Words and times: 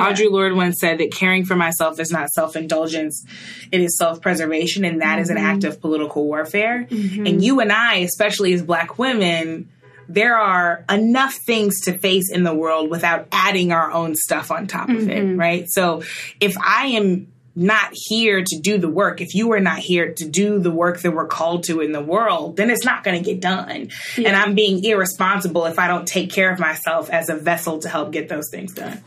Audre 0.00 0.30
Lorde 0.30 0.54
once 0.54 0.80
said 0.80 0.98
that 0.98 1.12
caring 1.12 1.44
for 1.44 1.56
myself 1.56 2.00
is 2.00 2.10
not 2.10 2.30
self 2.30 2.56
indulgence, 2.56 3.24
it 3.70 3.80
is 3.80 3.96
self 3.96 4.20
preservation, 4.20 4.84
and 4.84 5.00
that 5.00 5.14
mm-hmm. 5.14 5.22
is 5.22 5.30
an 5.30 5.38
act 5.38 5.64
of 5.64 5.80
political 5.80 6.24
warfare. 6.24 6.86
Mm-hmm. 6.90 7.26
And 7.26 7.44
you 7.44 7.60
and 7.60 7.72
I, 7.72 7.96
especially 7.96 8.52
as 8.52 8.62
Black 8.62 8.98
women, 8.98 9.70
there 10.08 10.36
are 10.36 10.84
enough 10.90 11.34
things 11.34 11.82
to 11.82 11.96
face 11.96 12.30
in 12.30 12.42
the 12.42 12.54
world 12.54 12.90
without 12.90 13.28
adding 13.30 13.72
our 13.72 13.92
own 13.92 14.16
stuff 14.16 14.50
on 14.50 14.66
top 14.66 14.88
of 14.88 15.08
it, 15.08 15.22
mm-hmm. 15.22 15.38
right? 15.38 15.66
So 15.68 16.02
if 16.40 16.56
I 16.58 16.86
am 16.86 17.28
not 17.54 17.90
here 17.92 18.42
to 18.42 18.58
do 18.58 18.78
the 18.78 18.88
work, 18.88 19.20
if 19.20 19.34
you 19.34 19.52
are 19.52 19.60
not 19.60 19.78
here 19.78 20.12
to 20.14 20.28
do 20.28 20.58
the 20.58 20.70
work 20.70 21.00
that 21.00 21.12
we're 21.12 21.26
called 21.26 21.64
to 21.64 21.80
in 21.80 21.92
the 21.92 22.00
world, 22.00 22.56
then 22.56 22.70
it's 22.70 22.84
not 22.84 23.04
going 23.04 23.22
to 23.22 23.24
get 23.24 23.40
done. 23.40 23.90
Yeah. 24.16 24.28
And 24.28 24.36
I'm 24.36 24.54
being 24.54 24.82
irresponsible 24.84 25.66
if 25.66 25.78
I 25.78 25.86
don't 25.86 26.06
take 26.06 26.32
care 26.32 26.52
of 26.52 26.58
myself 26.58 27.10
as 27.10 27.28
a 27.28 27.36
vessel 27.36 27.78
to 27.80 27.88
help 27.88 28.12
get 28.12 28.28
those 28.28 28.48
things 28.50 28.72
done. 28.72 29.02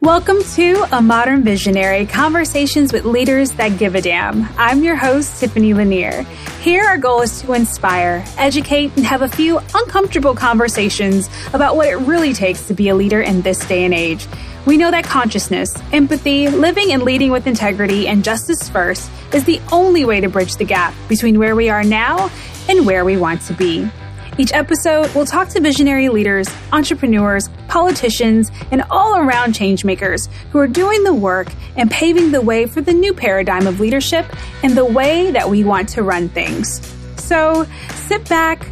Welcome 0.00 0.40
to 0.54 0.86
A 0.92 1.02
Modern 1.02 1.42
Visionary 1.42 2.06
Conversations 2.06 2.92
with 2.92 3.04
Leaders 3.04 3.50
That 3.52 3.76
Give 3.76 3.96
a 3.96 4.00
Damn. 4.00 4.48
I'm 4.56 4.84
your 4.84 4.94
host, 4.94 5.40
Tiffany 5.40 5.74
Lanier. 5.74 6.22
Here, 6.60 6.84
our 6.84 6.96
goal 6.96 7.22
is 7.22 7.42
to 7.42 7.54
inspire, 7.54 8.24
educate, 8.38 8.92
and 8.96 9.04
have 9.04 9.22
a 9.22 9.28
few 9.28 9.58
uncomfortable 9.74 10.36
conversations 10.36 11.28
about 11.52 11.74
what 11.74 11.88
it 11.88 11.96
really 11.96 12.32
takes 12.32 12.68
to 12.68 12.74
be 12.74 12.88
a 12.88 12.94
leader 12.94 13.20
in 13.20 13.42
this 13.42 13.66
day 13.66 13.84
and 13.84 13.92
age. 13.92 14.28
We 14.64 14.76
know 14.76 14.92
that 14.92 15.02
consciousness, 15.02 15.74
empathy, 15.92 16.48
living 16.48 16.92
and 16.92 17.02
leading 17.02 17.32
with 17.32 17.48
integrity, 17.48 18.06
and 18.06 18.22
justice 18.22 18.68
first 18.68 19.10
is 19.34 19.42
the 19.42 19.60
only 19.72 20.04
way 20.04 20.20
to 20.20 20.28
bridge 20.28 20.54
the 20.54 20.64
gap 20.64 20.94
between 21.08 21.40
where 21.40 21.56
we 21.56 21.68
are 21.68 21.82
now 21.82 22.30
and 22.68 22.86
where 22.86 23.04
we 23.04 23.16
want 23.16 23.42
to 23.42 23.54
be. 23.54 23.90
Each 24.38 24.52
episode, 24.52 25.14
we'll 25.14 25.24
talk 25.24 25.48
to 25.50 25.60
visionary 25.60 26.10
leaders, 26.10 26.46
entrepreneurs, 26.70 27.48
politicians, 27.68 28.50
and 28.70 28.82
all 28.90 29.16
around 29.16 29.54
changemakers 29.54 30.28
who 30.50 30.58
are 30.58 30.66
doing 30.66 31.04
the 31.04 31.14
work 31.14 31.48
and 31.76 31.90
paving 31.90 32.32
the 32.32 32.42
way 32.42 32.66
for 32.66 32.82
the 32.82 32.92
new 32.92 33.14
paradigm 33.14 33.66
of 33.66 33.80
leadership 33.80 34.26
and 34.62 34.76
the 34.76 34.84
way 34.84 35.30
that 35.30 35.48
we 35.48 35.64
want 35.64 35.88
to 35.90 36.02
run 36.02 36.28
things. 36.28 36.86
So 37.16 37.66
sit 37.94 38.28
back, 38.28 38.68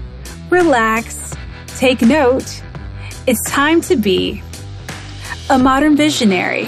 relax, 0.50 1.34
take 1.78 2.02
note. 2.02 2.62
It's 3.26 3.42
time 3.50 3.80
to 3.82 3.96
be 3.96 4.42
a 5.48 5.58
modern 5.58 5.96
visionary. 5.96 6.66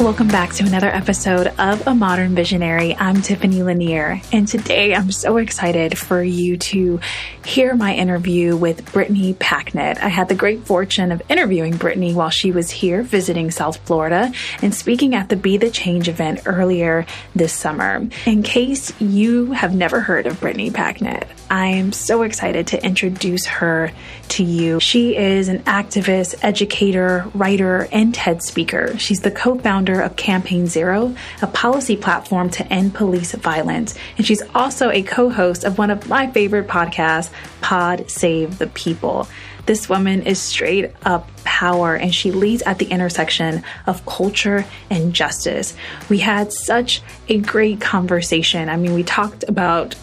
Welcome 0.00 0.26
back 0.26 0.52
to 0.54 0.66
another 0.66 0.88
episode 0.88 1.46
of 1.56 1.86
A 1.86 1.94
Modern 1.94 2.34
Visionary. 2.34 2.96
I'm 2.96 3.22
Tiffany 3.22 3.62
Lanier, 3.62 4.20
and 4.32 4.46
today 4.46 4.92
I'm 4.92 5.12
so 5.12 5.36
excited 5.36 5.96
for 5.96 6.20
you 6.22 6.56
to 6.56 6.98
hear 7.44 7.76
my 7.76 7.94
interview 7.94 8.56
with 8.56 8.92
Brittany 8.92 9.34
Packnett. 9.34 9.98
I 9.98 10.08
had 10.08 10.28
the 10.28 10.34
great 10.34 10.66
fortune 10.66 11.12
of 11.12 11.22
interviewing 11.28 11.76
Brittany 11.76 12.12
while 12.12 12.30
she 12.30 12.50
was 12.50 12.70
here 12.70 13.02
visiting 13.02 13.52
South 13.52 13.76
Florida 13.86 14.32
and 14.60 14.74
speaking 14.74 15.14
at 15.14 15.28
the 15.28 15.36
Be 15.36 15.58
the 15.58 15.70
Change 15.70 16.08
event 16.08 16.40
earlier 16.44 17.06
this 17.36 17.52
summer. 17.52 18.06
In 18.26 18.42
case 18.42 18.92
you 19.00 19.52
have 19.52 19.74
never 19.74 20.00
heard 20.00 20.26
of 20.26 20.40
Brittany 20.40 20.72
Packnett, 20.72 21.28
I 21.48 21.68
am 21.68 21.92
so 21.92 22.22
excited 22.22 22.66
to 22.68 22.84
introduce 22.84 23.46
her 23.46 23.92
to 24.30 24.44
you. 24.44 24.80
She 24.80 25.16
is 25.16 25.48
an 25.48 25.60
activist, 25.64 26.34
educator, 26.42 27.30
writer, 27.34 27.88
and 27.92 28.14
TED 28.14 28.42
speaker. 28.42 28.96
She's 28.98 29.20
the 29.20 29.30
co 29.30 29.58
founder 29.58 30.00
of 30.00 30.16
Campaign 30.16 30.66
Zero, 30.66 31.14
a 31.42 31.46
policy 31.46 31.96
platform 31.96 32.50
to 32.50 32.72
end 32.72 32.94
police 32.94 33.32
violence. 33.32 33.94
And 34.16 34.26
she's 34.26 34.42
also 34.54 34.90
a 34.90 35.02
co 35.02 35.30
host 35.30 35.64
of 35.64 35.78
one 35.78 35.90
of 35.90 36.08
my 36.08 36.30
favorite 36.30 36.68
podcasts, 36.68 37.30
Pod 37.60 38.10
Save 38.10 38.58
the 38.58 38.66
People. 38.68 39.28
This 39.66 39.88
woman 39.88 40.22
is 40.22 40.38
straight 40.38 40.92
up 41.04 41.30
power 41.44 41.94
and 41.94 42.14
she 42.14 42.32
leads 42.32 42.62
at 42.62 42.78
the 42.78 42.86
intersection 42.86 43.62
of 43.86 44.04
culture 44.04 44.66
and 44.90 45.14
justice. 45.14 45.74
We 46.10 46.18
had 46.18 46.52
such 46.52 47.00
a 47.28 47.38
great 47.38 47.80
conversation. 47.80 48.68
I 48.68 48.76
mean, 48.76 48.92
we 48.92 49.04
talked 49.04 49.44
about 49.48 49.94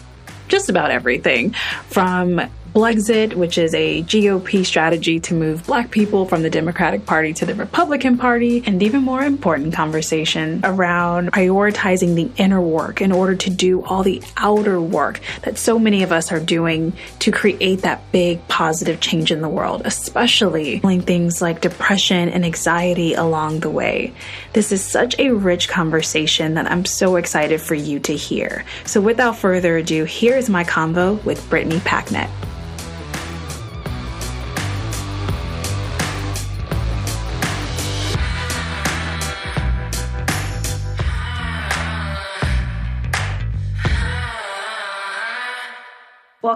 just 0.48 0.68
about 0.68 0.90
everything 0.90 1.52
from 1.88 2.40
Blexit, 2.74 3.34
which 3.34 3.58
is 3.58 3.74
a 3.74 4.02
GOP 4.04 4.64
strategy 4.64 5.20
to 5.20 5.34
move 5.34 5.66
black 5.66 5.90
people 5.90 6.24
from 6.24 6.42
the 6.42 6.48
Democratic 6.48 7.04
Party 7.04 7.34
to 7.34 7.44
the 7.44 7.54
Republican 7.54 8.16
Party, 8.16 8.62
and 8.64 8.82
even 8.82 9.02
more 9.02 9.22
important 9.22 9.74
conversation 9.74 10.60
around 10.64 11.32
prioritizing 11.32 12.14
the 12.14 12.30
inner 12.42 12.62
work 12.62 13.02
in 13.02 13.12
order 13.12 13.34
to 13.34 13.50
do 13.50 13.84
all 13.84 14.02
the 14.02 14.22
outer 14.38 14.80
work 14.80 15.20
that 15.42 15.58
so 15.58 15.78
many 15.78 16.02
of 16.02 16.12
us 16.12 16.32
are 16.32 16.40
doing 16.40 16.94
to 17.18 17.30
create 17.30 17.82
that 17.82 18.10
big 18.10 18.46
positive 18.48 19.00
change 19.00 19.30
in 19.30 19.42
the 19.42 19.48
world, 19.50 19.82
especially 19.84 20.78
things 21.00 21.42
like 21.42 21.60
depression 21.60 22.30
and 22.30 22.44
anxiety 22.44 23.12
along 23.12 23.60
the 23.60 23.70
way. 23.70 24.14
This 24.54 24.72
is 24.72 24.82
such 24.82 25.18
a 25.18 25.30
rich 25.30 25.68
conversation 25.68 26.54
that 26.54 26.70
I'm 26.70 26.86
so 26.86 27.16
excited 27.16 27.60
for 27.60 27.74
you 27.74 28.00
to 28.00 28.16
hear. 28.16 28.64
So 28.86 29.02
without 29.02 29.36
further 29.36 29.76
ado, 29.76 30.04
here 30.04 30.36
is 30.36 30.48
my 30.48 30.64
convo 30.64 31.22
with 31.24 31.48
Brittany 31.50 31.78
Packnett. 31.80 32.30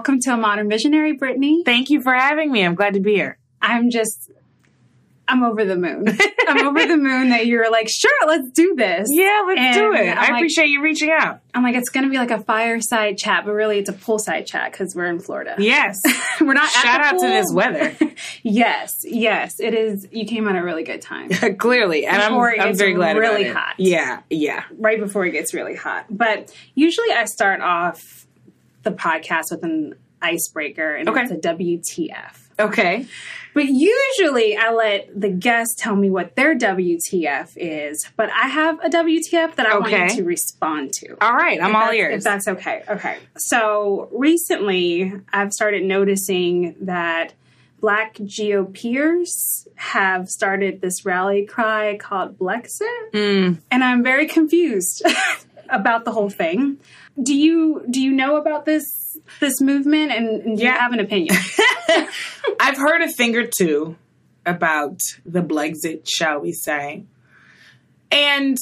Welcome 0.07 0.21
to 0.21 0.33
a 0.35 0.37
Modern 0.37 0.69
Visionary, 0.69 1.11
Brittany. 1.11 1.63
Thank 1.65 1.89
you 1.89 1.99
for 1.99 2.13
having 2.13 2.49
me. 2.49 2.63
I'm 2.63 2.75
glad 2.75 2.93
to 2.93 3.01
be 3.01 3.15
here. 3.15 3.37
I'm 3.61 3.89
just, 3.89 4.31
I'm 5.27 5.43
over 5.43 5.65
the 5.65 5.75
moon. 5.75 6.05
I'm 6.47 6.65
over 6.65 6.87
the 6.87 6.95
moon 6.95 7.31
that 7.31 7.45
you're 7.45 7.69
like, 7.69 7.89
sure, 7.89 8.25
let's 8.25 8.49
do 8.51 8.73
this. 8.77 9.09
Yeah, 9.11 9.43
let's 9.45 9.59
and 9.59 9.73
do 9.75 9.91
it. 9.91 10.07
I'm 10.07 10.17
i 10.17 10.21
like, 10.21 10.29
appreciate 10.29 10.69
you 10.69 10.81
reaching 10.81 11.09
out. 11.11 11.41
I'm 11.53 11.61
like, 11.61 11.75
it's 11.75 11.89
going 11.89 12.05
to 12.05 12.09
be 12.09 12.15
like 12.15 12.31
a 12.31 12.39
fireside 12.39 13.17
chat, 13.17 13.43
but 13.43 13.51
really 13.51 13.79
it's 13.79 13.89
a 13.89 13.93
poolside 13.93 14.45
chat 14.45 14.71
because 14.71 14.95
we're 14.95 15.07
in 15.07 15.19
Florida. 15.19 15.55
Yes. 15.57 15.99
we're 16.39 16.53
not 16.53 16.69
Shout 16.69 17.01
out 17.01 17.11
pool. 17.15 17.23
to 17.23 17.27
this 17.27 17.51
weather. 17.51 17.93
yes, 18.43 19.03
yes. 19.03 19.59
It 19.59 19.73
is, 19.73 20.07
you 20.13 20.25
came 20.25 20.47
at 20.47 20.55
a 20.55 20.63
really 20.63 20.83
good 20.83 21.01
time. 21.01 21.31
Clearly. 21.57 22.05
And 22.05 22.15
before 22.15 22.53
I'm, 22.53 22.61
I'm 22.61 22.75
very 22.77 22.93
glad 22.93 23.17
really 23.17 23.49
hot. 23.49 23.73
Yeah, 23.77 24.21
yeah. 24.29 24.63
Right 24.77 25.01
before 25.01 25.25
it 25.25 25.31
gets 25.31 25.53
really 25.53 25.75
hot. 25.75 26.05
But 26.09 26.55
usually 26.75 27.11
I 27.11 27.25
start 27.25 27.59
off 27.59 28.26
the 28.87 28.95
podcast 28.95 29.51
with 29.51 29.63
an 29.63 29.95
icebreaker, 30.21 30.95
and 30.95 31.09
okay. 31.09 31.23
it's 31.23 31.31
a 31.31 31.35
WTF. 31.35 32.47
Okay. 32.59 33.05
But 33.53 33.65
usually 33.65 34.57
I 34.57 34.71
let 34.71 35.19
the 35.19 35.29
guests 35.29 35.75
tell 35.75 35.95
me 35.95 36.09
what 36.09 36.35
their 36.35 36.57
WTF 36.57 37.53
is, 37.55 38.09
but 38.15 38.29
I 38.31 38.47
have 38.47 38.79
a 38.83 38.89
WTF 38.89 39.55
that 39.55 39.65
I 39.65 39.77
okay. 39.77 39.99
want 39.99 40.11
you 40.11 40.17
to 40.17 40.23
respond 40.23 40.93
to. 40.93 41.17
All 41.21 41.33
right, 41.33 41.61
I'm 41.61 41.75
all 41.75 41.91
ears. 41.91 42.17
If 42.17 42.23
that's 42.23 42.47
okay. 42.47 42.83
Okay. 42.87 43.17
So 43.35 44.09
recently 44.11 45.13
I've 45.33 45.53
started 45.53 45.83
noticing 45.83 46.75
that 46.81 47.33
black 47.79 48.15
GOPers 48.15 49.67
have 49.75 50.29
started 50.29 50.81
this 50.81 51.05
rally 51.05 51.45
cry 51.45 51.97
called 51.97 52.37
Blexit. 52.37 53.11
Mm. 53.13 53.57
And 53.69 53.83
I'm 53.83 54.03
very 54.03 54.27
confused 54.27 55.03
about 55.69 56.05
the 56.05 56.11
whole 56.11 56.29
thing 56.29 56.77
do 57.21 57.35
you 57.35 57.83
do 57.89 58.01
you 58.01 58.11
know 58.11 58.37
about 58.37 58.65
this 58.65 59.17
this 59.39 59.61
movement 59.61 60.11
and, 60.11 60.41
and 60.41 60.57
do 60.57 60.63
yeah. 60.63 60.73
you 60.73 60.79
have 60.79 60.93
an 60.93 60.99
opinion? 60.99 61.35
I've 62.59 62.77
heard 62.77 63.01
a 63.01 63.11
thing 63.11 63.35
or 63.35 63.47
two 63.47 63.95
about 64.45 65.01
the 65.25 65.41
Blexit, 65.41 66.07
shall 66.07 66.39
we 66.39 66.53
say. 66.53 67.03
And 68.11 68.57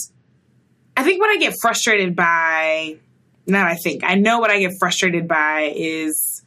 I 0.98 1.04
think 1.04 1.22
what 1.22 1.30
I 1.30 1.38
get 1.38 1.54
frustrated 1.62 2.16
by, 2.16 2.98
not 3.46 3.68
I 3.68 3.76
think, 3.76 4.04
I 4.04 4.16
know 4.16 4.40
what 4.40 4.50
I 4.50 4.60
get 4.60 4.72
frustrated 4.80 5.28
by 5.28 5.72
is 5.76 6.44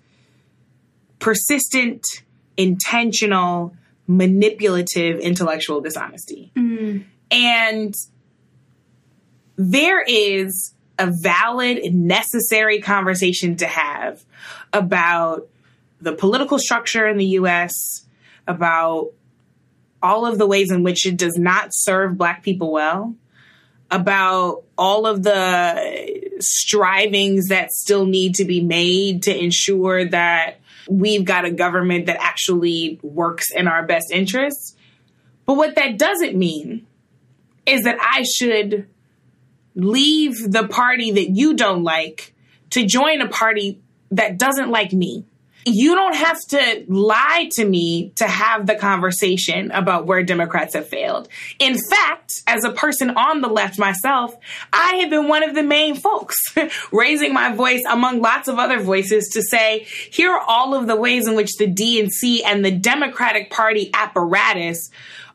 persistent, 1.20 2.04
intentional, 2.56 3.76
manipulative 4.06 5.20
intellectual 5.20 5.80
dishonesty. 5.80 6.50
Mm. 6.56 7.04
And 7.30 7.94
there 9.56 10.02
is 10.02 10.74
a 10.98 11.10
valid, 11.10 11.78
and 11.78 12.06
necessary 12.06 12.80
conversation 12.80 13.56
to 13.56 13.66
have 13.66 14.24
about 14.72 15.48
the 16.00 16.12
political 16.12 16.58
structure 16.58 17.06
in 17.06 17.16
the 17.16 17.26
US, 17.26 18.04
about 18.46 19.12
all 20.02 20.26
of 20.26 20.38
the 20.38 20.46
ways 20.46 20.70
in 20.70 20.82
which 20.82 21.06
it 21.06 21.16
does 21.16 21.36
not 21.36 21.68
serve 21.72 22.16
Black 22.16 22.42
people 22.42 22.72
well, 22.72 23.14
about 23.90 24.64
all 24.76 25.06
of 25.06 25.22
the 25.22 26.30
strivings 26.40 27.48
that 27.48 27.72
still 27.72 28.06
need 28.06 28.34
to 28.36 28.44
be 28.44 28.60
made 28.60 29.24
to 29.24 29.36
ensure 29.36 30.04
that 30.04 30.60
we've 30.88 31.24
got 31.24 31.44
a 31.44 31.50
government 31.50 32.06
that 32.06 32.20
actually 32.20 32.98
works 33.02 33.50
in 33.50 33.66
our 33.66 33.84
best 33.86 34.10
interests. 34.12 34.76
But 35.46 35.54
what 35.54 35.74
that 35.76 35.98
doesn't 35.98 36.36
mean 36.36 36.86
is 37.66 37.84
that 37.84 37.98
I 38.00 38.22
should 38.22 38.86
leave 39.78 40.50
the 40.50 40.66
party 40.68 41.12
that 41.12 41.30
you 41.30 41.54
don't 41.54 41.84
like 41.84 42.34
to 42.70 42.84
join 42.84 43.20
a 43.20 43.28
party 43.28 43.80
that 44.10 44.38
doesn't 44.38 44.70
like 44.70 44.92
me 44.92 45.24
you 45.68 45.94
don't 45.94 46.14
have 46.14 46.40
to 46.48 46.84
lie 46.88 47.48
to 47.52 47.64
me 47.64 48.10
to 48.16 48.26
have 48.26 48.66
the 48.66 48.74
conversation 48.74 49.70
about 49.70 50.06
where 50.06 50.22
Democrats 50.22 50.74
have 50.74 50.88
failed. 50.88 51.28
In 51.58 51.76
fact, 51.78 52.42
as 52.46 52.64
a 52.64 52.72
person 52.72 53.10
on 53.10 53.40
the 53.40 53.48
left 53.48 53.78
myself, 53.78 54.34
I 54.72 54.96
have 54.96 55.10
been 55.10 55.28
one 55.28 55.42
of 55.42 55.54
the 55.54 55.62
main 55.62 55.94
folks 55.94 56.36
raising 56.92 57.34
my 57.34 57.54
voice 57.54 57.82
among 57.88 58.20
lots 58.20 58.48
of 58.48 58.58
other 58.58 58.80
voices 58.80 59.28
to 59.34 59.42
say, 59.42 59.86
here 60.10 60.32
are 60.32 60.44
all 60.46 60.74
of 60.74 60.86
the 60.86 60.96
ways 60.96 61.26
in 61.26 61.34
which 61.34 61.56
the 61.56 61.66
DNC 61.66 62.42
and 62.44 62.64
the 62.64 62.72
Democratic 62.72 63.50
Party 63.50 63.90
apparatus 63.92 64.90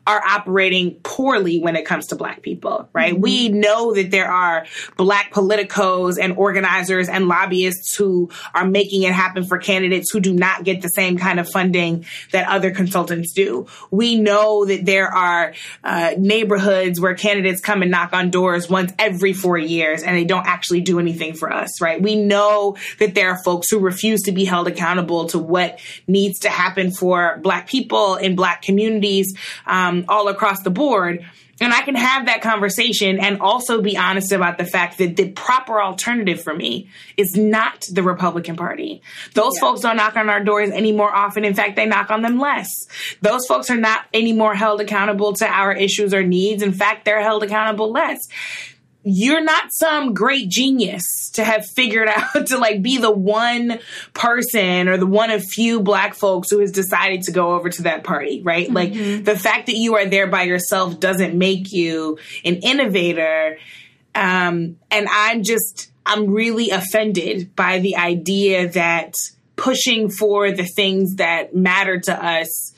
are 0.06 0.22
operating 0.22 0.94
poorly 1.02 1.60
when 1.60 1.76
it 1.76 1.86
comes 1.86 2.08
to 2.08 2.16
black 2.16 2.42
people, 2.42 2.88
right? 2.92 3.14
Mm-hmm. 3.14 3.22
We 3.22 3.48
know 3.48 3.94
that 3.94 4.10
there 4.10 4.30
are 4.30 4.66
black 4.96 5.32
politicos 5.32 6.18
and 6.20 6.36
organizers 6.36 7.08
and 7.08 7.26
lobbyists 7.26 7.96
who 7.96 8.30
are 8.54 8.66
making 8.66 9.02
it 9.02 9.12
happen 9.12 9.44
for 9.44 9.56
candidates 9.56 10.10
who 10.10 10.20
do 10.20 10.34
not 10.34 10.64
get 10.64 10.82
the 10.82 10.88
same 10.88 11.16
kind 11.16 11.40
of 11.40 11.48
funding 11.48 12.04
that 12.32 12.48
other 12.48 12.70
consultants 12.70 13.32
do. 13.32 13.66
We 13.90 14.18
know 14.18 14.66
that 14.66 14.84
there 14.84 15.08
are 15.08 15.54
uh, 15.82 16.14
neighborhoods 16.18 17.00
where 17.00 17.14
candidates 17.14 17.62
come 17.62 17.80
and 17.80 17.90
knock 17.90 18.12
on 18.12 18.30
doors 18.30 18.68
once 18.68 18.92
every 18.98 19.32
four 19.32 19.56
years 19.56 20.02
and 20.02 20.16
they 20.16 20.24
don't 20.24 20.46
actually 20.46 20.82
do 20.82 20.98
anything 20.98 21.34
for 21.34 21.50
us, 21.50 21.80
right? 21.80 22.00
We 22.00 22.14
know 22.14 22.76
that 22.98 23.14
there 23.14 23.30
are 23.30 23.42
folks 23.42 23.70
who 23.70 23.78
refuse 23.78 24.22
to 24.22 24.32
be 24.32 24.44
held 24.44 24.68
accountable 24.68 25.26
to 25.28 25.38
what 25.38 25.78
needs 26.06 26.40
to 26.40 26.50
happen 26.50 26.90
for 26.90 27.38
black 27.42 27.68
people 27.68 28.16
in 28.16 28.36
black 28.36 28.60
communities. 28.60 29.34
Um, 29.66 29.93
um, 29.94 30.04
all 30.08 30.28
across 30.28 30.62
the 30.62 30.70
board. 30.70 31.24
And 31.60 31.72
I 31.72 31.82
can 31.82 31.94
have 31.94 32.26
that 32.26 32.42
conversation 32.42 33.20
and 33.20 33.40
also 33.40 33.80
be 33.80 33.96
honest 33.96 34.32
about 34.32 34.58
the 34.58 34.64
fact 34.64 34.98
that 34.98 35.14
the 35.14 35.30
proper 35.30 35.80
alternative 35.80 36.42
for 36.42 36.52
me 36.52 36.88
is 37.16 37.36
not 37.36 37.86
the 37.92 38.02
Republican 38.02 38.56
Party. 38.56 39.02
Those 39.34 39.52
yeah. 39.54 39.60
folks 39.60 39.82
don't 39.82 39.96
knock 39.96 40.16
on 40.16 40.28
our 40.28 40.42
doors 40.42 40.70
any 40.70 40.90
more 40.90 41.14
often. 41.14 41.44
In 41.44 41.54
fact, 41.54 41.76
they 41.76 41.86
knock 41.86 42.10
on 42.10 42.22
them 42.22 42.40
less. 42.40 42.68
Those 43.20 43.46
folks 43.46 43.70
are 43.70 43.76
not 43.76 44.04
any 44.12 44.32
more 44.32 44.54
held 44.54 44.80
accountable 44.80 45.32
to 45.34 45.46
our 45.46 45.72
issues 45.72 46.12
or 46.12 46.24
needs. 46.24 46.60
In 46.62 46.72
fact, 46.72 47.04
they're 47.04 47.22
held 47.22 47.44
accountable 47.44 47.92
less 47.92 48.18
you're 49.04 49.44
not 49.44 49.72
some 49.72 50.14
great 50.14 50.48
genius 50.48 51.30
to 51.34 51.44
have 51.44 51.66
figured 51.66 52.08
out 52.16 52.46
to 52.46 52.58
like 52.58 52.82
be 52.82 52.98
the 52.98 53.10
one 53.10 53.78
person 54.14 54.88
or 54.88 54.96
the 54.96 55.06
one 55.06 55.30
of 55.30 55.44
few 55.44 55.80
black 55.80 56.14
folks 56.14 56.50
who 56.50 56.58
has 56.60 56.72
decided 56.72 57.22
to 57.22 57.32
go 57.32 57.54
over 57.54 57.68
to 57.68 57.82
that 57.82 58.02
party, 58.02 58.42
right? 58.42 58.68
Mm-hmm. 58.68 58.74
Like 58.74 59.24
the 59.24 59.38
fact 59.38 59.66
that 59.66 59.76
you 59.76 59.96
are 59.96 60.06
there 60.06 60.26
by 60.26 60.42
yourself 60.42 60.98
doesn't 60.98 61.36
make 61.36 61.72
you 61.72 62.18
an 62.44 62.56
innovator. 62.56 63.58
Um, 64.14 64.78
and 64.90 65.06
I'm 65.10 65.42
just, 65.42 65.90
I'm 66.06 66.30
really 66.30 66.70
offended 66.70 67.54
by 67.54 67.80
the 67.80 67.96
idea 67.96 68.68
that 68.70 69.16
pushing 69.56 70.10
for 70.10 70.50
the 70.50 70.64
things 70.64 71.16
that 71.16 71.54
matter 71.54 72.00
to 72.00 72.24
us 72.24 72.72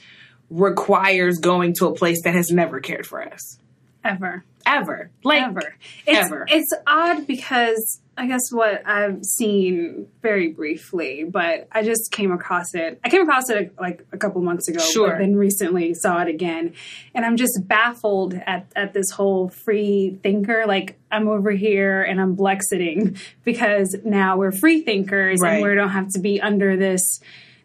requires 0.51 1.39
going 1.39 1.75
to 1.75 1.87
a 1.87 1.95
place 1.95 2.23
that 2.23 2.35
has 2.35 2.51
never 2.51 2.81
cared 2.81 3.07
for 3.07 3.23
us. 3.23 3.59
Ever 4.05 4.45
ever. 4.67 5.11
Like 5.25 5.43
ever. 5.43 5.75
It's, 6.07 6.27
ever. 6.27 6.47
It's 6.49 6.73
odd 6.87 7.27
because 7.27 8.01
I 8.19 8.27
guess 8.27 8.51
what 8.51 8.87
I've 8.87 9.25
seen 9.25 10.09
very 10.23 10.49
briefly, 10.49 11.25
but 11.25 11.69
I 11.71 11.83
just 11.83 12.11
came 12.13 12.33
across 12.33 12.75
it. 12.75 12.99
I 13.05 13.11
came 13.11 13.23
across 13.23 13.51
it 13.51 13.75
like 13.79 14.07
a 14.13 14.17
couple 14.17 14.41
months 14.43 14.69
ago, 14.69 14.81
sure. 14.81 15.11
but 15.11 15.19
then 15.19 15.37
recently 15.37 15.93
saw 15.95 16.23
it 16.23 16.29
again, 16.29 16.75
and 17.15 17.25
I'm 17.25 17.37
just 17.37 17.59
baffled 17.67 18.35
at 18.35 18.67
at 18.75 18.95
this 18.95 19.11
whole 19.11 19.49
free 19.49 20.19
thinker. 20.23 20.65
Like 20.67 20.99
I'm 21.11 21.29
over 21.29 21.51
here 21.51 22.03
and 22.03 22.21
I'm 22.21 22.37
blexiting 22.37 23.19
because 23.45 23.95
now 24.05 24.39
we're 24.39 24.53
free 24.53 24.83
thinkers 24.83 25.41
right. 25.41 25.55
and 25.57 25.67
we 25.67 25.75
don't 25.75 25.91
have 25.91 26.09
to 26.15 26.21
be 26.21 26.41
under 26.41 26.77
this 26.77 27.21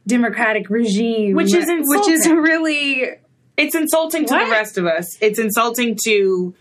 democratic 0.06 0.70
regime, 0.70 1.36
which 1.36 1.54
is 1.54 1.70
insulting. 1.70 1.88
which 1.88 2.08
is 2.10 2.28
really 2.28 3.12
it's 3.56 3.76
insulting 3.76 4.26
to 4.26 4.34
what? 4.34 4.46
the 4.46 4.52
rest 4.52 4.78
of 4.78 4.86
us. 4.86 5.18
It's 5.22 5.40
insulting 5.40 5.98
to 6.06 6.56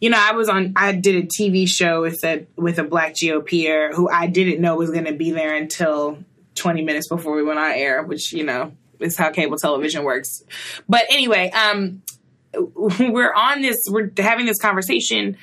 you 0.00 0.10
know, 0.10 0.18
I 0.18 0.32
was 0.32 0.48
on, 0.48 0.72
I 0.76 0.92
did 0.92 1.24
a 1.24 1.26
TV 1.26 1.68
show 1.68 2.00
with 2.02 2.24
a, 2.24 2.46
with 2.56 2.78
a 2.78 2.84
black 2.84 3.14
GOPer 3.14 3.94
who 3.94 4.08
I 4.08 4.26
didn't 4.26 4.60
know 4.60 4.76
was 4.76 4.90
going 4.90 5.04
to 5.04 5.12
be 5.12 5.30
there 5.30 5.54
until 5.54 6.18
20 6.54 6.82
minutes 6.82 7.08
before 7.08 7.34
we 7.34 7.42
went 7.42 7.58
on 7.58 7.72
air, 7.72 8.02
which, 8.02 8.32
you 8.32 8.44
know, 8.44 8.72
is 8.98 9.16
how 9.16 9.30
cable 9.30 9.56
television 9.56 10.04
works. 10.04 10.42
But 10.88 11.04
anyway, 11.10 11.50
um, 11.50 12.02
we're 12.54 13.32
on 13.32 13.60
this, 13.60 13.76
we're 13.88 14.10
having 14.18 14.46
this 14.46 14.58
conversation 14.58 15.36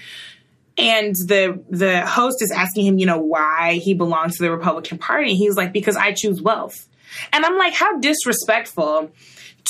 and 0.77 1.15
the 1.15 1.63
the 1.69 2.06
host 2.06 2.42
is 2.42 2.51
asking 2.51 2.86
him, 2.86 3.00
you 3.00 3.06
know, 3.06 3.19
why 3.19 3.80
he 3.83 3.94
belongs 3.94 4.38
to 4.38 4.44
the 4.44 4.51
Republican 4.51 4.98
Party. 4.98 5.36
He's 5.36 5.56
like, 5.56 5.74
because 5.74 5.95
I 5.95 6.13
choose 6.13 6.42
wealth. 6.42 6.88
And 7.33 7.45
I'm 7.45 7.57
like, 7.57 7.74
how 7.74 8.00
disrespectful 8.00 9.12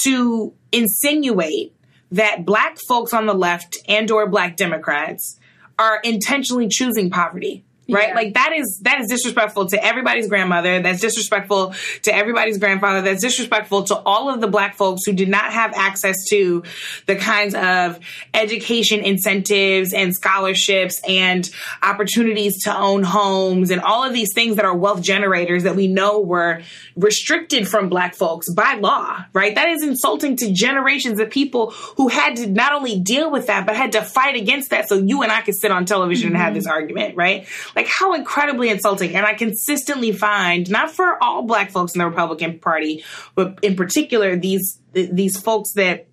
to 0.04 0.54
insinuate 0.72 1.74
that 2.12 2.46
black 2.46 2.78
folks 2.88 3.14
on 3.14 3.26
the 3.26 3.34
left 3.34 3.78
and 3.88 4.10
or 4.12 4.28
black 4.30 4.56
Democrats 4.56 5.40
are 5.78 6.00
intentionally 6.04 6.68
choosing 6.68 7.10
poverty 7.10 7.64
right? 7.90 8.10
Yeah. 8.10 8.16
Like 8.16 8.34
that 8.34 8.54
is 8.54 8.80
that 8.84 9.02
is 9.02 9.08
disrespectful 9.08 9.68
to 9.68 9.84
everybody's 9.84 10.28
grandmother. 10.28 10.82
That's 10.82 11.00
disrespectful 11.00 11.74
to 12.04 12.16
everybody's 12.16 12.58
grandfather. 12.58 13.02
That's 13.02 13.22
disrespectful 13.22 13.84
to 13.86 13.96
all 14.00 14.30
of 14.34 14.42
the 14.42 14.48
black 14.48 14.76
folks 14.76 15.06
who 15.06 15.14
did 15.14 15.30
not 15.30 15.52
have 15.52 15.74
access 15.76 16.26
to 16.30 16.64
the 17.06 17.16
kinds 17.16 17.56
of 17.56 18.00
education 18.34 19.02
incentives 19.02 19.94
and 19.94 20.14
scholarships 20.14 21.02
and 21.08 21.50
opportunities 21.82 22.64
to 22.64 22.78
own 22.78 23.04
homes 23.04 23.72
and 23.72 23.82
all 23.82 24.04
of 24.04 24.14
these 24.14 24.34
things 24.34 24.56
that 24.58 24.66
are 24.66 24.76
wealth 24.76 25.02
generators 25.02 25.64
that 25.64 25.76
we 25.76 25.88
know 25.88 26.20
were 26.20 26.62
restricted 26.96 27.68
from 27.68 27.90
black 27.90 28.16
folks 28.16 28.52
by 28.52 28.76
law, 28.76 29.24
right? 29.34 29.56
That 29.56 29.70
is 29.70 29.84
insulting 29.84 30.36
to 30.38 30.52
generations 30.52 31.20
of 31.20 31.30
people 31.30 31.72
who 31.72 32.08
had 32.08 32.36
to 32.38 32.48
not 32.48 32.74
only 32.74 33.00
deal 33.00 33.32
with 33.32 33.48
that, 33.48 33.66
but 33.66 33.76
had 33.76 33.94
to 33.94 34.02
fight 34.02 34.36
against 34.36 34.72
that 34.72 34.90
so 34.90 34.96
you 34.96 35.24
and 35.24 35.32
I 35.32 35.42
could 35.42 35.56
sit 35.56 35.72
on 35.72 35.86
television 35.86 36.30
mm-hmm. 36.30 36.36
and 36.36 36.44
have 36.44 36.54
this 36.54 36.68
argument, 36.68 37.16
right? 37.16 37.48
Like 37.78 37.88
how 37.88 38.16
incredibly 38.16 38.70
insulting. 38.70 39.16
And 39.16 39.24
I 39.24 39.36
consistently 39.36 40.12
find, 40.12 40.68
not 40.68 40.90
for 40.90 41.24
all 41.24 41.44
black 41.44 41.70
folks 41.70 41.94
in 41.94 42.00
the 42.00 42.08
Republican 42.08 42.58
Party, 42.58 43.06
but 43.36 43.60
in 43.62 43.76
particular 43.76 44.36
these 44.36 44.80
these 44.94 45.40
folks 45.40 45.74
that 45.74 46.08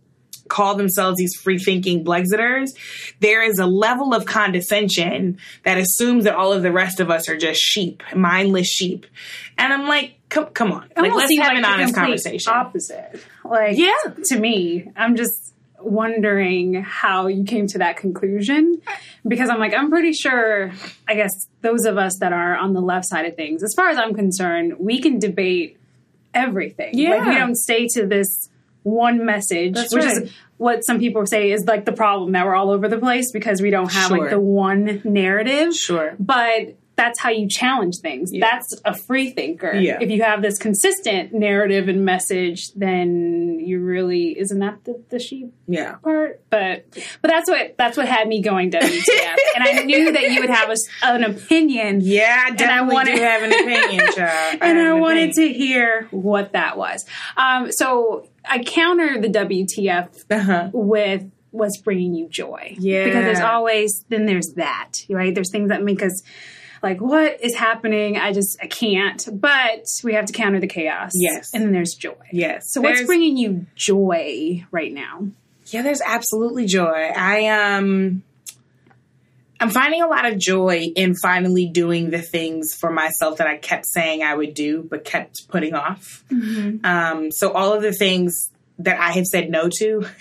call 0.48 0.74
themselves 0.74 1.16
these 1.16 1.34
free 1.34 1.58
thinking 1.58 2.04
Blexiters, 2.04 2.76
there 3.20 3.42
is 3.42 3.58
a 3.58 3.64
level 3.64 4.12
of 4.12 4.26
condescension 4.26 5.38
that 5.62 5.78
assumes 5.78 6.24
that 6.24 6.34
all 6.34 6.52
of 6.52 6.62
the 6.62 6.70
rest 6.70 7.00
of 7.00 7.10
us 7.10 7.30
are 7.30 7.36
just 7.38 7.62
sheep, 7.62 8.02
mindless 8.14 8.66
sheep. 8.66 9.06
And 9.56 9.72
I'm 9.72 9.88
like, 9.88 10.18
come, 10.28 10.48
come 10.48 10.70
on. 10.70 10.90
Like, 10.94 11.14
let's 11.14 11.34
have 11.38 11.48
like 11.48 11.56
an 11.56 11.64
honest 11.64 11.94
conversation. 11.94 12.52
Opposite. 12.52 13.22
Like, 13.42 13.78
yeah. 13.78 13.94
to 14.26 14.38
me, 14.38 14.90
I'm 14.96 15.16
just 15.16 15.53
wondering 15.84 16.82
how 16.82 17.26
you 17.26 17.44
came 17.44 17.66
to 17.68 17.78
that 17.78 17.96
conclusion 17.96 18.80
because 19.26 19.48
I'm 19.48 19.58
like, 19.58 19.74
I'm 19.74 19.90
pretty 19.90 20.12
sure, 20.12 20.72
I 21.08 21.14
guess, 21.14 21.48
those 21.60 21.84
of 21.84 21.98
us 21.98 22.18
that 22.18 22.32
are 22.32 22.56
on 22.56 22.72
the 22.72 22.80
left 22.80 23.06
side 23.06 23.26
of 23.26 23.36
things, 23.36 23.62
as 23.62 23.74
far 23.74 23.88
as 23.88 23.98
I'm 23.98 24.14
concerned, 24.14 24.74
we 24.78 25.00
can 25.00 25.18
debate 25.18 25.78
everything. 26.32 26.98
Yeah. 26.98 27.16
Like, 27.16 27.28
we 27.28 27.34
don't 27.34 27.56
stay 27.56 27.86
to 27.88 28.06
this 28.06 28.48
one 28.82 29.24
message, 29.24 29.74
That's 29.74 29.94
which 29.94 30.04
right. 30.04 30.22
is 30.22 30.32
what 30.58 30.84
some 30.84 30.98
people 30.98 31.26
say 31.26 31.50
is 31.50 31.64
like 31.64 31.84
the 31.84 31.92
problem 31.92 32.32
that 32.32 32.46
we're 32.46 32.54
all 32.54 32.70
over 32.70 32.88
the 32.88 32.98
place 32.98 33.32
because 33.32 33.60
we 33.60 33.70
don't 33.70 33.90
have 33.90 34.08
sure. 34.08 34.18
like 34.18 34.30
the 34.30 34.40
one 34.40 35.00
narrative. 35.04 35.74
Sure. 35.74 36.14
But 36.18 36.76
that's 36.96 37.18
how 37.18 37.30
you 37.30 37.48
challenge 37.48 37.98
things. 37.98 38.32
Yeah. 38.32 38.48
That's 38.50 38.80
a 38.84 38.94
free 38.94 39.30
thinker. 39.30 39.72
Yeah. 39.74 39.98
If 40.00 40.10
you 40.10 40.22
have 40.22 40.42
this 40.42 40.58
consistent 40.58 41.32
narrative 41.32 41.88
and 41.88 42.04
message, 42.04 42.72
then 42.74 43.58
you 43.60 43.80
really 43.80 44.38
isn't 44.38 44.58
that 44.60 44.84
the, 44.84 45.02
the 45.08 45.18
sheep 45.18 45.52
yeah. 45.66 45.94
part. 45.96 46.42
But 46.50 46.86
but 47.20 47.30
that's 47.30 47.50
what 47.50 47.76
that's 47.76 47.96
what 47.96 48.06
had 48.06 48.28
me 48.28 48.42
going 48.42 48.70
WTF. 48.70 49.36
and 49.56 49.64
I 49.64 49.82
knew 49.84 50.12
that 50.12 50.30
you 50.30 50.40
would 50.40 50.50
have 50.50 50.70
a, 50.70 50.76
an 51.02 51.24
opinion. 51.24 52.00
Yeah, 52.02 52.44
I 52.46 52.50
definitely 52.50 52.64
and 52.64 52.90
I 52.90 52.94
wanted, 52.94 53.14
do 53.16 53.22
have 53.22 53.42
an 53.42 53.52
opinion, 53.52 54.12
child. 54.14 54.58
and 54.62 54.78
I, 54.78 54.90
I 54.90 54.92
wanted 54.92 55.30
opinion. 55.30 55.52
to 55.52 55.58
hear 55.58 56.08
what 56.10 56.52
that 56.52 56.76
was. 56.76 57.04
Um, 57.36 57.72
so 57.72 58.28
I 58.44 58.62
counter 58.62 59.20
the 59.20 59.28
WTF 59.28 60.24
uh-huh. 60.30 60.70
with 60.72 61.30
what's 61.50 61.78
bringing 61.78 62.14
you 62.14 62.28
joy. 62.28 62.74
Yeah. 62.78 63.04
Because 63.04 63.24
there's 63.24 63.40
always, 63.40 64.04
then 64.08 64.26
there's 64.26 64.54
that, 64.56 64.92
right? 65.08 65.34
There's 65.34 65.50
things 65.50 65.68
that 65.68 65.82
make 65.82 66.02
us 66.02 66.22
like, 66.84 67.00
what 67.00 67.42
is 67.42 67.56
happening? 67.56 68.16
I 68.16 68.32
just, 68.32 68.56
I 68.62 68.68
can't. 68.68 69.26
But 69.32 69.86
we 70.04 70.14
have 70.14 70.26
to 70.26 70.32
counter 70.32 70.60
the 70.60 70.68
chaos. 70.68 71.10
Yes. 71.14 71.50
And 71.52 71.64
then 71.64 71.72
there's 71.72 71.94
joy. 71.94 72.14
Yes. 72.30 72.72
So 72.72 72.80
there's, 72.80 72.98
what's 72.98 73.06
bringing 73.06 73.36
you 73.36 73.66
joy 73.74 74.64
right 74.70 74.92
now? 74.92 75.26
Yeah, 75.66 75.82
there's 75.82 76.00
absolutely 76.00 76.66
joy. 76.66 77.10
I, 77.16 77.48
um, 77.48 78.22
I'm 79.58 79.70
finding 79.70 80.02
a 80.02 80.06
lot 80.06 80.26
of 80.26 80.38
joy 80.38 80.92
in 80.94 81.14
finally 81.14 81.66
doing 81.66 82.10
the 82.10 82.20
things 82.20 82.74
for 82.74 82.92
myself 82.92 83.38
that 83.38 83.46
I 83.46 83.56
kept 83.56 83.86
saying 83.86 84.22
I 84.22 84.34
would 84.34 84.52
do, 84.52 84.82
but 84.82 85.04
kept 85.04 85.48
putting 85.48 85.74
off. 85.74 86.22
Mm-hmm. 86.30 86.84
Um, 86.84 87.32
so 87.32 87.50
all 87.50 87.72
of 87.72 87.82
the 87.82 87.92
things 87.92 88.50
that 88.78 88.98
I 88.98 89.12
have 89.12 89.26
said 89.26 89.50
no 89.50 89.68
to, 89.78 90.06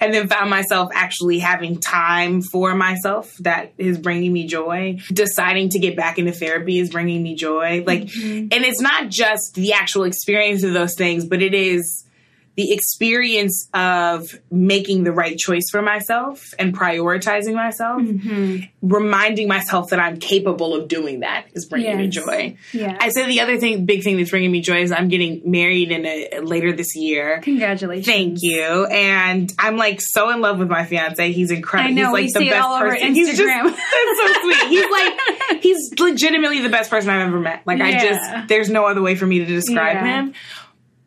and 0.00 0.14
then 0.14 0.28
found 0.28 0.50
myself 0.50 0.90
actually 0.92 1.38
having 1.38 1.80
time 1.80 2.42
for 2.42 2.74
myself 2.74 3.34
that 3.40 3.72
is 3.78 3.98
bringing 3.98 4.32
me 4.32 4.46
joy. 4.46 4.98
Deciding 5.12 5.70
to 5.70 5.78
get 5.78 5.96
back 5.96 6.18
into 6.18 6.32
therapy 6.32 6.78
is 6.78 6.90
bringing 6.90 7.22
me 7.22 7.34
joy. 7.34 7.82
Like, 7.86 8.02
mm-hmm. 8.02 8.48
and 8.52 8.64
it's 8.64 8.80
not 8.80 9.08
just 9.08 9.54
the 9.54 9.72
actual 9.72 10.04
experience 10.04 10.62
of 10.64 10.74
those 10.74 10.94
things, 10.96 11.24
but 11.24 11.42
it 11.42 11.54
is 11.54 12.03
the 12.56 12.72
experience 12.72 13.68
of 13.74 14.38
making 14.50 15.02
the 15.02 15.10
right 15.10 15.36
choice 15.36 15.68
for 15.70 15.82
myself 15.82 16.54
and 16.56 16.76
prioritizing 16.76 17.54
myself, 17.54 18.00
mm-hmm. 18.00 18.64
reminding 18.80 19.48
myself 19.48 19.90
that 19.90 19.98
I'm 19.98 20.18
capable 20.18 20.74
of 20.74 20.86
doing 20.86 21.20
that 21.20 21.46
is 21.52 21.66
bringing 21.66 21.88
yes. 21.88 21.98
me 21.98 22.08
joy. 22.08 22.56
Yeah. 22.72 22.96
I 23.00 23.08
say 23.08 23.26
the 23.26 23.40
other 23.40 23.58
thing, 23.58 23.86
big 23.86 24.04
thing 24.04 24.18
that's 24.18 24.30
bringing 24.30 24.52
me 24.52 24.60
joy 24.60 24.82
is 24.82 24.92
I'm 24.92 25.08
getting 25.08 25.42
married 25.50 25.90
in 25.90 26.06
a, 26.06 26.40
later 26.40 26.72
this 26.72 26.94
year. 26.94 27.40
Congratulations. 27.40 28.06
Thank 28.06 28.38
you. 28.42 28.86
And 28.86 29.52
I'm 29.58 29.76
like 29.76 30.00
so 30.00 30.30
in 30.30 30.40
love 30.40 30.60
with 30.60 30.68
my 30.68 30.84
fiance. 30.84 31.32
He's 31.32 31.50
incredible. 31.50 31.98
I 31.98 32.02
know, 32.02 32.14
he's 32.14 32.36
like 32.36 32.44
the 32.44 32.50
best 32.50 32.68
person. 32.68 33.14
He's 33.14 33.36
just 33.36 33.38
so 33.76 34.40
sweet. 34.42 34.68
He's 34.68 34.90
like 34.90 35.60
he's 35.62 35.98
legitimately 35.98 36.60
the 36.60 36.68
best 36.68 36.88
person 36.88 37.10
I've 37.10 37.26
ever 37.26 37.40
met. 37.40 37.62
Like 37.66 37.78
yeah. 37.78 37.86
I 37.86 37.92
just 37.98 38.48
there's 38.48 38.70
no 38.70 38.86
other 38.86 39.02
way 39.02 39.16
for 39.16 39.26
me 39.26 39.40
to 39.40 39.44
describe 39.44 39.96
yeah. 39.96 40.22
him. 40.22 40.34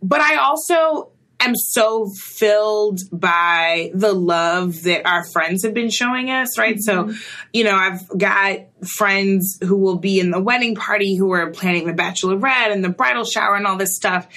But 0.04 0.20
I 0.22 0.36
also 0.36 1.12
am 1.40 1.56
so 1.56 2.08
filled 2.08 3.02
by 3.12 3.92
the 3.94 4.14
love 4.14 4.84
that 4.84 5.06
our 5.06 5.24
friends 5.26 5.64
have 5.64 5.74
been 5.74 5.90
showing 5.90 6.32
us, 6.32 6.58
right? 6.58 6.78
Mm-hmm. 6.78 7.12
So, 7.12 7.20
you 7.54 7.64
know, 7.64 7.76
I've 7.76 8.08
got 8.18 8.60
friends 8.98 9.58
who 9.62 9.78
will 9.78 9.98
be 9.98 10.20
in 10.20 10.32
the 10.32 10.40
wedding 10.40 10.76
party 10.76 11.16
who 11.16 11.32
are 11.32 11.52
planning 11.52 11.86
the 11.86 11.94
bachelorette 11.94 12.72
and 12.72 12.84
the 12.84 12.90
bridal 12.90 13.24
shower 13.24 13.56
and 13.56 13.68
all 13.68 13.78
this 13.78 13.96
stuff. 13.96 14.28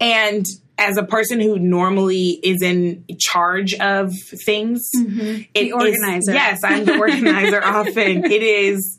And 0.00 0.46
as 0.78 0.96
a 0.96 1.02
person 1.02 1.40
who 1.40 1.58
normally 1.58 2.30
is 2.30 2.62
in 2.62 3.04
charge 3.18 3.74
of 3.74 4.12
things, 4.44 4.88
mm-hmm. 4.96 5.42
the 5.54 5.72
organizer. 5.72 6.30
Is, 6.30 6.34
yes, 6.34 6.60
I'm 6.62 6.84
the 6.84 6.98
organizer 6.98 7.62
often. 7.62 8.24
It 8.24 8.42
is 8.42 8.98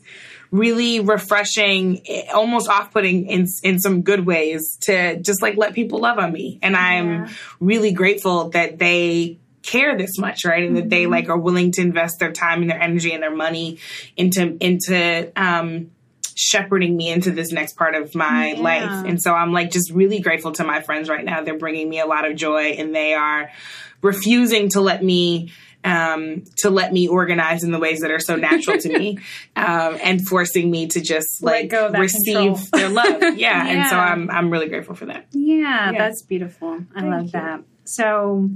really 0.50 1.00
refreshing, 1.00 2.04
almost 2.34 2.68
off 2.68 2.92
putting 2.92 3.26
in, 3.26 3.46
in 3.62 3.78
some 3.78 4.02
good 4.02 4.26
ways 4.26 4.76
to 4.82 5.16
just 5.20 5.42
like 5.42 5.56
let 5.56 5.74
people 5.74 6.00
love 6.00 6.18
on 6.18 6.32
me. 6.32 6.58
And 6.62 6.76
I'm 6.76 7.10
yeah. 7.10 7.28
really 7.60 7.92
grateful 7.92 8.50
that 8.50 8.78
they 8.78 9.38
care 9.62 9.96
this 9.96 10.18
much, 10.18 10.44
right? 10.44 10.64
And 10.64 10.76
mm-hmm. 10.76 10.82
that 10.82 10.90
they 10.90 11.04
mm-hmm. 11.04 11.12
like 11.12 11.28
are 11.28 11.38
willing 11.38 11.70
to 11.72 11.82
invest 11.82 12.18
their 12.18 12.32
time 12.32 12.62
and 12.62 12.70
their 12.70 12.80
energy 12.80 13.12
and 13.12 13.22
their 13.22 13.34
money 13.34 13.78
into, 14.16 14.56
into, 14.60 15.32
um, 15.36 15.90
shepherding 16.36 16.96
me 16.96 17.10
into 17.10 17.30
this 17.30 17.52
next 17.52 17.76
part 17.76 17.94
of 17.94 18.14
my 18.14 18.52
yeah. 18.52 18.60
life. 18.60 19.06
And 19.06 19.20
so 19.20 19.34
I'm 19.34 19.52
like 19.52 19.70
just 19.70 19.92
really 19.92 20.20
grateful 20.20 20.52
to 20.52 20.64
my 20.64 20.80
friends 20.80 21.10
right 21.10 21.24
now. 21.24 21.42
They're 21.42 21.58
bringing 21.58 21.88
me 21.88 22.00
a 22.00 22.06
lot 22.06 22.24
of 22.24 22.34
joy 22.34 22.76
and 22.78 22.94
they 22.94 23.12
are 23.12 23.50
refusing 24.00 24.70
to 24.70 24.80
let 24.80 25.04
me 25.04 25.52
um, 25.84 26.44
to 26.58 26.70
let 26.70 26.92
me 26.92 27.08
organize 27.08 27.64
in 27.64 27.72
the 27.72 27.78
ways 27.78 28.00
that 28.00 28.10
are 28.10 28.18
so 28.18 28.36
natural 28.36 28.78
to 28.78 28.98
me 28.98 29.18
um, 29.56 29.98
and 30.02 30.26
forcing 30.26 30.70
me 30.70 30.86
to 30.88 31.00
just 31.00 31.42
like 31.42 31.72
receive 31.72 32.70
their 32.72 32.88
love. 32.88 33.20
Yeah. 33.20 33.30
yeah. 33.36 33.66
And 33.66 33.90
so 33.90 33.96
I'm, 33.96 34.30
I'm 34.30 34.50
really 34.50 34.68
grateful 34.68 34.94
for 34.94 35.06
that. 35.06 35.26
Yeah, 35.32 35.90
yeah. 35.90 35.98
that's 35.98 36.22
beautiful. 36.22 36.78
I 36.94 37.00
Thank 37.00 37.12
love 37.12 37.24
you. 37.24 37.30
that. 37.32 37.62
So 37.84 38.50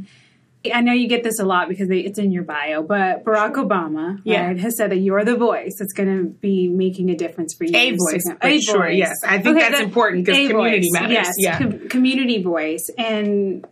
I 0.72 0.80
know 0.80 0.92
you 0.92 1.08
get 1.08 1.22
this 1.22 1.38
a 1.38 1.44
lot 1.44 1.68
because 1.68 1.88
it's 1.90 2.18
in 2.18 2.30
your 2.30 2.42
bio, 2.42 2.82
but 2.82 3.24
Barack 3.24 3.54
Obama 3.54 4.20
yeah. 4.24 4.46
right, 4.46 4.58
has 4.58 4.76
said 4.76 4.90
that 4.90 4.96
you're 4.96 5.24
the 5.24 5.36
voice 5.36 5.76
that's 5.78 5.92
going 5.92 6.08
to 6.08 6.24
be 6.24 6.68
making 6.68 7.10
a 7.10 7.14
difference 7.14 7.54
for 7.54 7.64
you. 7.64 7.76
A 7.76 7.90
voice, 7.90 8.24
a 8.40 8.60
sure, 8.60 8.78
voice. 8.78 8.96
yes. 8.96 9.14
I 9.26 9.38
think 9.40 9.56
okay, 9.56 9.70
that's 9.70 9.82
important 9.82 10.24
because 10.24 10.48
community 10.48 10.88
voice, 10.88 10.92
matters. 10.92 11.12
Yes, 11.12 11.32
yeah. 11.36 11.58
Com- 11.58 11.88
community 11.88 12.42
voice. 12.42 12.88
And 12.96 13.66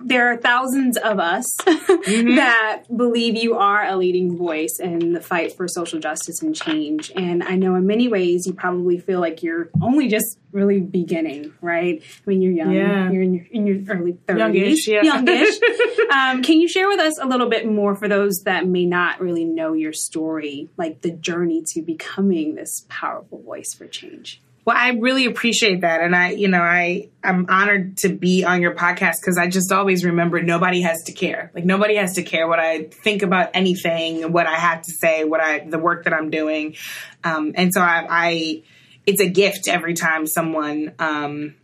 there 0.00 0.32
are 0.32 0.36
thousands 0.36 0.96
of 0.96 1.18
us 1.18 1.56
mm-hmm. 1.66 2.36
that 2.36 2.84
believe 2.94 3.36
you 3.36 3.54
are 3.54 3.84
a 3.84 3.96
leading 3.96 4.36
voice 4.36 4.78
in 4.78 5.12
the 5.12 5.20
fight 5.20 5.54
for 5.54 5.68
social 5.68 6.00
justice 6.00 6.42
and 6.42 6.54
change. 6.54 7.12
And 7.14 7.42
I 7.42 7.56
know 7.56 7.74
in 7.74 7.86
many 7.86 8.08
ways 8.08 8.46
you 8.46 8.52
probably 8.52 8.98
feel 8.98 9.20
like 9.20 9.42
you're 9.42 9.70
only 9.80 10.08
just 10.08 10.38
really 10.52 10.80
beginning, 10.80 11.52
right? 11.60 12.02
I 12.02 12.30
mean, 12.30 12.42
you're 12.42 12.52
young, 12.52 12.72
yeah. 12.72 13.10
you're 13.10 13.22
in 13.22 13.34
your, 13.34 13.46
in 13.50 13.66
your 13.66 13.96
early 13.96 14.12
30s. 14.12 14.38
Youngish, 14.38 14.88
yeah. 14.88 15.02
Youngish. 15.02 15.58
um, 16.12 16.42
can 16.42 16.60
you 16.60 16.68
share 16.68 16.88
with 16.88 17.00
us 17.00 17.18
a 17.18 17.26
little 17.26 17.48
bit 17.48 17.66
more 17.66 17.94
for 17.94 18.08
those 18.08 18.42
that 18.44 18.66
may 18.66 18.86
not 18.86 19.20
really 19.20 19.44
know 19.44 19.74
your 19.74 19.92
story, 19.92 20.68
like 20.76 21.02
the 21.02 21.10
journey 21.10 21.62
to 21.68 21.82
becoming 21.82 22.54
this 22.54 22.86
powerful 22.88 23.42
voice 23.42 23.74
for 23.74 23.86
change? 23.86 24.40
Well, 24.68 24.76
I 24.78 24.90
really 24.90 25.24
appreciate 25.24 25.80
that. 25.80 26.02
And 26.02 26.14
I, 26.14 26.32
you 26.32 26.46
know, 26.46 26.60
I, 26.60 27.08
I'm 27.24 27.46
honored 27.48 27.96
to 28.00 28.10
be 28.10 28.44
on 28.44 28.60
your 28.60 28.74
podcast 28.74 29.14
because 29.18 29.38
I 29.38 29.48
just 29.48 29.72
always 29.72 30.04
remember 30.04 30.42
nobody 30.42 30.82
has 30.82 31.04
to 31.04 31.12
care. 31.12 31.50
Like 31.54 31.64
nobody 31.64 31.94
has 31.94 32.16
to 32.16 32.22
care 32.22 32.46
what 32.46 32.58
I 32.58 32.82
think 32.82 33.22
about 33.22 33.52
anything, 33.54 34.30
what 34.30 34.46
I 34.46 34.56
have 34.56 34.82
to 34.82 34.90
say, 34.90 35.24
what 35.24 35.40
I, 35.40 35.60
the 35.60 35.78
work 35.78 36.04
that 36.04 36.12
I'm 36.12 36.28
doing. 36.28 36.76
Um, 37.24 37.52
and 37.54 37.72
so 37.72 37.80
I, 37.80 38.06
I, 38.10 38.62
it's 39.06 39.22
a 39.22 39.28
gift 39.30 39.68
every 39.68 39.94
time 39.94 40.26
someone, 40.26 40.92
um, 40.98 41.54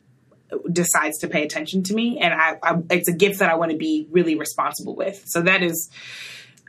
decides 0.72 1.18
to 1.18 1.28
pay 1.28 1.44
attention 1.44 1.82
to 1.82 1.94
me. 1.94 2.20
And 2.20 2.32
I, 2.32 2.56
I 2.62 2.82
it's 2.88 3.08
a 3.10 3.14
gift 3.14 3.40
that 3.40 3.50
I 3.50 3.56
want 3.56 3.70
to 3.72 3.76
be 3.76 4.08
really 4.12 4.36
responsible 4.36 4.96
with. 4.96 5.24
So 5.26 5.42
that 5.42 5.62
is, 5.62 5.90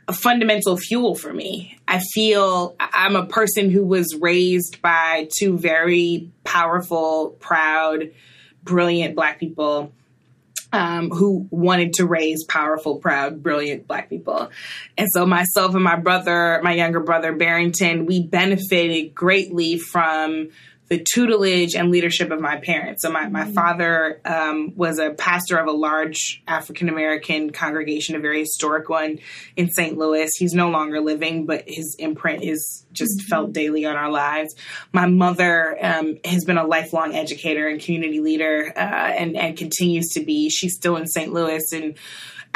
a 0.08 0.12
fundamental 0.12 0.76
fuel 0.76 1.14
for 1.14 1.32
me. 1.32 1.78
I 1.88 1.98
feel 1.98 2.76
I'm 2.78 3.16
a 3.16 3.26
person 3.26 3.70
who 3.70 3.84
was 3.84 4.14
raised 4.14 4.80
by 4.80 5.28
two 5.32 5.58
very 5.58 6.30
powerful, 6.44 7.30
proud, 7.40 8.12
brilliant 8.62 9.16
black 9.16 9.40
people 9.40 9.92
um, 10.72 11.10
who 11.10 11.46
wanted 11.50 11.94
to 11.94 12.06
raise 12.06 12.44
powerful, 12.44 12.96
proud, 12.96 13.42
brilliant 13.42 13.86
black 13.86 14.08
people. 14.08 14.50
And 14.96 15.10
so 15.10 15.26
myself 15.26 15.74
and 15.74 15.82
my 15.82 15.96
brother, 15.96 16.60
my 16.62 16.72
younger 16.74 17.00
brother 17.00 17.32
Barrington, 17.34 18.06
we 18.06 18.22
benefited 18.22 19.14
greatly 19.14 19.78
from 19.78 20.50
the 20.88 21.04
tutelage 21.12 21.74
and 21.74 21.90
leadership 21.90 22.30
of 22.30 22.40
my 22.40 22.56
parents. 22.56 23.02
So 23.02 23.10
my, 23.10 23.28
my 23.28 23.42
mm-hmm. 23.42 23.52
father 23.52 24.20
um, 24.24 24.72
was 24.76 24.98
a 24.98 25.10
pastor 25.10 25.58
of 25.58 25.66
a 25.66 25.72
large 25.72 26.42
African 26.46 26.88
American 26.88 27.50
congregation, 27.50 28.14
a 28.14 28.20
very 28.20 28.40
historic 28.40 28.88
one 28.88 29.18
in 29.56 29.70
St. 29.70 29.98
Louis. 29.98 30.32
He's 30.36 30.54
no 30.54 30.70
longer 30.70 31.00
living, 31.00 31.46
but 31.46 31.64
his 31.66 31.96
imprint 31.98 32.44
is 32.44 32.84
just 32.92 33.18
mm-hmm. 33.18 33.28
felt 33.28 33.52
daily 33.52 33.84
on 33.84 33.96
our 33.96 34.10
lives. 34.10 34.54
My 34.92 35.06
mother 35.06 35.76
um, 35.84 36.18
has 36.24 36.44
been 36.44 36.58
a 36.58 36.66
lifelong 36.66 37.14
educator 37.14 37.66
and 37.66 37.80
community 37.80 38.20
leader, 38.20 38.72
uh, 38.76 38.80
and 38.80 39.36
and 39.36 39.56
continues 39.56 40.08
to 40.10 40.20
be. 40.20 40.50
She's 40.50 40.74
still 40.74 40.96
in 40.96 41.06
St. 41.06 41.32
Louis 41.32 41.72
and 41.72 41.96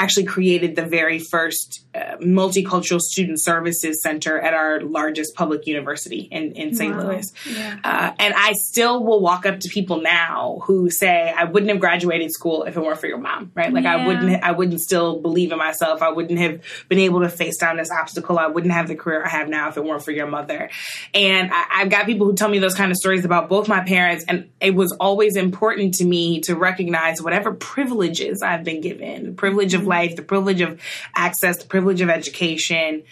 actually 0.01 0.25
created 0.25 0.77
the 0.77 0.85
very 0.85 1.19
first 1.19 1.85
uh, 1.95 2.17
multicultural 2.23 3.01
student 3.01 3.39
services 3.39 4.03
center 4.03 4.41
at 4.41 4.55
our 4.55 4.81
largest 4.81 5.35
public 5.35 5.67
university 5.67 6.21
in, 6.21 6.53
in 6.53 6.75
St. 6.75 6.97
Wow. 6.97 7.03
Louis. 7.03 7.31
Yeah. 7.47 7.79
Uh, 7.85 8.13
and 8.19 8.33
I 8.35 8.55
still 8.55 9.05
will 9.05 9.21
walk 9.21 9.45
up 9.45 9.61
to 9.61 9.69
people 9.69 10.01
now 10.01 10.61
who 10.65 10.89
say, 10.89 11.31
I 11.37 11.45
wouldn't 11.45 11.71
have 11.71 11.81
graduated 11.81 12.33
school 12.33 12.63
if 12.63 12.79
it 12.79 12.81
weren't 12.81 12.99
for 12.99 13.09
your 13.09 13.19
mom, 13.19 13.53
right? 13.55 13.71
Like 13.71 13.85
yeah. 13.85 13.97
I 13.97 14.07
wouldn't, 14.07 14.43
I 14.43 14.53
wouldn't 14.53 14.81
still 14.81 15.21
believe 15.21 15.53
in 15.53 15.59
myself. 15.59 16.01
I 16.01 16.09
wouldn't 16.09 16.39
have 16.39 16.63
been 16.89 17.01
able 17.01 17.21
to 17.21 17.29
face 17.29 17.59
down 17.59 17.77
this 17.77 17.91
obstacle. 17.91 18.39
I 18.39 18.47
wouldn't 18.47 18.73
have 18.73 18.89
the 18.89 18.97
career 18.97 19.23
I 19.23 19.29
have 19.29 19.49
now 19.49 19.69
if 19.69 19.77
it 19.77 19.85
weren't 19.85 20.03
for 20.03 20.13
your 20.13 20.29
mother. 20.29 20.71
And 21.13 21.51
I, 21.53 21.65
I've 21.73 21.91
got 21.91 22.07
people 22.07 22.27
who 22.27 22.35
tell 22.35 22.49
me 22.49 22.59
those 22.59 22.75
kind 22.75 22.91
of 22.91 22.97
stories 22.97 23.27
about 23.27 23.51
both 23.51 23.69
my 23.69 23.81
parents. 23.81 24.25
And 24.27 24.49
it 24.63 24.75
was 24.75 24.93
always 24.93 25.37
important 25.37 25.95
to 25.95 26.07
me 26.07 26.41
to 26.43 26.55
recognize 26.55 27.21
whatever 27.21 27.53
privileges 27.53 28.43
I've 28.43 28.65
been 28.65 28.81
given, 28.81 29.37
privilege 29.37 29.75
of 29.75 29.90
life, 29.91 30.17
the 30.17 30.23
privilege 30.23 30.63
of 30.63 30.81
access, 31.15 31.59
the 31.59 31.69
privilege 31.69 32.01
of 32.01 32.09
education, 32.09 33.03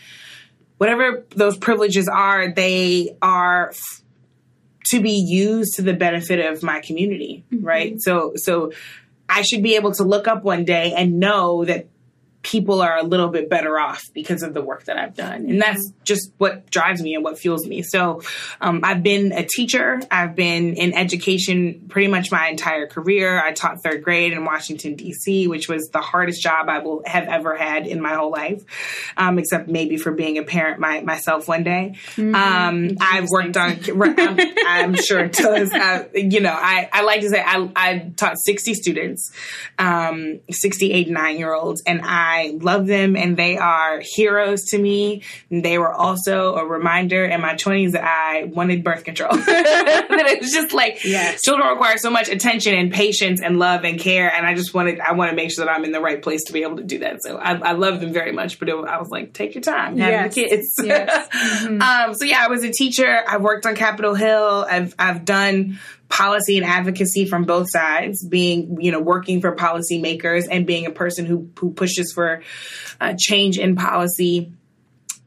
whatever 0.79 1.27
those 1.37 1.59
privileges 1.59 2.09
are, 2.09 2.51
they 2.51 3.17
are 3.21 3.71
f- 3.71 4.03
to 4.87 5.01
be 5.01 5.13
used 5.13 5.75
to 5.77 5.83
the 5.83 5.93
benefit 5.93 6.41
of 6.51 6.63
my 6.63 6.81
community, 6.81 7.45
mm-hmm. 7.53 7.65
right? 7.65 8.01
So, 8.01 8.33
so 8.37 8.73
I 9.29 9.43
should 9.43 9.63
be 9.63 9.77
able 9.77 9.93
to 9.95 10.05
look 10.05 10.27
up 10.27 10.43
one 10.43 10.65
day 10.65 10.95
and 10.97 11.21
know 11.21 11.65
that 11.67 11.89
people 12.49 12.81
are 12.81 12.97
a 12.97 13.03
little 13.03 13.29
bit 13.29 13.51
better 13.51 13.79
off 13.79 14.03
because 14.15 14.43
of 14.43 14.55
the 14.55 14.63
work 14.63 14.85
that 14.85 14.97
I've 14.97 15.15
done. 15.15 15.51
And 15.51 15.61
that's 15.61 15.93
just 16.03 16.33
what 16.39 16.71
drives 16.71 17.03
me 17.03 17.15
and 17.15 17.23
what 17.23 17.39
fuels 17.39 17.67
me. 17.67 17.83
So 17.83 18.23
um, 18.63 18.81
I've 18.83 19.03
been 19.03 19.33
a 19.33 19.45
teacher. 19.45 20.01
I've 20.11 20.35
been 20.35 20.73
in 20.73 20.95
education 20.95 21.85
pretty 21.91 22.09
much 22.09 22.33
my 22.33 22.49
entire 22.49 22.87
career. 22.87 23.39
I 23.39 23.53
taught 23.53 23.83
third 23.83 24.03
grade 24.03 24.33
in 24.33 24.47
Washington, 24.47 24.95
D.C., 24.95 25.47
which 25.47 25.69
was 25.69 25.91
the 25.91 26.01
hardest 26.01 26.43
job 26.43 26.71
I 26.71 26.79
will 26.79 27.03
have 27.05 27.29
ever 27.29 27.55
had 27.55 27.87
in 27.87 28.01
my 28.01 28.15
whole 28.15 28.31
life, 28.31 28.65
um, 29.19 29.39
except 29.39 29.69
maybe 29.69 29.99
for 29.99 30.13
being 30.13 30.39
a 30.39 30.43
parent 30.43 30.81
my, 30.81 31.03
myself 31.03 31.49
one 31.49 31.65
day. 31.65 31.97
Mm-hmm. 32.17 32.35
Um, 32.35 32.97
I've 32.99 33.29
worked 33.29 33.59
on, 33.59 33.79
I'm, 34.19 34.39
I'm, 34.67 34.95
sure 34.95 35.21
it 35.21 35.35
does. 35.35 35.71
Uh, 35.71 36.05
you 36.15 36.41
know, 36.41 36.57
I, 36.59 36.89
I 36.91 37.03
like 37.03 37.21
to 37.21 37.29
say 37.29 37.43
I, 37.45 37.71
I 37.77 38.13
taught 38.17 38.37
60 38.39 38.73
students, 38.73 39.31
um, 39.79 40.41
68, 40.51 41.11
nine 41.11 41.37
year 41.37 41.53
olds, 41.53 41.83
and 41.87 42.01
I 42.03 42.38
I 42.39 42.57
love 42.61 42.87
them 42.87 43.17
and 43.17 43.37
they 43.37 43.57
are 43.59 44.01
heroes 44.01 44.67
to 44.67 44.79
me. 44.79 45.23
They 45.51 45.79
were 45.79 45.93
also 45.93 46.55
a 46.55 46.65
reminder 46.65 47.25
in 47.25 47.41
my 47.41 47.55
20s 47.55 47.93
that 47.93 48.05
I 48.05 48.45
wanted 48.45 48.85
birth 48.85 49.05
control. 49.05 49.33
that 49.37 50.27
it 50.29 50.41
was 50.41 50.53
just 50.53 50.73
like 50.73 51.05
yes. 51.05 51.43
children 51.43 51.69
require 51.69 51.99
so 51.99 52.11
much 52.11 52.29
attention 52.29 52.75
and 52.75 52.93
patience 52.93 53.41
and 53.41 53.59
love 53.59 53.85
and 53.85 53.99
care. 53.99 54.33
And 54.33 54.47
I 54.47 54.55
just 54.55 54.73
wanted, 54.73 55.01
I 55.01 55.13
want 55.13 55.31
to 55.31 55.37
make 55.37 55.51
sure 55.51 55.65
that 55.65 55.73
I'm 55.73 55.85
in 55.85 55.93
the 55.93 56.01
right 56.01 56.23
place 56.23 56.45
to 56.45 56.53
be 56.53 56.63
able 56.63 56.77
to 56.77 56.85
do 56.85 57.01
that. 57.01 57.23
So 57.23 57.37
I, 57.39 57.55
I 57.55 57.73
love 57.73 58.01
them 58.01 58.13
very 58.13 58.33
much, 58.33 58.59
but 58.59 58.69
it, 58.69 58.75
I 58.75 58.99
was 58.99 59.11
like, 59.11 59.33
take 59.33 59.55
your 59.55 59.63
time, 59.63 59.99
have 59.99 60.11
yes. 60.11 60.35
the 60.35 60.41
kids. 60.41 60.81
Yes. 60.83 61.29
Mm-hmm. 61.29 61.83
um, 62.11 62.15
so 62.15 62.25
yeah, 62.25 62.45
I 62.45 62.49
was 62.49 62.63
a 62.63 62.71
teacher. 62.71 63.23
I've 63.27 63.43
worked 63.43 63.67
on 63.67 63.75
Capitol 63.75 64.15
Hill. 64.15 64.67
I've, 64.69 64.95
I've 64.99 65.25
done 65.25 65.79
policy 66.09 66.57
and 66.57 66.67
advocacy 66.67 67.27
from 67.27 67.45
both 67.45 67.71
sides, 67.71 68.25
being, 68.25 68.81
you 68.81 68.91
know, 68.91 69.01
working 69.01 69.41
for 69.41 69.55
policymakers 69.55 70.47
and 70.51 70.67
being 70.67 70.87
a 70.87 70.91
person 70.91 71.27
who, 71.27 71.51
who 71.59 71.73
pushes 71.73 72.13
for 72.13 72.43
uh, 73.01 73.15
change 73.19 73.59
in 73.59 73.77
policy. 73.77 74.53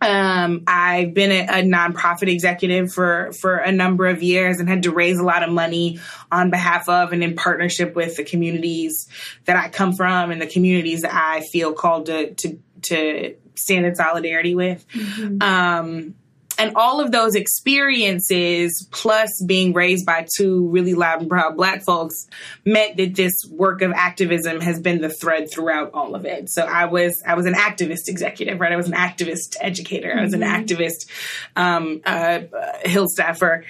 Um, 0.02 0.64
I've 0.66 1.14
been 1.14 1.32
a, 1.32 1.60
a, 1.60 1.64
nonprofit 1.64 2.28
executive 2.28 2.92
for, 2.92 3.32
for 3.34 3.58
a 3.58 3.72
number 3.72 4.08
of 4.08 4.24
years 4.24 4.60
and 4.60 4.68
had 4.68 4.84
to 4.84 4.92
raise 4.92 5.20
a 5.20 5.24
lot 5.24 5.44
of 5.44 5.52
money 5.52 6.00
on 6.32 6.50
behalf 6.50 6.90
of 6.90 7.14
and 7.14 7.24
in 7.24 7.36
partnership 7.36 7.96
with 7.96 8.16
the 8.16 8.24
communities 8.24 9.08
that 9.46 9.58
I 9.58 9.70
come 9.70 9.94
from 9.94 10.32
and 10.32 10.42
the 10.42 10.48
communities 10.48 11.02
that 11.02 11.14
I 11.14 11.42
feel 11.42 11.74
called 11.74 12.08
to, 12.08 12.34
to, 12.34 12.60
to 12.82 13.36
stand 13.54 13.86
in 13.86 13.94
solidarity 13.94 14.56
with. 14.56 14.84
Mm-hmm. 14.88 15.42
Um, 15.44 16.16
and 16.58 16.76
all 16.76 17.00
of 17.00 17.12
those 17.12 17.36
experiences, 17.36 18.88
plus 18.92 19.44
being 19.46 19.74
raised 19.74 20.06
by 20.06 20.28
two 20.36 20.68
really 20.70 20.94
loud 20.94 21.22
and 21.22 21.30
proud 21.30 21.56
black 21.56 21.84
folks, 21.84 22.28
meant 22.66 22.98
that 22.98 23.16
this 23.16 23.46
work 23.50 23.82
of 23.82 23.92
activism 23.92 24.62
has 24.62 24.80
been 24.80 25.02
the 25.02 25.10
thread 25.10 25.50
throughout 25.52 25.92
all 25.94 26.16
of 26.16 26.26
it. 26.26 26.50
So 26.50 26.64
I 26.64 26.86
was 26.86 27.24
I 27.26 27.36
was 27.36 27.46
an 27.46 27.54
activist 27.54 28.08
executive, 28.08 28.60
right? 28.60 28.72
I 28.72 28.78
was 28.78 28.88
an 28.88 28.94
activist 28.94 29.56
educator. 29.60 30.16
I 30.18 30.22
was 30.22 30.34
an 30.34 30.42
mm-hmm. 30.42 30.64
activist 30.64 31.08
um, 31.56 32.02
uh, 32.06 32.42
Hill 32.84 33.08
staffer 33.08 33.64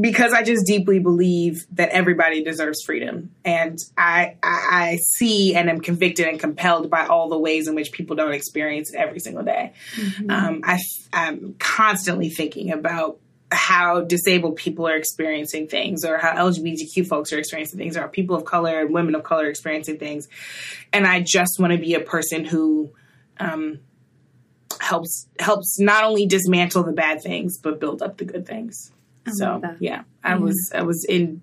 because 0.00 0.32
I 0.32 0.42
just 0.42 0.66
deeply 0.66 0.98
believe 0.98 1.66
that 1.72 1.90
everybody 1.90 2.42
deserves 2.42 2.82
freedom, 2.84 3.30
and 3.44 3.78
I, 3.96 4.36
I, 4.42 4.68
I 4.70 4.96
see 4.96 5.54
and 5.54 5.70
am 5.70 5.80
convicted 5.80 6.26
and 6.26 6.38
compelled 6.38 6.90
by 6.90 7.06
all 7.06 7.28
the 7.28 7.38
ways 7.38 7.68
in 7.68 7.74
which 7.74 7.92
people 7.92 8.16
don't 8.16 8.32
experience 8.32 8.92
it 8.92 8.96
every 8.96 9.20
single 9.20 9.42
day. 9.42 9.72
Mm-hmm. 9.96 10.30
Um, 10.30 10.60
I, 10.64 10.78
I'm 11.12 11.54
constantly 11.58 12.28
thinking 12.28 12.72
about 12.72 13.18
how 13.50 14.02
disabled 14.02 14.56
people 14.56 14.86
are 14.86 14.96
experiencing 14.96 15.68
things, 15.68 16.04
or 16.04 16.18
how 16.18 16.34
LGBTQ 16.34 17.06
folks 17.06 17.32
are 17.32 17.38
experiencing 17.38 17.78
things, 17.78 17.96
or 17.96 18.02
how 18.02 18.08
people 18.08 18.36
of 18.36 18.44
color 18.44 18.80
and 18.80 18.92
women 18.92 19.14
of 19.14 19.22
color 19.22 19.44
are 19.44 19.50
experiencing 19.50 19.98
things, 19.98 20.28
and 20.92 21.06
I 21.06 21.20
just 21.20 21.58
want 21.58 21.72
to 21.72 21.78
be 21.78 21.94
a 21.94 22.00
person 22.00 22.44
who. 22.44 22.90
Um, 23.40 23.80
helps 24.80 25.26
helps 25.40 25.80
not 25.80 26.04
only 26.04 26.26
dismantle 26.26 26.84
the 26.84 26.92
bad 26.92 27.20
things 27.20 27.58
but 27.58 27.80
build 27.80 28.00
up 28.00 28.18
the 28.18 28.24
good 28.24 28.46
things 28.46 28.92
so 29.28 29.62
yeah, 29.80 30.02
I 30.22 30.32
mm-hmm. 30.34 30.44
was 30.44 30.72
I 30.74 30.82
was 30.82 31.04
in 31.04 31.42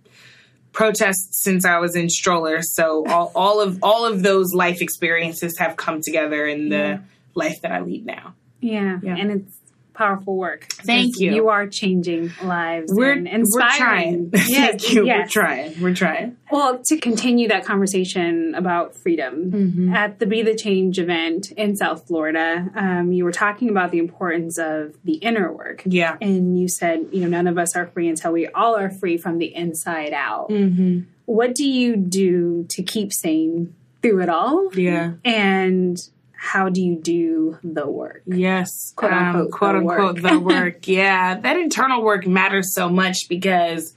protests 0.75 1.41
since 1.43 1.65
I 1.65 1.79
was 1.79 1.95
in 1.95 2.09
stroller. 2.09 2.61
So 2.61 3.05
all, 3.07 3.31
all 3.33 3.61
of 3.61 3.79
all 3.81 4.05
of 4.05 4.23
those 4.23 4.53
life 4.53 4.81
experiences 4.81 5.57
have 5.57 5.77
come 5.77 6.01
together 6.01 6.45
in 6.45 6.69
the 6.69 6.75
yeah. 6.75 6.99
life 7.33 7.61
that 7.61 7.71
I 7.71 7.79
lead 7.81 8.05
now. 8.05 8.35
Yeah. 8.59 8.99
yeah. 9.01 9.15
And 9.15 9.31
it's 9.31 9.57
powerful 9.95 10.35
work. 10.35 10.67
Thank 10.71 11.19
you. 11.19 11.33
You 11.33 11.49
are 11.49 11.67
changing 11.67 12.31
lives. 12.43 12.91
We're 12.93 13.13
and 13.13 13.27
inspiring. 13.27 13.71
We're 13.73 13.77
trying. 13.77 14.31
Yes, 14.47 14.83
Thank 14.83 14.93
you. 14.93 15.05
Yes. 15.05 15.25
We're 15.25 15.41
trying. 15.41 15.81
We're 15.81 15.95
trying. 15.95 16.37
Well, 16.51 16.81
to 16.85 16.97
continue 16.97 17.47
that 17.47 17.65
conversation 17.65 18.53
about 18.55 18.95
freedom 18.95 19.51
mm-hmm. 19.51 19.93
at 19.93 20.19
the 20.19 20.25
Be 20.25 20.43
the 20.43 20.55
Change 20.55 20.99
event 20.99 21.51
in 21.51 21.75
South 21.75 22.07
Florida, 22.07 22.69
um, 22.75 23.11
you 23.11 23.23
were 23.23 23.31
talking 23.31 23.69
about 23.69 23.91
the 23.91 23.97
importance 23.97 24.57
of 24.57 24.95
the 25.03 25.15
inner 25.15 25.51
work. 25.51 25.81
Yeah, 25.85 26.17
and 26.21 26.59
you 26.59 26.67
said 26.67 27.07
you 27.11 27.21
know 27.21 27.27
none 27.27 27.47
of 27.47 27.57
us 27.57 27.75
are 27.75 27.87
free 27.87 28.07
until 28.07 28.31
we 28.31 28.47
all 28.47 28.75
are 28.75 28.89
free 28.89 29.17
from 29.17 29.39
the 29.39 29.53
inside 29.55 30.13
out. 30.13 30.49
Mm-hmm. 30.49 31.01
What 31.25 31.55
do 31.55 31.67
you 31.67 31.95
do 31.95 32.65
to 32.69 32.83
keep 32.83 33.11
sane 33.11 33.73
through 34.01 34.21
it 34.21 34.29
all? 34.29 34.69
Yeah, 34.75 35.13
and 35.23 35.97
how 36.45 36.69
do 36.69 36.81
you 36.81 36.95
do 36.95 37.57
the 37.63 37.89
work? 37.89 38.21
Yes, 38.27 38.93
quote 38.95 39.11
unquote, 39.11 39.45
um, 39.45 39.51
quote 39.51 39.73
the 39.73 39.79
unquote, 39.79 40.21
work. 40.21 40.31
the 40.31 40.39
work. 40.55 40.87
yeah, 40.87 41.39
that 41.39 41.57
internal 41.57 42.03
work 42.03 42.27
matters 42.27 42.73
so 42.73 42.87
much 42.87 43.27
because 43.27 43.95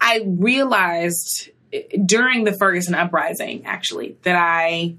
I 0.00 0.22
realized 0.26 1.50
during 2.04 2.44
the 2.44 2.52
Ferguson 2.52 2.94
uprising, 2.94 3.66
actually, 3.66 4.16
that 4.22 4.36
I 4.36 4.96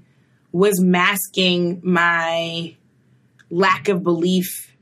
was 0.52 0.80
masking 0.80 1.80
my 1.82 2.76
lack 3.50 3.88
of 3.88 4.02
belief 4.02 4.75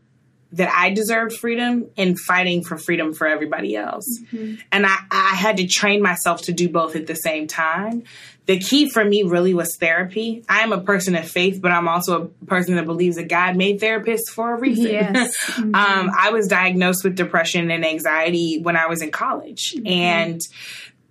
that 0.55 0.73
I 0.73 0.91
deserved 0.91 1.37
freedom 1.37 1.91
and 1.97 2.19
fighting 2.19 2.63
for 2.63 2.79
freedom 2.79 3.13
for 3.13 3.27
everybody 3.27 3.77
else. 3.77 4.07
Mm-hmm. 4.33 4.57
And 4.73 4.87
I, 4.87 4.97
I 5.11 5.35
had 5.35 5.57
to 5.59 5.67
train 5.67 6.03
myself 6.03 6.43
to 6.43 6.53
do 6.53 6.69
both 6.69 6.97
at 6.97 7.07
the 7.07 7.17
same 7.17 7.47
time. 7.47 8.05
The 8.47 8.59
key 8.59 8.91
for 8.91 9.03
me 9.03 9.23
really 9.23 9.55
was 9.55 9.75
therapy. 9.81 10.45
I 10.49 10.61
am 10.61 10.73
a 10.73 10.81
person 10.81 11.17
of 11.17 11.27
faith, 11.27 11.63
but 11.63 11.73
I'm 11.73 11.89
also 11.89 12.23
a 12.23 12.45
person 12.47 12.77
that 12.77 12.85
believes 12.85 13.17
that 13.17 13.29
God 13.29 13.57
made 13.57 13.81
therapists 13.81 14.29
for 14.29 14.55
a 14.55 14.59
reason. 14.59 14.87
Yes. 14.87 15.35
Mm-hmm. 15.55 15.75
um, 15.75 16.11
I 16.19 16.31
was 16.31 16.49
diagnosed 16.49 17.05
with 17.05 17.15
depression 17.15 17.71
and 17.71 17.85
anxiety 17.85 18.61
when 18.61 18.77
I 18.77 18.87
was 18.87 19.03
in 19.03 19.11
college. 19.13 19.75
Mm-hmm. 19.75 19.87
And 19.87 20.41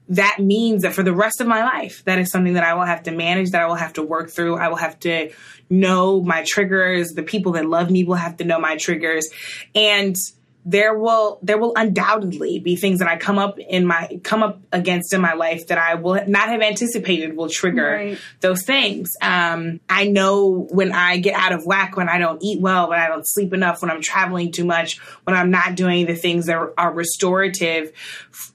that 0.10 0.38
means 0.40 0.82
that 0.82 0.94
for 0.94 1.04
the 1.04 1.14
rest 1.14 1.40
of 1.40 1.48
my 1.48 1.64
life, 1.64 2.04
that 2.06 2.20
is 2.20 2.30
something 2.32 2.54
that 2.54 2.64
I 2.64 2.74
will 2.74 2.86
have 2.86 3.04
to 3.04 3.12
manage, 3.12 3.52
that 3.52 3.62
I 3.62 3.68
will 3.68 3.76
have 3.76 3.94
to 3.94 4.04
work 4.04 4.30
through. 4.30 4.58
I 4.58 4.68
will 4.68 4.76
have 4.76 5.00
to 5.02 5.32
know 5.70 6.22
my 6.22 6.44
triggers. 6.46 7.14
The 7.14 7.24
people 7.24 7.54
that 7.54 7.66
love 7.66 7.90
me 7.90 8.04
will 8.04 8.16
have 8.16 8.38
to 8.38 8.44
know 8.44 8.60
my 8.60 8.76
triggers. 8.76 9.30
And 9.74 10.16
there 10.66 10.98
will 10.98 11.40
there 11.42 11.58
will 11.58 11.74
undoubtedly 11.76 12.60
be 12.60 12.76
things 12.76 13.00
that 13.00 13.08
I 13.08 13.18
come 13.18 13.38
up 13.38 13.60
in 13.60 13.86
my 13.86 14.20
come 14.24 14.42
up 14.42 14.60
against 14.72 15.14
in 15.14 15.20
my 15.20 15.34
life 15.34 15.68
that 15.68 15.78
I 15.78 15.96
will 15.96 16.24
not 16.28 16.50
have 16.50 16.62
anticipated 16.62 17.36
will 17.36 17.50
trigger 17.50 17.92
right. 17.92 18.18
those 18.40 18.64
things. 18.64 19.12
Um, 19.22 19.82
I 19.90 20.08
know 20.08 20.68
when 20.72 20.94
I 20.94 21.18
get 21.18 21.36
out 21.36 21.52
of 21.52 21.66
whack, 21.66 21.98
when 21.98 22.08
I 22.08 22.18
don't 22.18 22.42
eat 22.42 22.62
well, 22.62 22.90
when 22.90 23.00
I 23.00 23.08
don't 23.08 23.28
sleep 23.28 23.54
enough, 23.54 23.82
when 23.82 23.92
I'm 23.92 24.02
traveling 24.02 24.52
too 24.52 24.66
much, 24.66 25.00
when 25.26 25.36
I'm 25.36 25.52
not 25.52 25.76
doing 25.76 26.06
the 26.06 26.16
things 26.16 26.46
that 26.46 26.56
are, 26.56 26.74
are 26.78 26.94
restorative, 26.94 27.92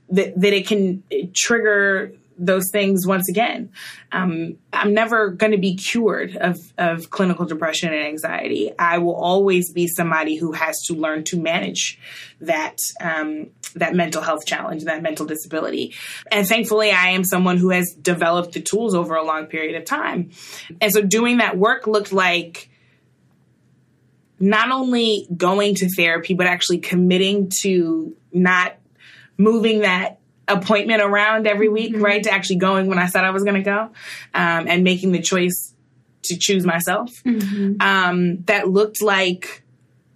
that, 0.08 0.40
that 0.40 0.52
it 0.54 0.66
can 0.66 1.02
trigger 1.34 2.12
those 2.38 2.70
things 2.70 3.06
once 3.06 3.28
again. 3.28 3.70
Um, 4.12 4.58
I'm 4.72 4.94
never 4.94 5.30
going 5.30 5.52
to 5.52 5.58
be 5.58 5.76
cured 5.76 6.36
of, 6.36 6.56
of 6.78 7.10
clinical 7.10 7.44
depression 7.44 7.92
and 7.92 8.02
anxiety. 8.02 8.72
I 8.78 8.98
will 8.98 9.16
always 9.16 9.72
be 9.72 9.88
somebody 9.88 10.36
who 10.36 10.52
has 10.52 10.80
to 10.86 10.94
learn 10.94 11.24
to 11.24 11.40
manage 11.40 11.98
that 12.40 12.78
um, 13.00 13.50
that 13.74 13.94
mental 13.94 14.22
health 14.22 14.46
challenge, 14.46 14.84
that 14.84 15.02
mental 15.02 15.26
disability. 15.26 15.94
And 16.30 16.46
thankfully, 16.46 16.90
I 16.90 17.08
am 17.08 17.24
someone 17.24 17.58
who 17.58 17.70
has 17.70 17.94
developed 18.00 18.52
the 18.52 18.60
tools 18.60 18.94
over 18.94 19.14
a 19.14 19.24
long 19.24 19.46
period 19.46 19.76
of 19.76 19.84
time. 19.84 20.30
And 20.80 20.92
so, 20.92 21.02
doing 21.02 21.38
that 21.38 21.58
work 21.58 21.86
looked 21.86 22.12
like 22.12 22.70
not 24.40 24.70
only 24.70 25.26
going 25.36 25.74
to 25.76 25.88
therapy, 25.88 26.34
but 26.34 26.46
actually 26.46 26.78
committing 26.78 27.50
to 27.62 28.16
not 28.32 28.76
moving 29.36 29.80
that 29.80 30.18
appointment 30.48 31.02
around 31.02 31.46
every 31.46 31.68
week, 31.68 31.92
mm-hmm. 31.92 32.04
right? 32.04 32.22
To 32.22 32.30
actually 32.30 32.56
going 32.56 32.86
when 32.86 32.98
I 32.98 33.06
said 33.06 33.24
I 33.24 33.30
was 33.30 33.44
going 33.44 33.56
to 33.56 33.62
go, 33.62 33.90
um, 34.34 34.66
and 34.68 34.84
making 34.84 35.12
the 35.12 35.20
choice 35.20 35.74
to 36.24 36.36
choose 36.36 36.64
myself. 36.64 37.10
Mm-hmm. 37.24 37.80
Um, 37.80 38.42
that 38.44 38.68
looked 38.68 39.02
like 39.02 39.62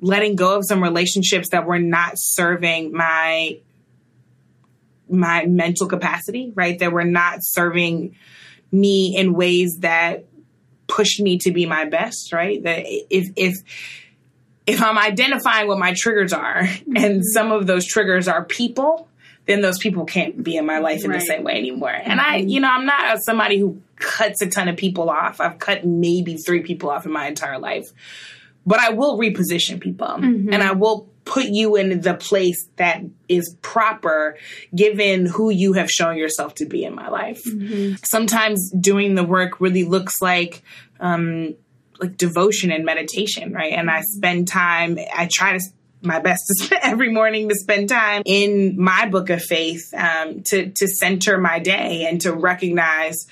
letting 0.00 0.34
go 0.36 0.56
of 0.56 0.64
some 0.66 0.82
relationships 0.82 1.50
that 1.50 1.66
were 1.66 1.78
not 1.78 2.14
serving 2.16 2.92
my 2.92 3.58
my 5.08 5.44
mental 5.44 5.86
capacity, 5.86 6.52
right? 6.54 6.78
That 6.78 6.92
were 6.92 7.04
not 7.04 7.38
serving 7.40 8.16
me 8.70 9.16
in 9.16 9.34
ways 9.34 9.78
that 9.80 10.24
pushed 10.86 11.20
me 11.20 11.38
to 11.38 11.52
be 11.52 11.66
my 11.66 11.84
best, 11.84 12.32
right? 12.32 12.62
That 12.62 12.84
if 12.86 13.30
if 13.36 13.56
if 14.66 14.82
I'm 14.82 14.98
identifying 14.98 15.68
what 15.68 15.78
my 15.78 15.94
triggers 15.96 16.32
are, 16.32 16.62
mm-hmm. 16.62 16.96
and 16.96 17.24
some 17.24 17.52
of 17.52 17.66
those 17.66 17.86
triggers 17.86 18.28
are 18.28 18.44
people, 18.44 19.08
then 19.46 19.60
those 19.60 19.78
people 19.78 20.04
can't 20.04 20.42
be 20.42 20.56
in 20.56 20.66
my 20.66 20.78
life 20.78 21.04
in 21.04 21.10
right. 21.10 21.20
the 21.20 21.26
same 21.26 21.42
way 21.44 21.54
anymore. 21.54 21.90
And 21.90 22.20
I, 22.20 22.40
mm-hmm. 22.40 22.48
you 22.48 22.60
know, 22.60 22.70
I'm 22.70 22.86
not 22.86 23.18
somebody 23.24 23.58
who 23.58 23.82
cuts 23.96 24.40
a 24.42 24.48
ton 24.48 24.68
of 24.68 24.76
people 24.76 25.10
off. 25.10 25.40
I've 25.40 25.58
cut 25.58 25.84
maybe 25.84 26.36
three 26.36 26.62
people 26.62 26.90
off 26.90 27.06
in 27.06 27.12
my 27.12 27.26
entire 27.26 27.58
life. 27.58 27.90
But 28.64 28.78
I 28.78 28.90
will 28.90 29.18
reposition 29.18 29.80
people 29.80 30.06
mm-hmm. 30.06 30.52
and 30.52 30.62
I 30.62 30.72
will 30.72 31.08
put 31.24 31.46
you 31.46 31.76
in 31.76 32.00
the 32.00 32.14
place 32.14 32.68
that 32.76 33.02
is 33.28 33.56
proper 33.62 34.36
given 34.74 35.26
who 35.26 35.50
you 35.50 35.72
have 35.72 35.90
shown 35.90 36.16
yourself 36.16 36.54
to 36.56 36.66
be 36.66 36.84
in 36.84 36.94
my 36.94 37.08
life. 37.08 37.44
Mm-hmm. 37.44 37.96
Sometimes 38.04 38.70
doing 38.70 39.14
the 39.14 39.24
work 39.24 39.60
really 39.60 39.84
looks 39.84 40.20
like, 40.20 40.62
um, 41.00 41.54
like 42.00 42.16
devotion 42.16 42.70
and 42.70 42.84
meditation, 42.84 43.52
right? 43.52 43.72
And 43.72 43.90
I 43.90 43.98
mm-hmm. 43.98 44.16
spend 44.16 44.48
time, 44.48 44.98
I 45.14 45.28
try 45.30 45.58
to 45.58 45.64
my 46.02 46.18
best 46.20 46.42
is 46.50 46.72
every 46.82 47.10
morning 47.12 47.48
to 47.48 47.54
spend 47.54 47.88
time 47.88 48.22
in 48.24 48.80
my 48.80 49.08
book 49.08 49.30
of 49.30 49.42
faith 49.42 49.92
um, 49.94 50.42
to 50.46 50.70
to 50.70 50.86
center 50.86 51.38
my 51.38 51.58
day 51.58 52.06
and 52.08 52.20
to 52.22 52.32
recognize 52.32 53.26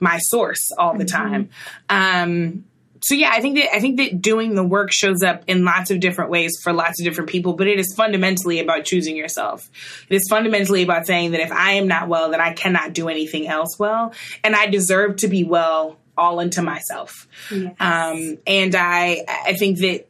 my 0.00 0.18
source 0.18 0.70
all 0.76 0.96
the 0.96 1.04
mm-hmm. 1.04 1.16
time. 1.16 1.50
Um, 1.88 2.64
so 3.02 3.14
yeah, 3.14 3.30
I 3.32 3.40
think 3.40 3.56
that 3.56 3.74
I 3.74 3.80
think 3.80 3.98
that 3.98 4.20
doing 4.20 4.54
the 4.54 4.64
work 4.64 4.90
shows 4.90 5.22
up 5.22 5.44
in 5.46 5.64
lots 5.64 5.90
of 5.90 6.00
different 6.00 6.30
ways 6.30 6.58
for 6.62 6.72
lots 6.72 7.00
of 7.00 7.04
different 7.04 7.30
people, 7.30 7.52
but 7.52 7.68
it 7.68 7.78
is 7.78 7.94
fundamentally 7.94 8.58
about 8.58 8.84
choosing 8.84 9.16
yourself. 9.16 9.70
It 10.08 10.16
is 10.16 10.26
fundamentally 10.28 10.82
about 10.82 11.06
saying 11.06 11.32
that 11.32 11.40
if 11.40 11.52
I 11.52 11.72
am 11.72 11.86
not 11.86 12.08
well, 12.08 12.30
then 12.30 12.40
I 12.40 12.52
cannot 12.52 12.94
do 12.94 13.08
anything 13.08 13.46
else 13.46 13.78
well, 13.78 14.12
and 14.42 14.56
I 14.56 14.66
deserve 14.66 15.16
to 15.16 15.28
be 15.28 15.44
well 15.44 15.98
all 16.16 16.40
into 16.40 16.62
myself. 16.62 17.28
Yes. 17.50 17.74
Um, 17.78 18.38
and 18.46 18.74
I 18.74 19.24
I 19.28 19.52
think 19.54 19.78
that 19.78 20.08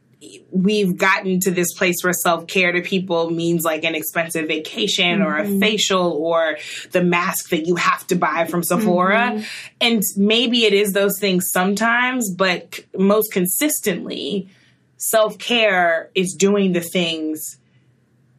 we've 0.50 0.96
gotten 0.96 1.40
to 1.40 1.50
this 1.50 1.74
place 1.74 1.96
where 2.02 2.12
self 2.12 2.46
care 2.46 2.72
to 2.72 2.82
people 2.82 3.30
means 3.30 3.64
like 3.64 3.84
an 3.84 3.94
expensive 3.94 4.48
vacation 4.48 5.20
mm-hmm. 5.20 5.26
or 5.26 5.38
a 5.38 5.44
mm-hmm. 5.44 5.60
facial 5.60 6.12
or 6.12 6.58
the 6.92 7.02
mask 7.02 7.50
that 7.50 7.66
you 7.66 7.76
have 7.76 8.06
to 8.08 8.16
buy 8.16 8.46
from 8.46 8.62
Sephora. 8.62 9.32
Mm-hmm. 9.32 9.44
And 9.80 10.02
maybe 10.16 10.64
it 10.64 10.72
is 10.72 10.92
those 10.92 11.18
things 11.18 11.50
sometimes, 11.50 12.32
but 12.32 12.80
most 12.96 13.32
consistently, 13.32 14.48
self 14.96 15.38
care 15.38 16.10
is 16.14 16.34
doing 16.34 16.72
the 16.72 16.80
things 16.80 17.58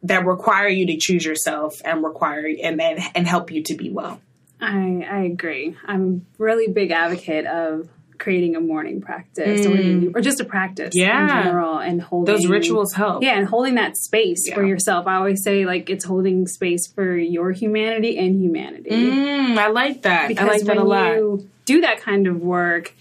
that 0.02 0.24
require 0.24 0.68
you 0.68 0.86
to 0.86 0.96
choose 0.96 1.24
yourself 1.24 1.80
and 1.84 2.04
require 2.04 2.46
and, 2.46 2.80
and, 2.80 3.00
and 3.14 3.26
help 3.26 3.50
you 3.50 3.62
to 3.64 3.74
be 3.74 3.90
well. 3.90 4.20
I, 4.60 5.06
I 5.08 5.18
agree. 5.20 5.76
I'm 5.84 6.26
a 6.38 6.42
really 6.42 6.68
big 6.68 6.90
advocate 6.90 7.46
of 7.46 7.88
creating 8.18 8.56
a 8.56 8.60
morning 8.60 9.00
practice 9.00 9.66
mm. 9.66 10.14
or, 10.14 10.18
or, 10.18 10.20
just 10.20 10.40
a 10.40 10.44
practice 10.44 10.94
yeah. 10.94 11.22
in 11.22 11.44
general 11.44 11.78
and 11.78 12.02
holding 12.02 12.34
those 12.34 12.46
rituals 12.46 12.92
help. 12.92 13.22
Yeah, 13.22 13.38
and 13.38 13.46
holding 13.46 13.76
that 13.76 13.96
space 13.96 14.44
yeah. 14.46 14.54
for 14.54 14.64
yourself. 14.64 15.06
I 15.06 15.16
always 15.16 15.42
say 15.42 15.64
like 15.64 15.88
it's 15.88 16.04
holding 16.04 16.46
space 16.46 16.86
for 16.86 17.16
your 17.16 17.52
humanity 17.52 18.18
and 18.18 18.40
humanity. 18.40 18.90
Mm, 18.90 19.56
I 19.56 19.68
like 19.68 20.02
that. 20.02 20.28
Because 20.28 20.48
I 20.48 20.52
like 20.52 20.64
that 20.64 20.76
a 20.76 20.84
lot. 20.84 21.14
You 21.14 21.48
do 21.64 21.80
that 21.82 22.00
kind 22.00 22.26
of 22.26 22.40
work, 22.40 22.94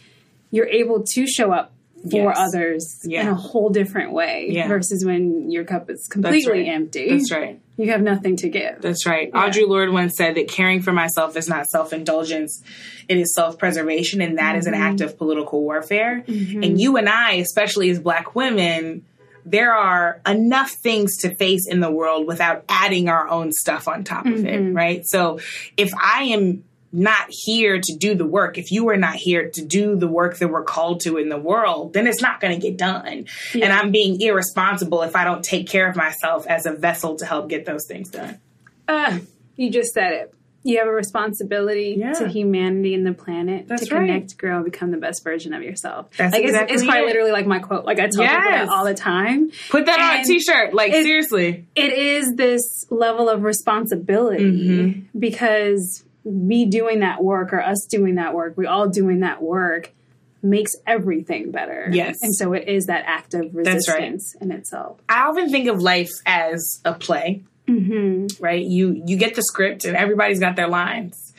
you're 0.51 0.67
able 0.67 1.03
to 1.03 1.27
show 1.27 1.51
up 1.51 1.71
for 2.09 2.17
yes. 2.17 2.37
others 2.37 3.01
yeah. 3.03 3.21
in 3.21 3.27
a 3.27 3.35
whole 3.35 3.69
different 3.69 4.11
way 4.11 4.47
yeah. 4.49 4.67
versus 4.67 5.05
when 5.05 5.51
your 5.51 5.63
cup 5.63 5.89
is 5.89 6.07
completely 6.07 6.39
That's 6.39 6.47
right. 6.49 6.67
empty. 6.67 7.09
That's 7.09 7.31
right. 7.31 7.61
You 7.77 7.91
have 7.91 8.01
nothing 8.01 8.35
to 8.37 8.49
give. 8.49 8.81
That's 8.81 9.05
right. 9.05 9.29
Yeah. 9.33 9.49
Audre 9.49 9.67
Lorde 9.67 9.91
once 9.91 10.15
said 10.15 10.35
that 10.35 10.47
caring 10.47 10.81
for 10.81 10.91
myself 10.91 11.37
is 11.37 11.47
not 11.47 11.67
self 11.67 11.93
indulgence, 11.93 12.63
it 13.07 13.17
is 13.17 13.33
self 13.33 13.59
preservation, 13.59 14.21
and 14.21 14.37
that 14.37 14.51
mm-hmm. 14.51 14.59
is 14.59 14.65
an 14.67 14.73
act 14.73 15.01
of 15.01 15.17
political 15.17 15.61
warfare. 15.61 16.23
Mm-hmm. 16.27 16.63
And 16.63 16.81
you 16.81 16.97
and 16.97 17.07
I, 17.07 17.33
especially 17.33 17.89
as 17.89 17.99
Black 17.99 18.35
women, 18.35 19.05
there 19.45 19.73
are 19.73 20.21
enough 20.27 20.71
things 20.71 21.17
to 21.19 21.33
face 21.35 21.67
in 21.67 21.79
the 21.79 21.91
world 21.91 22.27
without 22.27 22.65
adding 22.67 23.09
our 23.09 23.29
own 23.29 23.51
stuff 23.51 23.87
on 23.87 24.03
top 24.03 24.25
mm-hmm. 24.25 24.33
of 24.33 24.45
it, 24.45 24.59
mm-hmm. 24.59 24.75
right? 24.75 25.05
So 25.05 25.39
if 25.77 25.91
I 25.93 26.23
am 26.23 26.63
not 26.91 27.27
here 27.29 27.79
to 27.81 27.95
do 27.97 28.15
the 28.15 28.25
work, 28.25 28.57
if 28.57 28.71
you 28.71 28.89
are 28.89 28.97
not 28.97 29.15
here 29.15 29.49
to 29.49 29.65
do 29.65 29.95
the 29.95 30.07
work 30.07 30.37
that 30.37 30.47
we're 30.47 30.63
called 30.63 31.01
to 31.01 31.17
in 31.17 31.29
the 31.29 31.37
world, 31.37 31.93
then 31.93 32.07
it's 32.07 32.21
not 32.21 32.39
going 32.39 32.59
to 32.59 32.61
get 32.61 32.77
done. 32.77 33.25
Yeah. 33.53 33.65
And 33.65 33.73
I'm 33.73 33.91
being 33.91 34.19
irresponsible 34.21 35.01
if 35.03 35.15
I 35.15 35.23
don't 35.23 35.43
take 35.43 35.67
care 35.67 35.89
of 35.89 35.95
myself 35.95 36.47
as 36.47 36.65
a 36.65 36.71
vessel 36.71 37.17
to 37.17 37.25
help 37.25 37.49
get 37.49 37.65
those 37.65 37.85
things 37.87 38.09
done. 38.09 38.39
Uh, 38.87 39.19
you 39.55 39.69
just 39.69 39.93
said 39.93 40.13
it. 40.13 40.33
You 40.63 40.79
have 40.79 40.87
a 40.87 40.91
responsibility 40.91 41.95
yeah. 41.97 42.13
to 42.13 42.27
humanity 42.27 42.93
and 42.93 43.05
the 43.05 43.13
planet 43.13 43.67
That's 43.67 43.83
to 43.83 43.89
connect, 43.89 44.31
right. 44.31 44.37
grow, 44.37 44.63
become 44.63 44.91
the 44.91 44.97
best 44.97 45.23
version 45.23 45.53
of 45.53 45.63
yourself. 45.63 46.09
That's 46.17 46.33
like 46.33 46.43
exactly 46.43 46.73
it's, 46.73 46.81
it's 46.81 46.89
quite 46.89 47.03
it. 47.03 47.05
literally 47.05 47.31
like 47.31 47.45
my 47.45 47.59
quote. 47.59 47.85
Like 47.85 47.99
I 47.99 48.07
tell 48.07 48.23
yes. 48.23 48.43
people 48.43 48.51
that 48.51 48.69
all 48.69 48.83
the 48.83 48.93
time. 48.93 49.51
Put 49.69 49.85
that 49.85 49.99
and 49.99 50.19
on 50.19 50.23
a 50.23 50.25
t-shirt. 50.25 50.73
Like 50.73 50.91
it, 50.91 51.03
seriously, 51.03 51.67
it 51.73 51.93
is 51.93 52.35
this 52.35 52.85
level 52.89 53.29
of 53.29 53.43
responsibility 53.43 54.43
mm-hmm. 54.43 55.17
because 55.17 56.03
me 56.27 56.65
doing 56.65 56.99
that 56.99 57.23
work 57.23 57.53
or 57.53 57.61
us 57.61 57.85
doing 57.89 58.15
that 58.15 58.33
work, 58.33 58.55
we 58.57 58.65
all 58.65 58.89
doing 58.89 59.21
that 59.21 59.41
work 59.41 59.93
makes 60.43 60.73
everything 60.85 61.51
better. 61.51 61.89
Yes. 61.91 62.17
And 62.21 62.35
so 62.35 62.53
it 62.53 62.67
is 62.67 62.85
that 62.85 63.03
act 63.05 63.33
of 63.33 63.53
resistance 63.55 64.35
right. 64.35 64.43
in 64.43 64.51
itself. 64.51 64.99
I 65.09 65.27
often 65.27 65.49
think 65.49 65.67
of 65.67 65.81
life 65.81 66.11
as 66.25 66.81
a 66.85 66.93
play. 66.93 67.43
Mm-hmm. 67.67 68.41
Right? 68.41 68.63
You 68.63 69.03
you 69.05 69.17
get 69.17 69.35
the 69.35 69.43
script 69.43 69.83
and 69.83 69.97
everybody's 69.97 70.39
got 70.39 70.55
their 70.55 70.69
lines. 70.69 71.33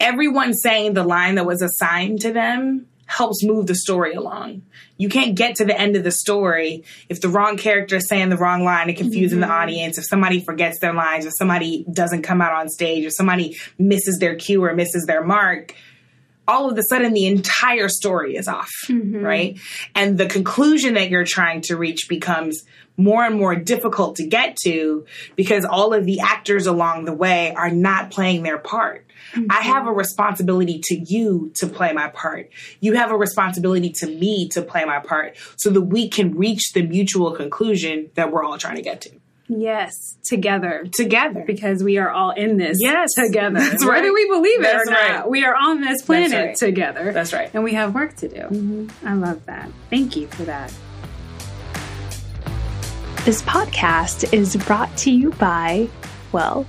Everyone 0.00 0.54
saying 0.54 0.94
the 0.94 1.04
line 1.04 1.36
that 1.36 1.46
was 1.46 1.62
assigned 1.62 2.22
to 2.22 2.32
them 2.32 2.86
helps 3.10 3.42
move 3.42 3.66
the 3.66 3.74
story 3.74 4.14
along. 4.14 4.62
You 4.96 5.08
can't 5.08 5.34
get 5.34 5.56
to 5.56 5.64
the 5.64 5.76
end 5.76 5.96
of 5.96 6.04
the 6.04 6.12
story 6.12 6.84
if 7.08 7.20
the 7.20 7.28
wrong 7.28 7.56
character 7.56 7.96
is 7.96 8.06
saying 8.06 8.28
the 8.28 8.36
wrong 8.36 8.62
line 8.62 8.88
and 8.88 8.96
confusing 8.96 9.40
mm-hmm. 9.40 9.48
the 9.48 9.52
audience, 9.52 9.98
if 9.98 10.04
somebody 10.06 10.38
forgets 10.38 10.78
their 10.78 10.92
lines, 10.92 11.26
if 11.26 11.32
somebody 11.36 11.84
doesn't 11.92 12.22
come 12.22 12.40
out 12.40 12.52
on 12.52 12.68
stage, 12.68 13.04
if 13.04 13.12
somebody 13.12 13.56
misses 13.78 14.20
their 14.20 14.36
cue 14.36 14.62
or 14.64 14.74
misses 14.74 15.06
their 15.06 15.24
mark. 15.24 15.74
All 16.46 16.70
of 16.70 16.78
a 16.78 16.84
sudden, 16.84 17.12
the 17.12 17.26
entire 17.26 17.88
story 17.88 18.36
is 18.36 18.46
off, 18.46 18.70
mm-hmm. 18.86 19.16
right? 19.16 19.58
And 19.96 20.16
the 20.16 20.26
conclusion 20.26 20.94
that 20.94 21.10
you're 21.10 21.24
trying 21.24 21.62
to 21.62 21.76
reach 21.76 22.08
becomes 22.08 22.62
more 23.00 23.24
and 23.24 23.36
more 23.36 23.54
difficult 23.54 24.16
to 24.16 24.26
get 24.26 24.56
to 24.64 25.06
because 25.36 25.64
all 25.64 25.94
of 25.94 26.04
the 26.04 26.20
actors 26.20 26.66
along 26.66 27.04
the 27.04 27.12
way 27.12 27.54
are 27.54 27.70
not 27.70 28.10
playing 28.10 28.42
their 28.42 28.58
part. 28.58 29.06
Mm-hmm. 29.32 29.46
I 29.50 29.60
have 29.60 29.86
a 29.86 29.92
responsibility 29.92 30.80
to 30.84 30.94
you 30.96 31.50
to 31.56 31.66
play 31.66 31.92
my 31.92 32.08
part. 32.08 32.50
You 32.80 32.94
have 32.94 33.10
a 33.10 33.16
responsibility 33.16 33.90
to 33.96 34.06
me 34.06 34.48
to 34.50 34.62
play 34.62 34.84
my 34.84 34.98
part 34.98 35.36
so 35.56 35.70
that 35.70 35.82
we 35.82 36.08
can 36.08 36.36
reach 36.36 36.72
the 36.72 36.82
mutual 36.82 37.32
conclusion 37.32 38.10
that 38.14 38.32
we're 38.32 38.44
all 38.44 38.58
trying 38.58 38.76
to 38.76 38.82
get 38.82 39.02
to. 39.02 39.10
Yes, 39.48 40.16
together. 40.24 40.86
Together. 40.92 41.42
Because 41.44 41.82
we 41.82 41.98
are 41.98 42.08
all 42.08 42.30
in 42.30 42.56
this 42.56 42.78
yes, 42.80 43.14
together. 43.14 43.58
That's 43.58 43.84
Whether 43.84 44.06
right. 44.06 44.14
we 44.14 44.28
believe 44.28 44.60
it 44.60 44.62
That's 44.62 44.88
or 44.88 44.92
not, 44.92 45.30
we 45.30 45.44
are 45.44 45.54
on 45.54 45.80
this 45.80 46.02
planet 46.02 46.32
right. 46.32 46.56
together. 46.56 47.12
That's 47.12 47.32
right. 47.32 47.50
And 47.52 47.64
we 47.64 47.74
have 47.74 47.92
work 47.92 48.14
to 48.18 48.28
do. 48.28 48.42
Mm-hmm. 48.42 49.06
I 49.06 49.14
love 49.14 49.44
that. 49.46 49.68
Thank 49.90 50.14
you 50.14 50.28
for 50.28 50.44
that. 50.44 50.72
This 53.24 53.42
podcast 53.42 54.32
is 54.32 54.56
brought 54.56 54.96
to 54.98 55.10
you 55.10 55.30
by, 55.32 55.90
well, 56.32 56.66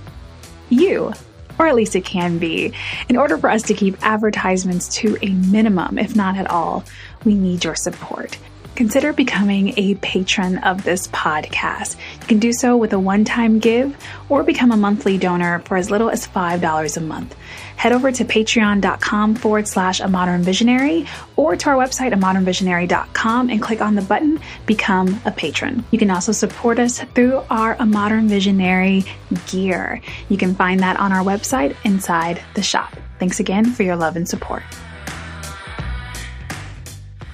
you 0.68 1.12
or 1.58 1.66
at 1.66 1.74
least 1.74 1.96
it 1.96 2.04
can 2.04 2.38
be. 2.38 2.72
In 3.08 3.16
order 3.16 3.38
for 3.38 3.48
us 3.48 3.62
to 3.62 3.74
keep 3.74 3.96
advertisements 4.02 4.88
to 4.96 5.16
a 5.22 5.30
minimum, 5.30 5.98
if 5.98 6.14
not 6.14 6.36
at 6.36 6.50
all, 6.50 6.84
we 7.24 7.34
need 7.34 7.64
your 7.64 7.74
support 7.74 8.36
consider 8.74 9.12
becoming 9.12 9.74
a 9.76 9.94
patron 9.96 10.58
of 10.58 10.84
this 10.84 11.06
podcast. 11.08 11.96
You 12.20 12.26
can 12.26 12.38
do 12.38 12.52
so 12.52 12.76
with 12.76 12.92
a 12.92 12.98
one 12.98 13.24
time 13.24 13.58
give 13.58 13.96
or 14.28 14.42
become 14.42 14.72
a 14.72 14.76
monthly 14.76 15.18
donor 15.18 15.60
for 15.60 15.76
as 15.76 15.90
little 15.90 16.10
as 16.10 16.26
$5 16.26 16.96
a 16.96 17.00
month. 17.00 17.36
Head 17.76 17.92
over 17.92 18.12
to 18.12 18.24
patreon.com 18.24 19.34
forward 19.34 19.66
slash 19.66 20.00
a 20.00 20.08
modern 20.08 20.42
visionary 20.42 21.06
or 21.36 21.56
to 21.56 21.70
our 21.70 21.76
website, 21.76 22.12
a 22.12 22.16
modernvisionary.com, 22.16 23.50
and 23.50 23.60
click 23.60 23.80
on 23.80 23.94
the 23.94 24.02
button 24.02 24.40
Become 24.66 25.20
a 25.24 25.32
Patron. 25.32 25.84
You 25.90 25.98
can 25.98 26.10
also 26.10 26.32
support 26.32 26.78
us 26.78 27.00
through 27.00 27.42
our 27.50 27.76
A 27.80 27.86
Modern 27.86 28.28
Visionary 28.28 29.04
gear. 29.48 30.00
You 30.28 30.36
can 30.36 30.54
find 30.54 30.80
that 30.80 30.98
on 31.00 31.12
our 31.12 31.24
website 31.24 31.76
inside 31.84 32.42
the 32.54 32.62
shop. 32.62 32.96
Thanks 33.18 33.40
again 33.40 33.64
for 33.64 33.82
your 33.82 33.96
love 33.96 34.16
and 34.16 34.28
support. 34.28 34.62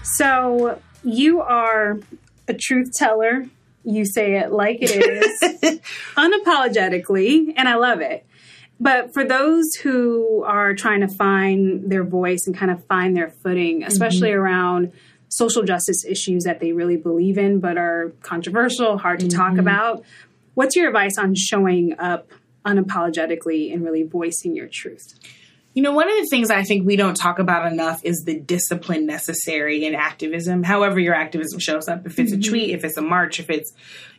So, 0.03 0.81
you 1.09 1.41
are 1.41 2.01
a 2.47 2.55
truth 2.55 2.93
teller. 2.97 3.47
You 3.85 4.05
say 4.05 4.37
it 4.39 4.53
like 4.53 4.79
it 4.81 4.91
is, 4.91 5.81
unapologetically, 6.17 7.55
and 7.57 7.69
I 7.69 7.77
love 7.77 8.01
it. 8.01 8.27
But 8.81 9.13
for 9.13 9.25
those 9.25 9.75
who 9.75 10.45
are 10.45 10.75
trying 10.75 11.01
to 11.01 11.09
find 11.09 11.91
their 11.91 12.05
voice 12.05 12.47
and 12.47 12.57
kind 12.57 12.71
of 12.71 12.85
find 12.85 13.17
their 13.17 13.31
footing, 13.31 13.83
especially 13.83 14.31
mm-hmm. 14.31 14.41
around 14.41 14.93
social 15.29 15.63
justice 15.63 16.05
issues 16.05 16.45
that 16.45 16.61
they 16.61 16.73
really 16.73 16.97
believe 16.97 17.39
in 17.39 17.61
but 17.61 17.77
are 17.77 18.13
controversial, 18.23 18.99
hard 18.99 19.21
to 19.21 19.27
mm-hmm. 19.27 19.39
talk 19.39 19.59
about, 19.59 20.05
what's 20.55 20.77
your 20.77 20.87
advice 20.87 21.19
on 21.19 21.35
showing 21.35 21.99
up 21.99 22.31
unapologetically 22.65 23.73
and 23.73 23.85
really 23.85 24.05
voicing 24.05 24.55
your 24.55 24.69
truth? 24.69 25.19
You 25.79 25.83
know, 25.83 25.93
one 25.93 26.11
of 26.11 26.17
the 26.17 26.27
things 26.29 26.51
I 26.51 26.65
think 26.65 26.85
we 26.85 26.97
don't 26.97 27.17
talk 27.17 27.39
about 27.39 27.71
enough 27.71 28.01
is 28.03 28.25
the 28.27 28.37
discipline 28.37 29.07
necessary 29.07 29.85
in 29.85 29.95
activism. 29.95 30.65
However, 30.65 30.99
your 30.99 31.15
activism 31.15 31.61
shows 31.61 31.87
up, 31.87 32.05
if 32.05 32.19
it's 32.19 32.33
mm-hmm. 32.33 32.41
a 32.41 32.43
tweet, 32.43 32.71
if 32.71 32.83
it's 32.83 32.97
a 32.97 33.01
march, 33.01 33.39
if 33.39 33.49
it's, 33.49 33.73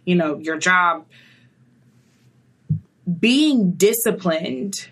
you 0.06 0.16
know, 0.16 0.38
your 0.38 0.58
job. 0.58 1.06
Being 3.20 3.74
disciplined 3.74 4.88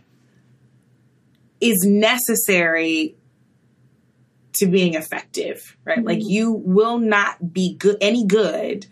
is 1.62 1.86
necessary 1.86 3.16
to 4.56 4.66
being 4.66 4.96
effective, 4.96 5.78
right? 5.86 6.00
Mm-hmm. 6.00 6.06
Like 6.06 6.20
you 6.22 6.52
will 6.52 6.98
not 6.98 7.54
be 7.54 7.76
good 7.76 7.96
any 8.02 8.26
good 8.26 8.88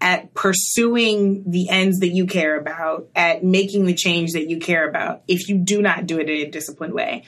at 0.00 0.34
pursuing 0.34 1.50
the 1.50 1.68
ends 1.70 2.00
that 2.00 2.08
you 2.08 2.26
care 2.26 2.58
about, 2.58 3.08
at 3.14 3.42
making 3.42 3.86
the 3.86 3.94
change 3.94 4.32
that 4.32 4.48
you 4.50 4.58
care 4.58 4.88
about, 4.88 5.22
if 5.28 5.48
you 5.48 5.56
do 5.56 5.80
not 5.80 6.06
do 6.06 6.18
it 6.18 6.28
in 6.28 6.46
a 6.46 6.50
disciplined 6.50 6.92
way. 6.92 7.24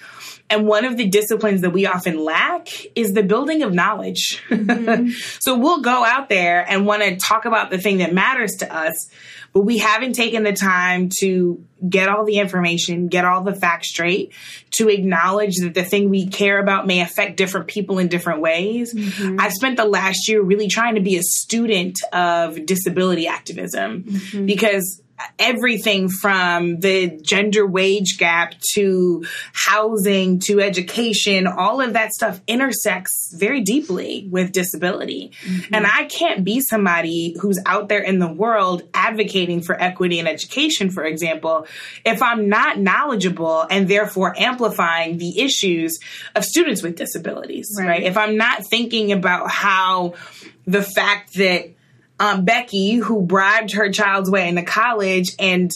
And 0.48 0.66
one 0.66 0.85
of 0.85 0.96
the 0.96 1.07
disciplines 1.07 1.62
that 1.62 1.70
we 1.70 1.87
often 1.87 2.22
lack 2.22 2.68
is 2.94 3.12
the 3.12 3.22
building 3.22 3.62
of 3.62 3.72
knowledge. 3.72 4.42
Mm-hmm. 4.48 5.11
so 5.40 5.59
we'll 5.59 5.81
go 5.81 6.05
out 6.05 6.29
there 6.29 6.64
and 6.68 6.87
want 6.87 7.02
to 7.02 7.16
talk 7.16 7.46
about 7.46 7.70
the 7.70 7.79
thing 7.79 7.98
that 7.98 8.12
matters 8.12 8.57
to 8.57 8.74
us, 8.74 9.09
but 9.57 9.62
we 9.62 9.79
haven't 9.79 10.12
taken 10.12 10.42
the 10.42 10.53
time 10.53 11.09
to 11.21 11.64
get 11.88 12.11
all 12.11 12.27
the 12.27 12.37
information, 12.37 13.09
get 13.09 13.25
all 13.25 13.42
the 13.42 13.55
facts 13.55 13.88
straight, 13.88 14.35
to 14.73 14.90
acknowledge 14.90 15.55
that 15.62 15.73
the 15.73 15.83
thing 15.83 16.11
we 16.11 16.27
care 16.27 16.59
about 16.59 16.87
may 16.87 17.01
affect 17.01 17.38
different 17.38 17.66
people 17.66 17.99
in 17.99 18.09
different 18.09 18.42
ways. 18.42 18.92
Mm-hmm. 18.92 19.40
I've 19.40 19.55
spent 19.55 19.79
the 19.79 19.87
last 19.87 20.29
year 20.29 20.42
really 20.42 20.69
trying 20.69 20.97
to 20.97 21.01
be 21.01 21.16
a 21.16 21.23
student 21.23 21.97
of 22.12 22.66
disability 22.66 23.29
activism 23.29 24.03
mm-hmm. 24.03 24.45
because 24.45 25.01
everything 25.38 26.09
from 26.09 26.81
the 26.81 27.18
gender 27.22 27.66
wage 27.66 28.16
gap 28.18 28.55
to 28.74 29.24
housing 29.52 30.38
to 30.40 30.61
education, 30.61 31.46
all 31.46 31.81
of 31.81 31.94
that 31.94 32.12
stuff 32.12 32.40
intersects 32.46 33.33
very 33.35 33.62
deeply 33.62 34.29
with 34.31 34.52
disability. 34.52 35.33
Mm-hmm. 35.44 35.74
And 35.74 35.87
I 35.87 36.05
can't 36.05 36.44
be 36.44 36.61
somebody 36.61 37.37
who's 37.40 37.59
out 37.66 37.88
there 37.88 38.02
in 38.02 38.18
the 38.18 38.31
world 38.31 38.83
advocating 38.94 39.62
for 39.62 39.81
equity 39.81 40.18
in 40.18 40.26
education, 40.26 40.90
for 40.90 41.05
example, 41.05 41.66
if 42.05 42.22
I'm 42.22 42.48
not 42.48 42.79
knowledgeable 42.79 43.66
and 43.70 43.88
therefore 43.88 44.35
amplifying 44.37 45.18
the 45.18 45.40
issues 45.40 45.98
of 46.35 46.44
students 46.44 46.83
with 46.83 46.96
disabilities, 46.96 47.74
right? 47.79 47.87
right? 47.87 48.02
If 48.02 48.16
I'm 48.16 48.37
not 48.37 48.66
thinking 48.66 49.12
about 49.12 49.50
how 49.50 50.14
the 50.66 50.83
fact 50.83 51.35
that 51.35 51.76
um, 52.18 52.44
Becky, 52.44 52.94
who 52.94 53.22
bribed 53.22 53.72
her 53.72 53.90
child's 53.90 54.31
way 54.31 54.48
into 54.48 54.62
college 54.62 55.35
and 55.38 55.70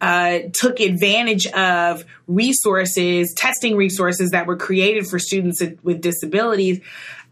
uh, 0.00 0.40
took 0.52 0.80
advantage 0.80 1.46
of 1.46 2.04
resources, 2.26 3.32
testing 3.34 3.76
resources 3.76 4.30
that 4.30 4.46
were 4.46 4.56
created 4.56 5.06
for 5.06 5.18
students 5.18 5.62
with 5.82 6.00
disabilities. 6.00 6.80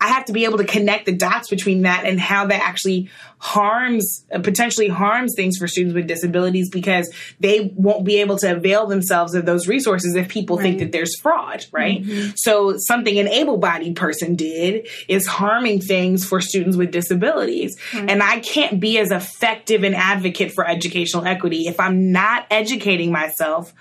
I 0.01 0.09
have 0.09 0.25
to 0.27 0.33
be 0.33 0.45
able 0.45 0.59
to 0.59 0.65
connect 0.65 1.07
the 1.07 1.13
dots 1.13 1.49
between 1.49 1.83
that 1.83 2.05
and 2.05 2.19
how 2.19 2.47
that 2.47 2.63
actually 2.63 3.11
harms, 3.45 4.25
uh, 4.35 4.39
potentially 4.39 4.89
harms 4.89 5.35
things 5.37 5.59
for 5.59 5.69
students 5.69 5.95
with 5.95 6.07
disabilities 6.07 6.71
because 6.71 7.13
they 7.41 7.71
won't 7.77 8.03
be 8.03 8.21
able 8.21 8.39
to 8.39 8.51
avail 8.51 8.87
themselves 8.87 9.35
of 9.35 9.45
those 9.45 9.69
resources 9.69 10.15
if 10.15 10.29
people 10.29 10.57
right. 10.57 10.63
think 10.63 10.79
that 10.79 10.93
there's 10.93 11.15
fraud, 11.21 11.67
right? 11.71 12.03
Mm-hmm. 12.03 12.31
So 12.37 12.79
something 12.79 13.19
an 13.19 13.29
able 13.29 13.59
bodied 13.59 13.97
person 13.97 14.35
did 14.35 14.89
is 15.09 15.27
harming 15.27 15.83
things 15.83 16.25
for 16.25 16.41
students 16.41 16.79
with 16.79 16.91
disabilities. 16.91 17.77
And 17.93 18.23
I 18.23 18.41
can't 18.41 18.81
be 18.81 18.99
as 18.99 19.11
effective 19.11 19.85
an 19.85 19.93
advocate 19.93 20.53
for 20.53 20.67
educational 20.67 21.27
equity 21.27 21.69
if 21.69 21.79
I'm 21.79 22.13
not 22.13 22.47
educating 22.51 23.13
myself 23.13 23.75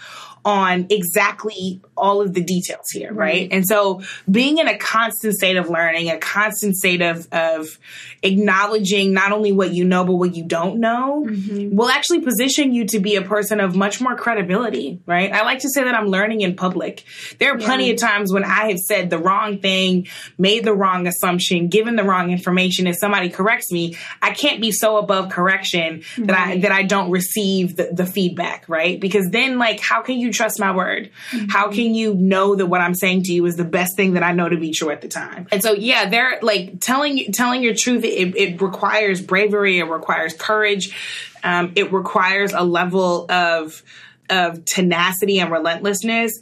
on 0.45 0.87
exactly 0.89 1.81
all 1.95 2.21
of 2.21 2.33
the 2.33 2.43
details 2.43 2.89
here, 2.91 3.13
right? 3.13 3.47
And 3.51 3.65
so 3.65 4.01
being 4.29 4.57
in 4.57 4.67
a 4.67 4.77
constant 4.77 5.35
state 5.35 5.55
of 5.55 5.69
learning, 5.69 6.09
a 6.09 6.17
constant 6.17 6.75
state 6.75 7.01
of, 7.01 7.27
of 7.31 7.79
acknowledging 8.23 9.13
not 9.13 9.31
only 9.31 9.52
what 9.53 9.73
you 9.73 9.85
know, 9.85 10.03
but 10.03 10.13
what 10.13 10.35
you 10.35 10.43
don't 10.43 10.79
know 10.79 11.25
mm-hmm. 11.27 11.75
will 11.75 11.89
actually 11.89 12.21
position 12.21 12.73
you 12.73 12.85
to 12.87 12.99
be 12.99 13.15
a 13.15 13.21
person 13.21 13.59
of 13.59 13.75
much 13.75 14.01
more 14.01 14.15
credibility, 14.15 15.01
right? 15.05 15.31
I 15.31 15.43
like 15.43 15.59
to 15.59 15.69
say 15.69 15.83
that 15.83 15.95
I'm 15.95 16.07
learning 16.07 16.41
in 16.41 16.55
public. 16.55 17.03
There 17.39 17.53
are 17.53 17.57
plenty 17.57 17.87
yeah. 17.87 17.93
of 17.93 17.99
times 17.99 18.31
when 18.31 18.43
I 18.43 18.69
have 18.69 18.79
said 18.79 19.09
the 19.09 19.17
wrong 19.17 19.59
thing, 19.59 20.07
made 20.37 20.63
the 20.63 20.73
wrong 20.73 21.07
assumption, 21.07 21.67
given 21.67 21.95
the 21.95 22.03
wrong 22.03 22.31
information, 22.31 22.87
and 22.87 22.95
somebody 22.95 23.29
corrects 23.29 23.71
me, 23.71 23.97
I 24.21 24.31
can't 24.31 24.61
be 24.61 24.71
so 24.71 24.97
above 24.97 25.29
correction 25.29 26.03
that 26.17 26.33
right. 26.33 26.57
I 26.57 26.57
that 26.59 26.71
I 26.71 26.83
don't 26.83 27.11
receive 27.11 27.75
the, 27.75 27.89
the 27.91 28.05
feedback, 28.05 28.67
right? 28.67 28.99
Because 28.99 29.29
then 29.29 29.57
like 29.57 29.79
how 29.79 30.01
can 30.01 30.19
you 30.19 30.31
trust 30.31 30.59
my 30.59 30.75
word? 30.75 31.11
Mm-hmm. 31.31 31.49
How 31.49 31.69
can 31.69 31.93
you 31.93 32.13
know 32.13 32.55
that 32.55 32.65
what 32.65 32.81
I'm 32.81 32.95
saying 32.95 33.23
to 33.23 33.33
you 33.33 33.45
is 33.45 33.55
the 33.55 33.65
best 33.65 33.95
thing 33.95 34.13
that 34.13 34.23
I 34.23 34.33
know 34.33 34.49
to 34.49 34.57
be 34.57 34.71
true 34.71 34.89
at 34.89 35.01
the 35.01 35.07
time? 35.07 35.47
And 35.51 35.61
so, 35.61 35.73
yeah, 35.73 36.09
they're 36.09 36.39
like 36.41 36.79
telling 36.79 37.31
telling 37.31 37.63
your 37.63 37.73
truth. 37.75 38.03
It, 38.03 38.35
it 38.35 38.61
requires 38.61 39.21
bravery. 39.33 39.79
It 39.79 39.85
requires 39.85 40.35
courage. 40.35 40.95
Um, 41.43 41.73
it 41.75 41.91
requires 41.91 42.53
a 42.53 42.63
level 42.63 43.25
of 43.31 43.81
of 44.29 44.63
tenacity 44.63 45.39
and 45.39 45.51
relentlessness. 45.51 46.39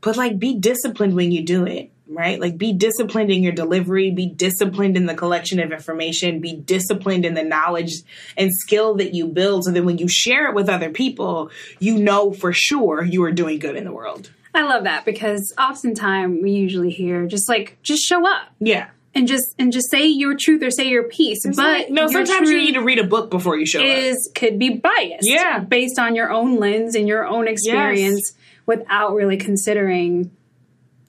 But 0.00 0.16
like, 0.16 0.38
be 0.38 0.54
disciplined 0.54 1.14
when 1.14 1.32
you 1.32 1.42
do 1.44 1.66
it 1.66 1.90
right? 2.14 2.38
Like 2.38 2.58
be 2.58 2.74
disciplined 2.74 3.30
in 3.30 3.42
your 3.42 3.52
delivery, 3.52 4.10
be 4.10 4.26
disciplined 4.26 4.98
in 4.98 5.06
the 5.06 5.14
collection 5.14 5.58
of 5.60 5.72
information, 5.72 6.40
be 6.40 6.54
disciplined 6.54 7.24
in 7.24 7.32
the 7.32 7.42
knowledge 7.42 8.02
and 8.36 8.52
skill 8.52 8.96
that 8.96 9.14
you 9.14 9.26
build 9.26 9.64
so 9.64 9.70
that 9.70 9.82
when 9.82 9.96
you 9.96 10.08
share 10.08 10.50
it 10.50 10.54
with 10.54 10.68
other 10.68 10.90
people, 10.90 11.50
you 11.78 11.96
know 11.96 12.30
for 12.30 12.52
sure 12.52 13.02
you 13.02 13.24
are 13.24 13.32
doing 13.32 13.58
good 13.58 13.76
in 13.76 13.84
the 13.84 13.92
world. 13.92 14.30
I 14.54 14.62
love 14.64 14.84
that 14.84 15.06
because 15.06 15.54
oftentimes 15.58 16.42
we 16.42 16.50
usually 16.50 16.90
hear 16.90 17.26
just 17.26 17.48
like 17.48 17.78
just 17.82 18.02
show 18.02 18.28
up. 18.28 18.48
Yeah. 18.60 18.90
And 19.14 19.28
just 19.28 19.54
and 19.58 19.70
just 19.72 19.90
say 19.90 20.06
your 20.06 20.34
truth 20.34 20.62
or 20.62 20.70
say 20.70 20.88
your 20.88 21.02
piece, 21.02 21.44
but 21.54 21.90
no. 21.90 22.06
Sometimes 22.08 22.50
you 22.50 22.56
need 22.56 22.74
to 22.74 22.82
read 22.82 22.98
a 22.98 23.04
book 23.04 23.30
before 23.30 23.58
you 23.58 23.66
show 23.66 23.80
up. 23.80 23.84
is, 23.84 24.26
up. 24.26 24.34
Could 24.34 24.58
be 24.58 24.70
biased, 24.70 25.28
yeah, 25.28 25.58
based 25.58 25.98
on 25.98 26.14
your 26.14 26.30
own 26.30 26.58
lens 26.58 26.94
and 26.94 27.06
your 27.06 27.26
own 27.26 27.46
experience, 27.46 28.32
yes. 28.32 28.42
without 28.64 29.14
really 29.14 29.36
considering 29.36 30.30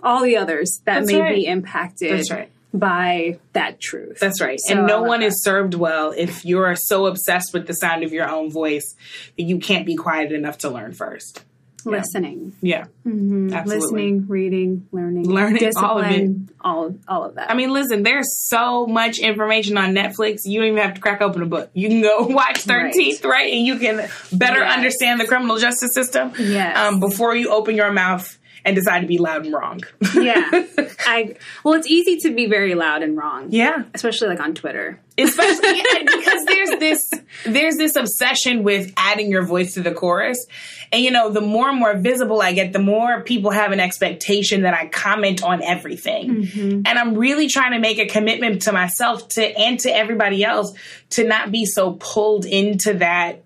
all 0.04 0.22
the 0.22 0.38
others 0.38 0.82
that 0.86 1.00
That's 1.00 1.12
may 1.12 1.22
right. 1.22 1.36
be 1.36 1.46
impacted 1.46 2.30
right. 2.30 2.52
by 2.74 3.40
that 3.54 3.80
truth. 3.80 4.20
That's 4.20 4.42
right. 4.42 4.60
So 4.60 4.78
and 4.78 4.86
no 4.86 5.04
uh, 5.04 5.08
one 5.08 5.22
that. 5.22 5.28
is 5.28 5.42
served 5.42 5.74
well 5.74 6.14
if 6.16 6.44
you're 6.44 6.76
so 6.76 7.06
obsessed 7.06 7.54
with 7.54 7.68
the 7.68 7.74
sound 7.74 8.04
of 8.04 8.12
your 8.12 8.30
own 8.30 8.52
voice 8.52 8.96
that 9.38 9.44
you 9.44 9.60
can't 9.60 9.86
be 9.86 9.96
quiet 9.96 10.32
enough 10.32 10.60
to 10.60 10.70
learn 10.70 10.92
first. 10.92 11.44
Listening. 11.86 12.54
Yeah. 12.62 12.86
Mm-hmm. 13.06 13.68
Listening, 13.68 14.28
reading, 14.28 14.88
learning. 14.92 15.30
Learning, 15.30 15.72
all 15.78 16.00
of 16.00 16.12
it. 16.12 16.32
All, 16.62 16.96
all 17.08 17.26
of 17.26 17.36
that. 17.36 17.52
I 17.52 17.56
mean, 17.56 17.72
listen, 17.72 18.04
there's 18.04 18.48
so 18.48 18.88
much 18.88 19.20
information 19.20 19.78
on 19.78 19.94
Netflix. 19.94 20.42
You 20.46 20.60
don't 20.60 20.70
even 20.70 20.82
have 20.82 20.96
to 20.96 21.02
crack 21.02 21.22
open 21.22 21.42
a 21.42 21.46
book. 21.46 21.70
You 21.74 21.90
can 21.90 22.02
go 22.02 22.24
watch 22.28 22.64
13th, 22.66 23.24
right? 23.24 23.32
right? 23.32 23.54
And 23.54 23.66
you 23.66 23.78
can 23.78 24.10
better 24.32 24.60
yes. 24.60 24.78
understand 24.78 25.20
the 25.20 25.26
criminal 25.26 25.58
justice 25.58 25.94
system 25.94 26.34
yes. 26.38 26.78
um, 26.78 27.00
before 27.00 27.36
you 27.36 27.50
open 27.50 27.76
your 27.76 27.92
mouth 27.92 28.38
and 28.66 28.76
decide 28.76 29.02
to 29.02 29.08
be 29.08 29.18
loud 29.18 29.46
and 29.46 29.54
wrong. 29.54 29.82
yeah. 30.16 30.50
I 31.06 31.36
well, 31.64 31.74
it's 31.74 31.88
easy 31.88 32.18
to 32.28 32.34
be 32.34 32.48
very 32.48 32.76
loud 32.76 33.04
and 33.04 33.18
wrong. 33.18 33.48
Yeah. 33.50 33.84
Especially 33.94 34.30
like 34.30 34.40
on 34.40 34.54
Twitter. 34.54 35.00
Especially 35.18 35.82
because 36.06 36.46
there's 36.46 36.80
this 36.80 37.10
there's 37.46 37.76
this 37.76 37.96
obsession 37.96 38.64
with 38.64 38.94
adding 38.98 39.30
your 39.30 39.46
voice 39.46 39.74
to 39.74 39.82
the 39.82 39.94
chorus. 39.94 40.46
And 40.92 41.04
you 41.04 41.12
know, 41.12 41.30
the 41.30 41.42
more 41.42 41.70
and 41.70 41.80
more 41.80 41.98
visible 41.98 42.42
I 42.42 42.54
get, 42.54 42.74
the 42.74 42.80
more 42.80 43.22
people 43.22 43.52
have 43.52 43.72
an 43.72 43.80
expectation 43.80 44.62
that 44.62 44.74
I 44.74 44.88
comment 44.88 45.44
on 45.44 45.62
everything. 45.62 46.44
Mm-hmm. 46.44 46.82
And 46.86 46.88
I'm 46.88 47.16
really 47.16 47.48
trying 47.48 47.74
to 47.74 47.80
make 47.80 48.00
a 48.00 48.08
commitment 48.08 48.64
to 48.64 48.72
myself 48.72 49.28
to 49.30 49.44
and 49.44 49.80
to 49.82 49.96
everybody 49.96 50.44
else 50.44 50.74
to 51.12 51.26
not 51.26 51.52
be 51.52 51.66
so 51.66 51.98
pulled 52.00 52.46
into 52.46 52.96
that 52.96 53.44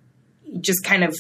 just 0.62 0.84
kind 0.84 1.04
of 1.04 1.18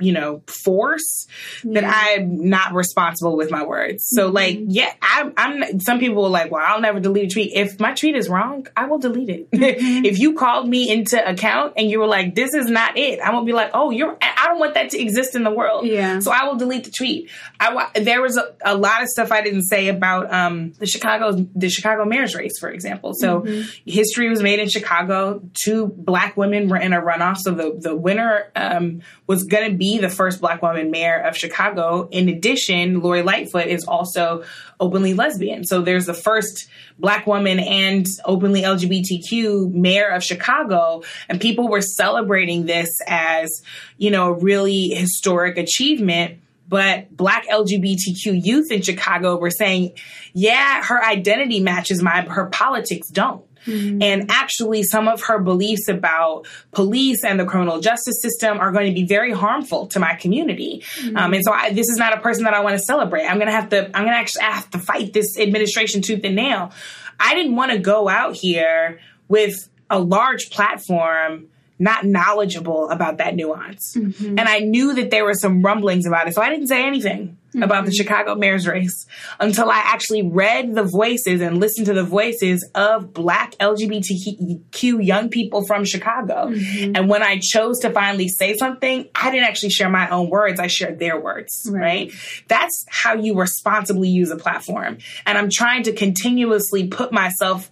you 0.00 0.12
know, 0.12 0.42
force 0.46 1.26
yeah. 1.64 1.80
that 1.80 2.16
I'm 2.16 2.48
not 2.48 2.72
responsible 2.72 3.36
with 3.36 3.50
my 3.50 3.64
words. 3.64 4.04
So 4.08 4.26
mm-hmm. 4.26 4.34
like, 4.34 4.58
yeah, 4.66 4.92
I, 5.02 5.30
am 5.36 5.80
some 5.80 5.98
people 5.98 6.24
are 6.24 6.30
like, 6.30 6.50
well, 6.50 6.62
I'll 6.64 6.80
never 6.80 7.00
delete 7.00 7.30
a 7.30 7.34
tweet. 7.34 7.52
If 7.54 7.78
my 7.78 7.94
tweet 7.94 8.16
is 8.16 8.28
wrong, 8.28 8.66
I 8.76 8.86
will 8.86 8.98
delete 8.98 9.28
it. 9.28 9.48
Mm-hmm. 9.60 10.04
if 10.04 10.18
you 10.18 10.34
called 10.34 10.68
me 10.68 10.90
into 10.90 11.16
account 11.28 11.74
and 11.76 11.88
you 11.90 12.00
were 12.00 12.06
like, 12.06 12.34
this 12.34 12.54
is 12.54 12.68
not 12.68 12.96
it, 12.96 13.20
I 13.20 13.30
will 13.30 13.44
be 13.44 13.52
like, 13.52 13.70
oh, 13.72 13.90
you're, 13.90 14.16
I 14.20 14.46
don't 14.46 14.58
want 14.58 14.74
that 14.74 14.90
to 14.90 15.00
exist 15.00 15.34
in 15.34 15.44
the 15.44 15.50
world. 15.50 15.86
Yeah. 15.86 16.18
So 16.20 16.32
I 16.32 16.44
will 16.44 16.56
delete 16.56 16.84
the 16.84 16.90
tweet. 16.90 17.30
I, 17.60 17.90
there 17.94 18.20
was 18.20 18.36
a, 18.36 18.54
a 18.64 18.74
lot 18.74 19.02
of 19.02 19.08
stuff 19.08 19.30
I 19.30 19.42
didn't 19.42 19.64
say 19.64 19.88
about, 19.88 20.32
um, 20.32 20.72
the 20.78 20.86
Chicago, 20.86 21.32
the 21.54 21.68
Chicago 21.68 22.04
mayor's 22.04 22.34
race, 22.34 22.58
for 22.58 22.68
example. 22.68 23.14
So 23.14 23.42
mm-hmm. 23.42 23.68
history 23.84 24.28
was 24.28 24.42
made 24.42 24.58
in 24.58 24.68
Chicago. 24.68 25.42
Two 25.62 25.86
black 25.86 26.36
women 26.36 26.68
were 26.68 26.78
in 26.78 26.92
a 26.92 27.00
runoff. 27.00 27.38
So 27.38 27.52
the, 27.52 27.76
the 27.78 27.94
winner, 27.94 28.50
um, 28.56 29.02
was 29.26 29.44
going 29.44 29.70
to 29.70 29.76
be 29.76 29.89
the 29.98 30.08
first 30.08 30.40
black 30.40 30.62
woman 30.62 30.90
mayor 30.90 31.18
of 31.18 31.36
Chicago. 31.36 32.08
In 32.10 32.28
addition, 32.28 33.00
Lori 33.00 33.22
Lightfoot 33.22 33.66
is 33.66 33.84
also 33.84 34.44
openly 34.78 35.14
lesbian. 35.14 35.64
So 35.64 35.82
there's 35.82 36.06
the 36.06 36.14
first 36.14 36.68
black 36.98 37.26
woman 37.26 37.58
and 37.58 38.06
openly 38.24 38.62
LGBTQ 38.62 39.72
mayor 39.72 40.08
of 40.08 40.22
Chicago. 40.22 41.02
And 41.28 41.40
people 41.40 41.68
were 41.68 41.82
celebrating 41.82 42.66
this 42.66 42.88
as, 43.06 43.62
you 43.98 44.10
know, 44.10 44.28
a 44.28 44.38
really 44.38 44.88
historic 44.88 45.58
achievement 45.58 46.40
but 46.70 47.14
black 47.14 47.48
LGBTQ 47.48 48.44
youth 48.44 48.70
in 48.70 48.80
Chicago 48.80 49.36
were 49.36 49.50
saying, 49.50 49.90
yeah, 50.32 50.84
her 50.84 51.04
identity 51.04 51.58
matches 51.58 52.00
mine, 52.00 52.26
but 52.26 52.34
her 52.34 52.46
politics 52.46 53.08
don't. 53.08 53.44
Mm-hmm. 53.66 54.02
And 54.02 54.30
actually, 54.30 54.82
some 54.82 55.08
of 55.08 55.22
her 55.24 55.38
beliefs 55.38 55.88
about 55.88 56.46
police 56.72 57.24
and 57.24 57.38
the 57.38 57.44
criminal 57.44 57.80
justice 57.80 58.20
system 58.22 58.58
are 58.58 58.72
going 58.72 58.86
to 58.86 58.94
be 58.94 59.06
very 59.06 59.32
harmful 59.32 59.86
to 59.88 60.00
my 60.00 60.14
community. 60.14 60.82
Mm-hmm. 60.96 61.16
Um, 61.16 61.34
and 61.34 61.44
so, 61.44 61.52
I, 61.52 61.72
this 61.72 61.88
is 61.88 61.96
not 61.96 62.16
a 62.16 62.20
person 62.20 62.44
that 62.44 62.54
I 62.54 62.60
want 62.60 62.78
to 62.78 62.82
celebrate. 62.82 63.26
I'm 63.26 63.36
going 63.36 63.48
to 63.48 63.52
have 63.52 63.68
to. 63.70 63.86
I'm 63.86 64.04
going 64.04 64.14
to 64.14 64.18
actually 64.18 64.44
have 64.44 64.70
to 64.70 64.78
fight 64.78 65.12
this 65.12 65.38
administration 65.38 66.02
tooth 66.02 66.20
and 66.24 66.36
nail. 66.36 66.72
I 67.18 67.34
didn't 67.34 67.54
want 67.54 67.72
to 67.72 67.78
go 67.78 68.08
out 68.08 68.34
here 68.34 69.00
with 69.28 69.68
a 69.90 69.98
large 69.98 70.50
platform 70.50 71.48
not 71.80 72.04
knowledgeable 72.04 72.90
about 72.90 73.16
that 73.18 73.34
nuance. 73.34 73.94
Mm-hmm. 73.96 74.38
And 74.38 74.42
I 74.42 74.60
knew 74.60 74.94
that 74.94 75.10
there 75.10 75.24
were 75.24 75.34
some 75.34 75.62
rumblings 75.62 76.06
about 76.06 76.28
it. 76.28 76.34
So 76.34 76.42
I 76.42 76.50
didn't 76.50 76.66
say 76.66 76.86
anything 76.86 77.38
mm-hmm. 77.48 77.62
about 77.62 77.86
the 77.86 77.92
Chicago 77.92 78.34
mayor's 78.34 78.66
race 78.66 79.06
until 79.40 79.70
I 79.70 79.78
actually 79.78 80.22
read 80.22 80.74
the 80.74 80.84
voices 80.84 81.40
and 81.40 81.58
listened 81.58 81.86
to 81.86 81.94
the 81.94 82.04
voices 82.04 82.68
of 82.74 83.14
black 83.14 83.52
LGBTQ 83.56 85.04
young 85.04 85.30
people 85.30 85.66
from 85.66 85.86
Chicago. 85.86 86.50
Mm-hmm. 86.50 86.96
And 86.96 87.08
when 87.08 87.22
I 87.22 87.38
chose 87.40 87.78
to 87.80 87.90
finally 87.90 88.28
say 88.28 88.56
something, 88.58 89.08
I 89.14 89.30
didn't 89.30 89.46
actually 89.46 89.70
share 89.70 89.88
my 89.88 90.10
own 90.10 90.28
words. 90.28 90.60
I 90.60 90.66
shared 90.66 90.98
their 90.98 91.18
words, 91.18 91.66
right? 91.70 91.80
right? 91.80 92.12
That's 92.46 92.84
how 92.90 93.14
you 93.14 93.38
responsibly 93.38 94.10
use 94.10 94.30
a 94.30 94.36
platform. 94.36 94.98
And 95.24 95.38
I'm 95.38 95.48
trying 95.50 95.84
to 95.84 95.92
continuously 95.92 96.88
put 96.88 97.10
myself 97.10 97.70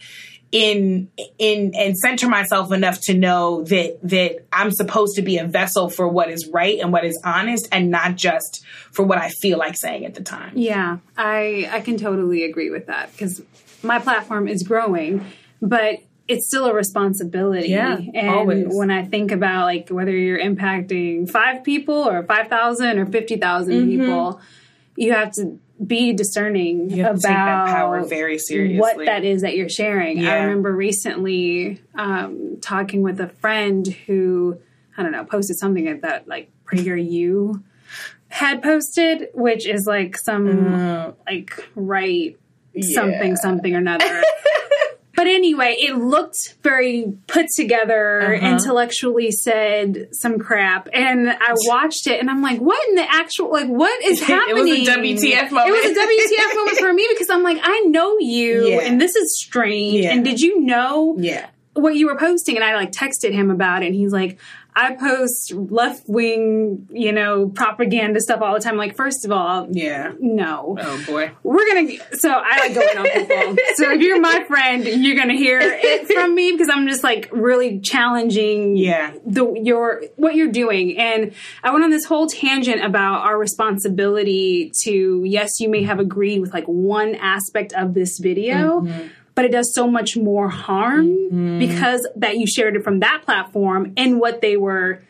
in 0.50 1.10
in 1.38 1.72
and 1.74 1.96
center 1.96 2.26
myself 2.26 2.72
enough 2.72 3.00
to 3.02 3.14
know 3.14 3.64
that 3.64 3.98
that 4.02 4.46
I'm 4.52 4.70
supposed 4.70 5.16
to 5.16 5.22
be 5.22 5.38
a 5.38 5.46
vessel 5.46 5.90
for 5.90 6.08
what 6.08 6.30
is 6.30 6.48
right 6.48 6.78
and 6.78 6.90
what 6.92 7.04
is 7.04 7.20
honest 7.22 7.68
and 7.70 7.90
not 7.90 8.16
just 8.16 8.64
for 8.90 9.04
what 9.04 9.18
I 9.18 9.28
feel 9.28 9.58
like 9.58 9.76
saying 9.76 10.06
at 10.06 10.14
the 10.14 10.22
time. 10.22 10.52
Yeah, 10.56 10.98
I 11.16 11.68
I 11.70 11.80
can 11.80 11.98
totally 11.98 12.44
agree 12.44 12.70
with 12.70 12.86
that 12.86 13.12
because 13.12 13.42
my 13.82 13.98
platform 13.98 14.48
is 14.48 14.62
growing, 14.62 15.24
but 15.60 15.98
it's 16.28 16.46
still 16.46 16.64
a 16.64 16.72
responsibility. 16.72 17.68
Yeah, 17.68 17.98
and 18.14 18.28
always. 18.30 18.66
when 18.68 18.90
I 18.90 19.04
think 19.04 19.32
about 19.32 19.64
like 19.64 19.90
whether 19.90 20.16
you're 20.16 20.38
impacting 20.38 21.28
five 21.28 21.62
people 21.62 21.94
or 21.94 22.22
five 22.22 22.48
thousand 22.48 22.98
or 22.98 23.04
50,000 23.04 23.72
mm-hmm. 23.72 23.88
people, 23.90 24.40
you 24.96 25.12
have 25.12 25.32
to 25.32 25.58
be 25.84 26.12
discerning 26.12 27.00
about 27.00 27.68
power 27.68 28.04
very 28.04 28.38
seriously. 28.38 28.78
what 28.78 28.98
that 29.06 29.24
is 29.24 29.42
that 29.42 29.56
you're 29.56 29.68
sharing. 29.68 30.18
Yeah. 30.18 30.32
I 30.32 30.36
remember 30.44 30.74
recently 30.74 31.80
um, 31.94 32.58
talking 32.60 33.02
with 33.02 33.20
a 33.20 33.28
friend 33.28 33.86
who 34.06 34.58
I 34.96 35.02
don't 35.02 35.12
know 35.12 35.24
posted 35.24 35.58
something 35.58 36.00
that 36.00 36.26
like 36.26 36.50
PragerU 36.64 37.62
had 38.28 38.62
posted, 38.62 39.28
which 39.34 39.66
is 39.66 39.86
like 39.86 40.16
some 40.18 40.46
mm. 40.46 41.14
like 41.26 41.68
right 41.74 42.36
yeah. 42.74 42.94
something 42.94 43.36
something 43.36 43.74
or 43.74 43.78
another. 43.78 44.22
But 45.18 45.26
anyway, 45.26 45.74
it 45.80 45.96
looked 45.96 46.54
very 46.62 47.12
put 47.26 47.46
together, 47.56 48.22
uh-huh. 48.22 48.46
intellectually 48.46 49.32
said 49.32 50.10
some 50.12 50.38
crap. 50.38 50.88
And 50.92 51.28
I 51.28 51.54
watched 51.66 52.06
it 52.06 52.20
and 52.20 52.30
I'm 52.30 52.40
like, 52.40 52.60
what 52.60 52.88
in 52.88 52.94
the 52.94 53.04
actual, 53.04 53.50
like, 53.50 53.66
what 53.66 54.00
is 54.04 54.20
happening? 54.20 54.58
it 54.68 54.78
was 54.78 54.88
a 54.88 54.92
WTF 54.92 55.50
moment. 55.50 55.74
It 55.74 55.88
was 55.88 55.90
a 55.90 56.40
WTF 56.40 56.54
moment 56.54 56.78
for 56.78 56.92
me 56.92 57.04
because 57.10 57.30
I'm 57.30 57.42
like, 57.42 57.58
I 57.60 57.80
know 57.80 58.16
you 58.20 58.68
yeah. 58.68 58.82
and 58.82 59.00
this 59.00 59.16
is 59.16 59.36
strange. 59.40 60.04
Yeah. 60.04 60.12
And 60.12 60.24
did 60.24 60.40
you 60.40 60.60
know 60.60 61.16
yeah. 61.18 61.48
what 61.72 61.96
you 61.96 62.06
were 62.06 62.16
posting? 62.16 62.54
And 62.54 62.64
I 62.64 62.76
like 62.76 62.92
texted 62.92 63.32
him 63.32 63.50
about 63.50 63.82
it 63.82 63.86
and 63.86 63.96
he's 63.96 64.12
like, 64.12 64.38
I 64.74 64.94
post 64.94 65.52
left 65.52 66.08
wing, 66.08 66.88
you 66.92 67.12
know, 67.12 67.48
propaganda 67.48 68.20
stuff 68.20 68.40
all 68.42 68.54
the 68.54 68.60
time. 68.60 68.76
Like, 68.76 68.94
first 68.96 69.24
of 69.24 69.32
all, 69.32 69.66
yeah, 69.70 70.12
no. 70.20 70.76
Oh 70.80 71.04
boy, 71.04 71.32
we're 71.42 71.66
gonna. 71.66 71.96
So 72.16 72.30
I 72.30 72.58
like 72.60 72.74
going 72.74 72.98
on 72.98 73.04
people. 73.04 73.56
so 73.74 73.90
if 73.92 74.00
you're 74.00 74.20
my 74.20 74.44
friend, 74.44 74.86
you're 74.86 75.16
gonna 75.16 75.36
hear 75.36 75.58
it 75.60 76.06
from 76.06 76.34
me 76.34 76.52
because 76.52 76.68
I'm 76.72 76.86
just 76.86 77.02
like 77.02 77.28
really 77.32 77.80
challenging. 77.80 78.76
Yeah, 78.76 79.14
the 79.26 79.52
your 79.54 80.04
what 80.14 80.36
you're 80.36 80.52
doing, 80.52 80.96
and 80.96 81.32
I 81.64 81.72
went 81.72 81.84
on 81.84 81.90
this 81.90 82.04
whole 82.04 82.28
tangent 82.28 82.84
about 82.84 83.26
our 83.26 83.36
responsibility 83.36 84.70
to. 84.84 85.22
Yes, 85.24 85.58
you 85.58 85.68
may 85.68 85.82
have 85.82 85.98
agreed 85.98 86.40
with 86.40 86.52
like 86.52 86.66
one 86.66 87.16
aspect 87.16 87.72
of 87.72 87.94
this 87.94 88.18
video. 88.18 88.82
Mm-hmm 88.82 89.08
but 89.38 89.44
it 89.44 89.52
does 89.52 89.72
so 89.72 89.86
much 89.86 90.16
more 90.16 90.48
harm 90.48 91.06
mm-hmm. 91.06 91.60
because 91.60 92.04
that 92.16 92.38
you 92.38 92.44
shared 92.44 92.74
it 92.74 92.82
from 92.82 92.98
that 92.98 93.22
platform 93.24 93.92
and 93.96 94.18
what 94.18 94.40
they 94.40 94.56
were 94.56 95.00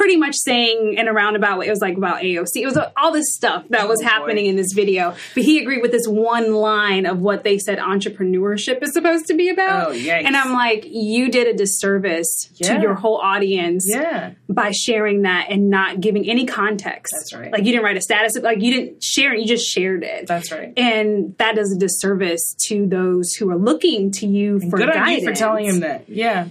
pretty 0.00 0.16
much 0.16 0.34
saying 0.34 0.94
in 0.94 1.08
a 1.08 1.12
roundabout 1.12 1.58
way. 1.58 1.66
It 1.66 1.70
was 1.70 1.82
like 1.82 1.94
about 1.94 2.22
AOC. 2.22 2.56
It 2.56 2.64
was 2.64 2.78
all 2.96 3.12
this 3.12 3.34
stuff 3.34 3.68
that 3.68 3.82
oh, 3.82 3.86
was 3.86 4.00
oh, 4.00 4.06
happening 4.06 4.46
boy. 4.46 4.48
in 4.48 4.56
this 4.56 4.72
video. 4.72 5.14
But 5.34 5.44
he 5.44 5.60
agreed 5.60 5.82
with 5.82 5.90
this 5.90 6.08
one 6.08 6.54
line 6.54 7.04
of 7.04 7.20
what 7.20 7.44
they 7.44 7.58
said 7.58 7.76
entrepreneurship 7.76 8.82
is 8.82 8.94
supposed 8.94 9.26
to 9.26 9.34
be 9.34 9.50
about. 9.50 9.88
Oh, 9.88 9.92
yikes. 9.92 10.24
And 10.24 10.38
I'm 10.38 10.54
like, 10.54 10.86
you 10.86 11.30
did 11.30 11.48
a 11.48 11.52
disservice 11.52 12.50
yeah. 12.54 12.76
to 12.76 12.80
your 12.80 12.94
whole 12.94 13.18
audience 13.18 13.84
yeah. 13.86 14.32
by 14.48 14.70
sharing 14.70 15.22
that 15.22 15.48
and 15.50 15.68
not 15.68 16.00
giving 16.00 16.26
any 16.26 16.46
context. 16.46 17.12
That's 17.18 17.34
right. 17.34 17.52
Like 17.52 17.64
you 17.64 17.72
didn't 17.72 17.84
write 17.84 17.98
a 17.98 18.00
status, 18.00 18.38
like 18.38 18.62
you 18.62 18.72
didn't 18.72 19.04
share 19.04 19.34
it, 19.34 19.40
you 19.40 19.46
just 19.46 19.68
shared 19.68 20.02
it. 20.02 20.26
That's 20.26 20.50
right. 20.50 20.72
And 20.78 21.36
that 21.36 21.56
does 21.56 21.72
a 21.72 21.78
disservice 21.78 22.56
to 22.68 22.86
those 22.86 23.34
who 23.34 23.50
are 23.50 23.58
looking 23.58 24.12
to 24.12 24.26
you 24.26 24.60
for 24.70 24.78
Good 24.78 24.94
guidance. 24.94 25.24
for 25.24 25.34
telling 25.34 25.66
him 25.66 25.80
that. 25.80 26.08
Yeah. 26.08 26.48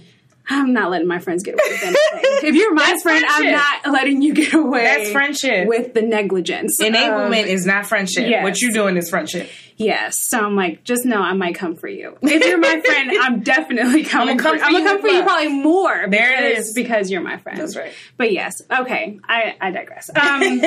I'm 0.50 0.72
not 0.72 0.90
letting 0.90 1.06
my 1.06 1.20
friends 1.20 1.44
get 1.44 1.54
away 1.54 1.62
with 1.68 1.82
anything. 1.82 2.48
if 2.48 2.54
you're 2.56 2.74
my 2.74 2.86
That's 2.86 3.02
friend, 3.02 3.24
friendship. 3.24 3.46
I'm 3.46 3.52
not 3.84 3.92
letting 3.94 4.20
you 4.20 4.34
get 4.34 4.52
away. 4.52 4.82
That's 4.82 5.10
friendship. 5.12 5.68
With 5.68 5.94
the 5.94 6.02
negligence. 6.02 6.80
Enablement 6.80 7.44
um, 7.44 7.48
is 7.48 7.64
not 7.66 7.86
friendship. 7.86 8.28
Yes. 8.28 8.42
What 8.42 8.60
you're 8.60 8.72
doing 8.72 8.96
is 8.96 9.08
friendship. 9.08 9.48
Yes. 9.76 10.16
So 10.26 10.40
I'm 10.40 10.56
like, 10.56 10.82
just 10.82 11.06
know 11.06 11.20
I 11.22 11.34
might 11.34 11.54
come 11.54 11.76
for 11.76 11.86
you. 11.86 12.18
If 12.20 12.44
you're 12.44 12.58
my 12.58 12.80
friend, 12.80 13.12
I'm 13.20 13.40
definitely 13.40 14.04
coming 14.04 14.30
I'm 14.30 14.36
gonna 14.36 14.42
come 14.42 14.58
for, 14.58 14.58
for 14.58 14.64
I'm 14.64 14.72
gonna 14.72 14.84
you 14.84 14.90
come 14.90 15.00
for 15.00 15.08
you 15.08 15.22
probably 15.22 15.48
more. 15.48 16.08
Because, 16.08 16.40
it 16.40 16.58
is. 16.58 16.72
Because 16.74 17.10
you're 17.10 17.22
my 17.22 17.38
friend. 17.38 17.58
That's 17.58 17.76
right. 17.76 17.92
But 18.16 18.32
yes. 18.32 18.60
Okay. 18.70 19.20
I, 19.26 19.56
I 19.60 19.70
digress. 19.70 20.10
Um, 20.20 20.60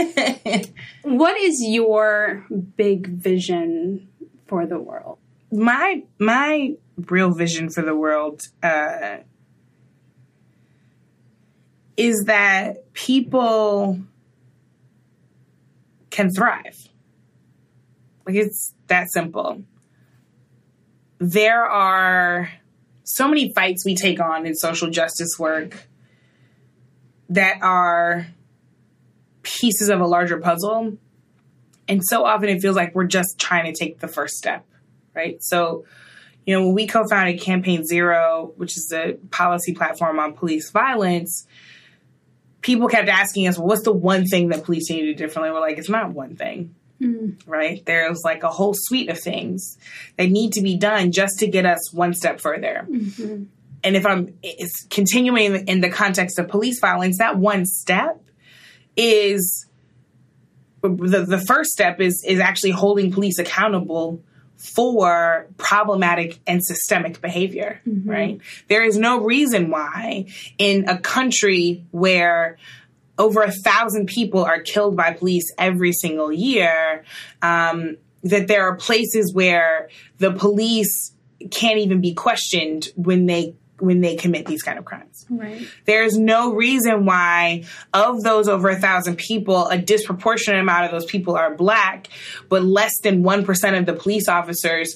what 1.04 1.38
is 1.38 1.62
your 1.62 2.46
big 2.76 3.08
vision 3.08 4.10
for 4.48 4.66
the 4.66 4.80
world? 4.80 5.20
My 5.52 6.04
my 6.18 6.76
real 6.98 7.32
vision 7.32 7.70
for 7.70 7.82
the 7.82 7.96
world 7.96 8.42
uh, 8.64 9.18
is 11.98 12.26
that 12.26 12.92
people 12.94 14.00
can 16.10 16.32
thrive. 16.32 16.78
Like 18.26 18.36
it's 18.36 18.74
that 18.88 19.12
simple. 19.12 19.64
There 21.20 21.64
are 21.64 22.50
so 23.04 23.28
many 23.28 23.54
fights 23.54 23.86
we 23.86 23.96
take 23.96 24.20
on 24.20 24.46
in 24.46 24.56
social 24.56 24.90
justice 24.90 25.38
work 25.38 25.88
that 27.30 27.62
are 27.62 28.28
pieces 29.42 29.90
of 29.90 30.00
a 30.00 30.06
larger 30.06 30.38
puzzle. 30.38 30.98
And 31.88 32.02
so 32.04 32.26
often 32.26 32.50
it 32.50 32.62
feels 32.62 32.76
like 32.76 32.96
we're 32.96 33.06
just 33.06 33.40
trying 33.40 33.72
to 33.72 33.78
take 33.78 34.00
the 34.00 34.08
first 34.08 34.36
step, 34.36 34.66
right? 35.14 35.42
So, 35.44 35.86
you 36.46 36.56
know, 36.56 36.66
when 36.66 36.76
we 36.76 36.88
co 36.88 37.06
founded 37.08 37.42
Campaign 37.42 37.86
Zero, 37.86 38.54
which 38.56 38.78
is 38.78 38.92
a 38.94 39.14
policy 39.32 39.74
platform 39.74 40.20
on 40.20 40.34
police 40.34 40.72
violence, 40.72 41.46
people 42.64 42.88
kept 42.88 43.10
asking 43.10 43.48
us, 43.48 43.58
well, 43.58 43.68
what's 43.68 43.84
the 43.84 43.92
one 43.92 44.26
thing 44.26 44.50
that 44.50 44.64
police 44.64 44.90
need 44.90 45.02
to 45.02 45.08
do 45.08 45.14
differently? 45.14 45.52
We're 45.52 45.60
like, 45.60 45.78
it's 45.78 45.90
not 45.90 46.12
one 46.12 46.36
thing, 46.36 46.74
mm. 47.00 47.38
right? 47.46 47.86
There's 47.86 48.22
like 48.24 48.44
a 48.44 48.50
whole 48.50 48.74
suite 48.76 49.10
of 49.10 49.20
things 49.20 49.78
that 50.18 50.32
need 50.32 50.54
to 50.54 50.62
be 50.62 50.78
done 50.78 51.12
just 51.12 51.40
to 51.40 51.48
get 51.48 51.66
us 51.66 51.94
one 51.94 52.14
step 52.14 52.40
further. 52.40 52.88
Mm-hmm. 52.90 53.44
And 53.86 53.96
if 53.98 54.06
I'm 54.06 54.34
it's 54.42 54.88
continuing 54.90 55.68
in 55.68 55.82
the 55.82 55.90
context 55.90 56.40
of 56.40 56.48
police 56.48 56.80
violence, 56.80 57.18
that 57.18 57.38
one 57.38 57.66
step 57.66 58.24
is 58.96 59.68
the, 60.82 61.26
the 61.28 61.44
first 61.46 61.72
step 61.72 62.00
is 62.00 62.24
is 62.26 62.40
actually 62.40 62.72
holding 62.72 63.12
police 63.12 63.40
accountable 63.40 64.24
for 64.64 65.48
problematic 65.58 66.40
and 66.48 66.66
systemic 66.66 67.22
behavior, 67.22 67.82
mm-hmm. 67.86 68.10
right? 68.10 68.42
There 68.70 68.84
is 68.84 68.98
no 68.98 69.20
reason 69.20 69.70
why 69.70 70.28
in 70.58 70.88
a 70.88 70.98
country 70.98 71.84
where 71.92 72.58
over 73.18 73.42
a 73.42 73.52
thousand 73.52 74.08
people 74.08 74.44
are 74.44 74.62
killed 74.62 74.96
by 74.96 75.14
police 75.14 75.54
every 75.58 75.92
single 75.92 76.32
year, 76.32 77.04
um, 77.42 77.98
that 78.24 78.48
there 78.48 78.68
are 78.70 78.76
places 78.76 79.34
where 79.34 79.90
the 80.18 80.32
police 80.32 81.12
can't 81.52 81.80
even 81.80 82.00
be 82.00 82.14
questioned 82.14 82.88
when 82.96 83.26
they 83.26 83.56
when 83.80 84.02
they 84.02 84.16
commit 84.16 84.46
these 84.46 84.62
kind 84.62 84.78
of 84.78 84.86
crimes. 84.86 85.26
Right. 85.30 85.68
There's 85.86 86.18
no 86.18 86.54
reason 86.54 87.06
why, 87.06 87.66
of 87.94 88.22
those 88.22 88.48
over 88.48 88.70
a 88.70 88.80
thousand 88.80 89.18
people, 89.18 89.68
a 89.68 89.78
disproportionate 89.78 90.62
amount 90.62 90.86
of 90.86 90.92
those 90.92 91.06
people 91.06 91.36
are 91.36 91.56
black, 91.56 92.08
but 92.50 92.64
less 92.64 92.92
than 93.02 93.24
1% 93.24 93.78
of 93.78 93.86
the 93.86 93.94
police 93.94 94.28
officers 94.28 94.96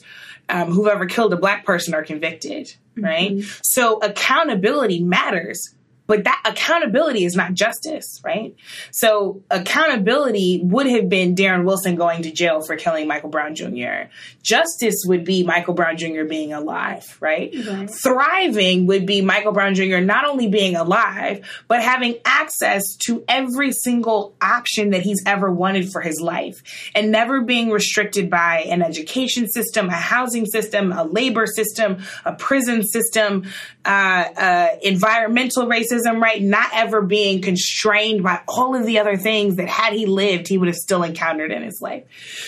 um, 0.49 0.71
who've 0.71 0.87
ever 0.87 1.05
killed 1.05 1.33
a 1.33 1.37
black 1.37 1.65
person 1.65 1.93
are 1.93 2.03
convicted. 2.03 2.73
Right. 2.95 3.31
Mm-hmm. 3.31 3.59
So 3.63 3.99
accountability 3.99 5.03
matters 5.03 5.75
but 6.07 6.23
that 6.23 6.41
accountability 6.45 7.25
is 7.25 7.35
not 7.35 7.53
justice, 7.53 8.21
right? 8.23 8.55
So 8.91 9.43
accountability 9.51 10.61
would 10.63 10.87
have 10.87 11.09
been 11.09 11.35
Darren 11.35 11.65
Wilson 11.65 11.95
going 11.95 12.23
to 12.23 12.31
jail 12.31 12.61
for 12.61 12.77
killing 12.77 13.07
Michael 13.07 13.29
Brown 13.29 13.55
Jr. 13.55 14.09
Justice 14.41 15.03
would 15.05 15.25
be 15.25 15.43
Michael 15.43 15.73
Brown 15.73 15.97
Jr. 15.97 16.23
being 16.23 16.53
alive, 16.53 17.17
right? 17.19 17.53
right? 17.67 17.89
Thriving 17.89 18.87
would 18.87 19.05
be 19.05 19.21
Michael 19.21 19.51
Brown 19.51 19.75
Jr. 19.75 19.99
not 19.99 20.25
only 20.25 20.47
being 20.47 20.75
alive, 20.77 21.45
but 21.67 21.83
having 21.83 22.15
access 22.25 22.95
to 23.05 23.23
every 23.27 23.73
single 23.73 24.33
option 24.41 24.91
that 24.91 25.01
he's 25.01 25.21
ever 25.25 25.51
wanted 25.51 25.91
for 25.91 26.01
his 26.01 26.21
life 26.21 26.63
and 26.95 27.11
never 27.11 27.41
being 27.41 27.69
restricted 27.69 28.29
by 28.29 28.61
an 28.61 28.81
education 28.81 29.49
system, 29.49 29.89
a 29.89 29.93
housing 29.93 30.45
system, 30.45 30.93
a 30.93 31.03
labor 31.03 31.45
system, 31.45 31.97
a 32.23 32.33
prison 32.33 32.83
system, 32.83 33.43
uh, 33.87 33.89
uh, 33.89 34.67
environmental 34.81 35.65
racism 35.65 36.21
right? 36.21 36.41
Not 36.41 36.69
ever 36.73 37.01
being 37.01 37.41
constrained 37.41 38.21
by 38.21 38.41
all 38.45 38.75
of 38.75 38.85
the 38.85 38.99
other 38.99 39.15
things 39.15 39.55
that 39.55 39.69
had 39.69 39.93
he 39.93 40.05
lived, 40.05 40.49
he 40.49 40.57
would 40.57 40.67
have 40.67 40.75
still 40.75 41.03
encountered 41.03 41.53
in 41.53 41.63
his 41.63 41.79
life. 41.81 42.03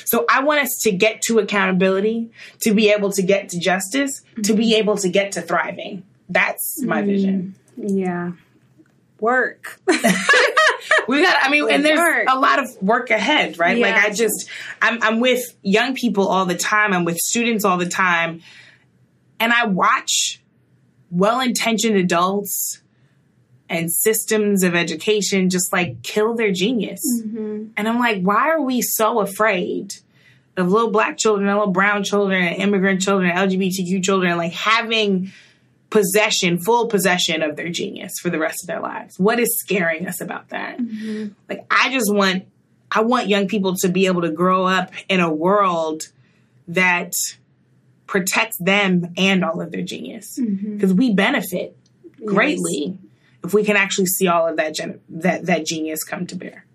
So 0.05 0.25
I 0.29 0.43
want 0.43 0.59
us 0.59 0.79
to 0.81 0.91
get 0.91 1.21
to 1.23 1.39
accountability, 1.39 2.31
to 2.63 2.73
be 2.73 2.91
able 2.91 3.13
to 3.13 3.21
get 3.21 3.49
to 3.49 3.59
justice, 3.59 4.21
to 4.43 4.53
be 4.53 4.75
able 4.75 4.97
to 4.97 5.07
get 5.07 5.31
to 5.33 5.41
thriving. 5.41 6.03
That's 6.27 6.83
my 6.83 7.01
vision. 7.03 7.55
Yeah. 7.77 8.33
Work. 9.21 9.79
we 11.07 11.21
got 11.21 11.35
i 11.41 11.49
mean 11.49 11.69
and 11.69 11.83
there's 11.83 11.99
Work. 11.99 12.27
a 12.29 12.39
lot 12.39 12.59
of 12.59 12.81
work 12.81 13.09
ahead 13.09 13.59
right 13.59 13.77
like 13.77 13.95
i 13.95 14.11
just 14.11 14.49
I'm, 14.81 15.01
I'm 15.03 15.19
with 15.19 15.41
young 15.61 15.93
people 15.93 16.27
all 16.27 16.45
the 16.45 16.55
time 16.55 16.93
i'm 16.93 17.03
with 17.03 17.17
students 17.17 17.65
all 17.65 17.77
the 17.77 17.89
time 17.89 18.41
and 19.39 19.51
i 19.51 19.65
watch 19.65 20.38
well-intentioned 21.11 21.95
adults 21.95 22.81
and 23.69 23.91
systems 23.91 24.63
of 24.63 24.75
education 24.75 25.49
just 25.49 25.71
like 25.71 26.01
kill 26.01 26.35
their 26.35 26.51
genius 26.51 27.01
mm-hmm. 27.21 27.65
and 27.77 27.87
i'm 27.87 27.99
like 27.99 28.21
why 28.21 28.49
are 28.49 28.61
we 28.61 28.81
so 28.81 29.19
afraid 29.19 29.95
of 30.57 30.69
little 30.71 30.91
black 30.91 31.17
children 31.17 31.47
little 31.47 31.67
brown 31.67 32.03
children 32.03 32.43
immigrant 32.53 33.01
children 33.01 33.31
lgbtq 33.35 34.03
children 34.03 34.37
like 34.37 34.53
having 34.53 35.31
possession, 35.89 36.59
full 36.59 36.87
possession 36.87 37.41
of 37.41 37.55
their 37.55 37.69
genius 37.69 38.13
for 38.21 38.29
the 38.29 38.39
rest 38.39 38.63
of 38.63 38.67
their 38.67 38.79
lives. 38.79 39.17
What 39.17 39.39
is 39.39 39.57
scaring 39.59 40.07
us 40.07 40.21
about 40.21 40.49
that? 40.49 40.77
Mm-hmm. 40.77 41.33
Like 41.47 41.65
I 41.71 41.91
just 41.91 42.13
want 42.13 42.45
I 42.91 43.01
want 43.01 43.27
young 43.27 43.47
people 43.47 43.75
to 43.81 43.89
be 43.89 44.07
able 44.07 44.21
to 44.21 44.31
grow 44.31 44.65
up 44.65 44.91
in 45.07 45.19
a 45.19 45.31
world 45.31 46.03
that 46.67 47.13
protects 48.13 48.57
them 48.57 49.13
and 49.17 49.45
all 49.45 49.61
of 49.61 49.71
their 49.71 49.83
genius 49.83 50.39
because 50.39 50.91
we 50.95 51.13
benefit 51.13 51.77
greatly 52.25 52.97
if 53.43 53.53
we 53.53 53.63
can 53.63 53.77
actually 53.77 54.07
see 54.07 54.27
all 54.27 54.47
of 54.47 54.57
that 54.57 54.73
gen- 54.73 54.99
that 55.09 55.45
that 55.45 55.63
genius 55.63 56.03
come 56.03 56.25
to 56.25 56.35
bear. 56.35 56.65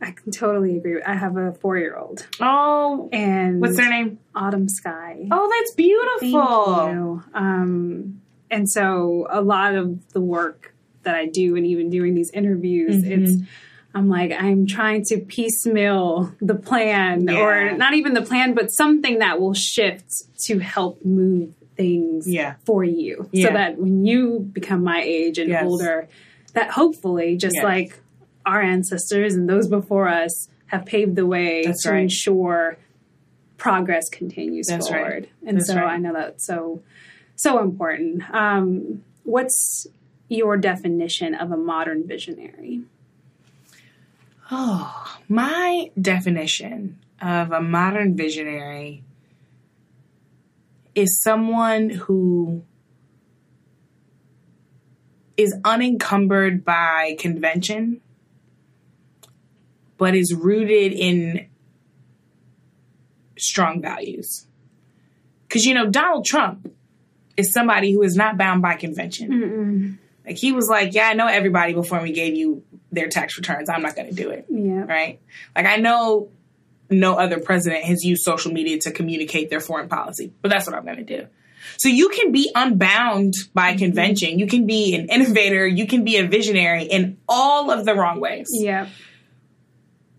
I 0.00 0.10
can 0.10 0.32
totally 0.32 0.76
agree. 0.76 1.00
I 1.00 1.14
have 1.14 1.36
a 1.36 1.52
four 1.52 1.78
year 1.78 1.96
old. 1.96 2.26
Oh, 2.40 3.08
And 3.12 3.60
what's 3.60 3.76
their 3.76 3.88
name? 3.88 4.18
Autumn 4.34 4.68
Sky. 4.68 5.28
Oh, 5.30 5.48
that's 5.48 5.70
Thank 5.74 5.76
beautiful. 5.76 6.90
you. 6.92 7.22
Um, 7.32 8.20
and 8.50 8.68
so 8.68 9.26
a 9.30 9.40
lot 9.40 9.74
of 9.76 10.12
the 10.12 10.20
work 10.20 10.74
that 11.04 11.14
I 11.14 11.26
do, 11.26 11.54
and 11.56 11.64
even 11.64 11.88
doing 11.88 12.14
these 12.16 12.30
interviews, 12.32 12.96
Mm-hmm. 13.04 13.12
it's 13.22 13.42
I'm 13.96 14.08
like 14.10 14.30
I'm 14.32 14.66
trying 14.66 15.04
to 15.06 15.18
piecemeal 15.20 16.30
the 16.40 16.54
plan, 16.54 17.26
Yeah. 17.26 17.40
or 17.40 17.72
not 17.76 17.94
even 17.94 18.12
the 18.12 18.20
plan, 18.20 18.52
but 18.54 18.70
something 18.70 19.20
that 19.20 19.40
will 19.40 19.54
shift 19.54 20.12
to 20.44 20.58
help 20.58 21.02
move 21.04 21.54
things 21.76 22.28
Yeah. 22.28 22.54
for 22.66 22.84
you, 22.84 23.28
Yeah. 23.32 23.48
so 23.48 23.52
that 23.54 23.78
when 23.78 24.04
you 24.04 24.40
become 24.52 24.84
my 24.84 25.02
age 25.02 25.38
and 25.38 25.48
Yes. 25.48 25.64
older, 25.64 26.08
that 26.52 26.70
hopefully, 26.70 27.36
just 27.36 27.56
Yes. 27.56 27.64
like 27.64 27.98
our 28.44 28.60
ancestors 28.60 29.34
and 29.34 29.48
those 29.48 29.66
before 29.66 30.08
us 30.08 30.48
have 30.66 30.84
paved 30.84 31.16
the 31.16 31.26
way 31.26 31.62
That's 31.64 31.82
to 31.84 31.92
right. 31.92 32.02
ensure 32.02 32.76
progress 33.56 34.08
continues 34.10 34.66
That's 34.66 34.90
right. 34.90 35.00
forward. 35.00 35.28
And 35.46 35.56
That's 35.56 35.68
so 35.68 35.76
right. 35.76 35.94
I 35.94 35.96
know 35.96 36.12
that's 36.12 36.44
so 36.46 36.82
so 37.34 37.60
important. 37.60 38.22
Um, 38.32 39.02
what's 39.24 39.86
your 40.28 40.56
definition 40.58 41.34
of 41.34 41.50
a 41.52 41.56
modern 41.56 42.06
visionary? 42.06 42.82
Oh, 44.50 45.18
my 45.28 45.90
definition 46.00 46.98
of 47.20 47.50
a 47.50 47.60
modern 47.60 48.16
visionary 48.16 49.02
is 50.94 51.20
someone 51.22 51.90
who 51.90 52.62
is 55.36 55.54
unencumbered 55.64 56.64
by 56.64 57.16
convention, 57.18 58.00
but 59.98 60.14
is 60.14 60.32
rooted 60.34 60.92
in 60.92 61.48
strong 63.36 63.82
values. 63.82 64.46
Because, 65.48 65.64
you 65.64 65.74
know, 65.74 65.90
Donald 65.90 66.24
Trump 66.24 66.72
is 67.36 67.52
somebody 67.52 67.92
who 67.92 68.02
is 68.02 68.16
not 68.16 68.38
bound 68.38 68.62
by 68.62 68.76
convention. 68.76 69.28
Like, 70.24 70.36
he 70.38 70.52
was 70.52 70.68
like, 70.68 70.94
Yeah, 70.94 71.08
I 71.08 71.14
know 71.14 71.26
everybody 71.26 71.72
before 71.74 72.00
we 72.00 72.12
gave 72.12 72.34
you 72.34 72.62
their 72.96 73.08
tax 73.08 73.38
returns. 73.38 73.68
I'm 73.70 73.82
not 73.82 73.94
going 73.94 74.08
to 74.08 74.14
do 74.14 74.30
it 74.30 74.46
Yeah. 74.50 74.84
right? 74.86 75.20
Like 75.54 75.66
I 75.66 75.76
know 75.76 76.30
no 76.90 77.14
other 77.14 77.38
president 77.38 77.84
has 77.84 78.02
used 78.04 78.22
social 78.24 78.52
media 78.52 78.78
to 78.80 78.90
communicate 78.90 79.50
their 79.50 79.60
foreign 79.60 79.88
policy, 79.88 80.32
but 80.42 80.48
that's 80.50 80.66
what 80.66 80.74
I'm 80.74 80.84
going 80.84 81.04
to 81.04 81.04
do. 81.18 81.26
So 81.78 81.88
you 81.88 82.08
can 82.10 82.32
be 82.32 82.50
unbound 82.54 83.34
by 83.54 83.70
Mm-hmm. 83.72 83.78
convention. 83.78 84.38
You 84.38 84.46
can 84.46 84.66
be 84.66 84.94
an 84.94 85.08
innovator. 85.08 85.66
You 85.66 85.86
can 85.86 86.04
be 86.04 86.16
a 86.16 86.26
visionary 86.26 86.84
in 86.84 87.18
all 87.28 87.70
of 87.70 87.84
the 87.84 87.94
wrong 87.94 88.20
ways. 88.20 88.48
Yeah. 88.52 88.88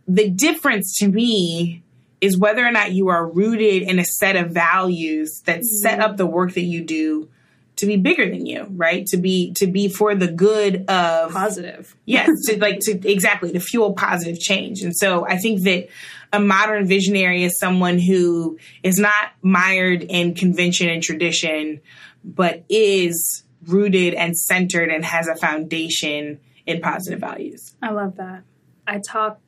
The 0.08 0.30
difference 0.30 0.96
to 1.00 1.08
me 1.08 1.84
is 2.22 2.38
whether 2.38 2.66
or 2.66 2.72
not 2.72 2.92
you 2.94 3.10
are 3.10 3.26
rooted 3.30 3.84
in 3.84 4.00
a 4.00 4.06
set 4.06 4.36
of 4.36 4.52
values 4.52 5.42
that 5.46 5.64
set 5.64 6.00
up 6.00 6.18
the 6.18 6.26
work 6.26 6.54
that 6.54 6.62
you 6.64 6.84
do 6.84 7.30
to 7.78 7.86
be 7.86 7.98
bigger 7.98 8.30
than 8.30 8.46
you, 8.46 8.68
right? 8.72 9.06
To 9.08 9.18
be 9.18 9.54
to 9.54 9.68
be 9.68 9.88
for 9.88 10.14
the 10.16 10.28
good 10.28 10.90
of 10.90 11.32
Positive. 11.32 11.96
yes 12.06 12.30
to 12.46 12.60
like 12.60 12.80
to 12.82 13.10
exactly 13.10 13.52
to 13.54 13.60
fuel 13.60 13.94
positive 13.94 14.40
change 14.40 14.82
and 14.82 14.96
so 14.96 15.26
i 15.28 15.38
think 15.38 15.64
that 15.64 15.88
a 16.34 16.40
modern 16.40 16.86
visionary 16.86 17.44
is 17.44 17.58
someone 17.58 17.98
who 18.00 18.58
is 18.84 19.00
not 19.00 19.32
mired 19.42 20.04
in 20.04 20.34
convention 20.36 20.90
and 20.90 21.02
tradition 21.02 21.80
but 22.24 22.64
is 22.70 23.44
rooted 23.66 24.14
and 24.14 24.38
centered 24.38 24.90
and 24.90 25.06
has 25.06 25.28
a 25.28 25.36
foundation 25.36 26.40
in 26.66 26.82
positive 26.82 27.20
values 27.20 27.76
I 27.82 27.92
love 27.92 28.18
that. 28.18 28.44
I 28.86 29.00
talk 29.00 29.40